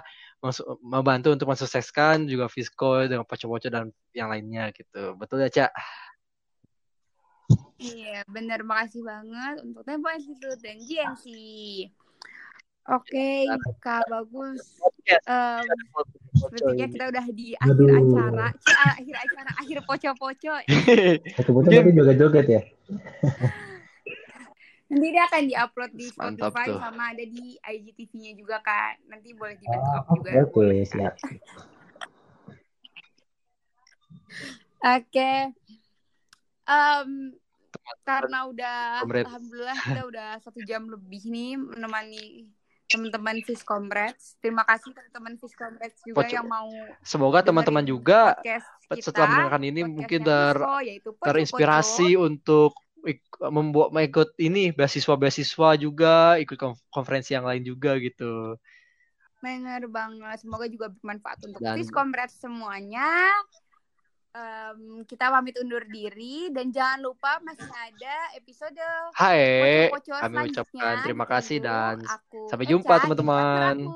membantu 0.79 1.35
untuk 1.35 1.51
mensukseskan 1.51 2.23
juga 2.23 2.47
Visco 2.47 3.03
dengan 3.03 3.27
poco-poco 3.27 3.67
dan 3.67 3.91
yang 4.15 4.31
lainnya 4.31 4.71
gitu. 4.71 5.19
Betul 5.19 5.43
ya, 5.43 5.51
Cak? 5.51 5.71
Iya, 7.83 8.23
benar. 8.31 8.63
Makasih 8.63 9.03
banget 9.03 9.55
untuk 9.67 9.83
Tempo 9.83 10.07
Institute 10.15 10.59
dan 10.63 10.79
GNC. 10.79 11.25
Oke, 12.91 13.15
okay, 13.15 13.47
Kak 13.79 14.11
Bagus. 14.11 14.59
Um, 15.23 15.63
sepertinya 16.35 16.87
kita 16.91 17.05
udah 17.15 17.25
di 17.31 17.55
akhir 17.55 17.87
acara, 17.95 18.47
akhir 18.99 19.15
acara, 19.23 19.51
akhir 19.55 19.77
poco-poco. 19.87 20.55
Poco-poco 21.39 21.67
tapi 21.71 21.91
joget-joget 21.95 22.47
ya. 22.51 22.61
Nanti 24.91 25.07
dia 25.09 25.23
akan 25.25 25.43
diupload 25.47 25.91
di 25.95 26.05
Spotify 26.11 26.67
sama 26.75 27.15
ada 27.15 27.23
di 27.23 27.55
IGTV-nya 27.55 28.35
juga 28.35 28.59
kak. 28.59 29.01
Nanti 29.07 29.31
boleh 29.31 29.55
di 29.55 29.65
oh, 29.65 30.03
juga. 30.19 30.31
Oke, 30.43 30.51
okay, 30.51 30.75
siap. 30.83 31.13
Oke. 34.83 35.07
Okay. 35.07 35.39
Um, 36.67 37.31
karena 38.03 38.39
udah 38.47 38.77
alhamdulillah 39.03 39.77
kita 39.77 40.01
udah 40.07 40.29
satu 40.39 40.59
jam 40.63 40.87
lebih 40.87 41.23
nih 41.25 41.59
menemani 41.59 42.47
teman-teman 42.87 43.41
Fish 43.41 43.65
Comrades. 43.65 44.37
Terima 44.37 44.61
kasih 44.63 44.93
teman-teman 44.93 45.33
Fish 45.41 45.57
Comrades 45.57 45.97
juga 46.05 46.21
Poco- 46.21 46.35
yang 46.35 46.45
mau 46.45 46.69
Semoga 47.01 47.39
teman-teman 47.41 47.81
juga 47.81 48.37
kita, 48.37 48.61
setelah 49.01 49.27
mendengarkan 49.49 49.63
ini 49.65 49.81
mungkin 49.83 50.19
ter 50.21 50.55
Poco 51.01 51.23
terinspirasi 51.25 52.09
untuk 52.15 52.71
ik- 53.03 53.41
membuat 53.49 53.91
ikut 53.97 54.37
ini 54.37 54.69
beasiswa-beasiswa 54.71 55.69
juga, 55.75 56.37
ikut 56.37 56.55
konf- 56.55 56.85
konferensi 56.93 57.33
yang 57.33 57.43
lain 57.49 57.65
juga 57.65 57.97
gitu. 57.97 58.55
Bener 59.41 59.89
banget. 59.91 60.39
Semoga 60.39 60.69
juga 60.71 60.87
bermanfaat 60.87 61.39
untuk 61.43 61.59
Dan- 61.59 61.75
Fish 61.75 61.91
Comrades 61.91 62.37
semuanya 62.37 63.09
um, 64.33 65.05
kita 65.05 65.29
pamit 65.29 65.55
undur 65.61 65.85
diri 65.87 66.49
dan 66.49 66.73
jangan 66.73 66.99
lupa 67.01 67.39
masih 67.45 67.69
ada 67.69 68.15
episode 68.37 68.81
Hai, 69.13 69.89
kami 69.93 70.49
ucapkan 70.49 70.95
terima 71.05 71.25
kasih 71.29 71.61
dan 71.61 72.01
aku 72.03 72.49
sampai 72.49 72.65
jumpa 72.67 72.93
teman-teman. 73.01 73.87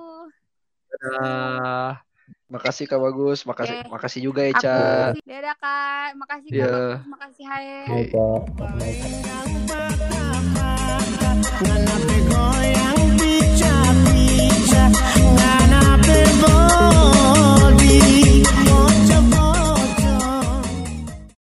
Dadah. 0.88 2.02
Makasih 2.48 2.88
Kak 2.88 3.04
Bagus, 3.04 3.44
makasih 3.44 3.84
okay. 3.84 3.92
makasih 3.92 4.24
juga 4.24 4.48
Eca. 4.48 5.12
Aku, 5.12 5.20
dadah 5.28 5.56
Kak, 5.60 6.16
makasih 6.16 6.50
Kak 6.56 6.64
yeah. 6.64 7.04
Makasih 7.04 7.44
Hai. 7.44 7.92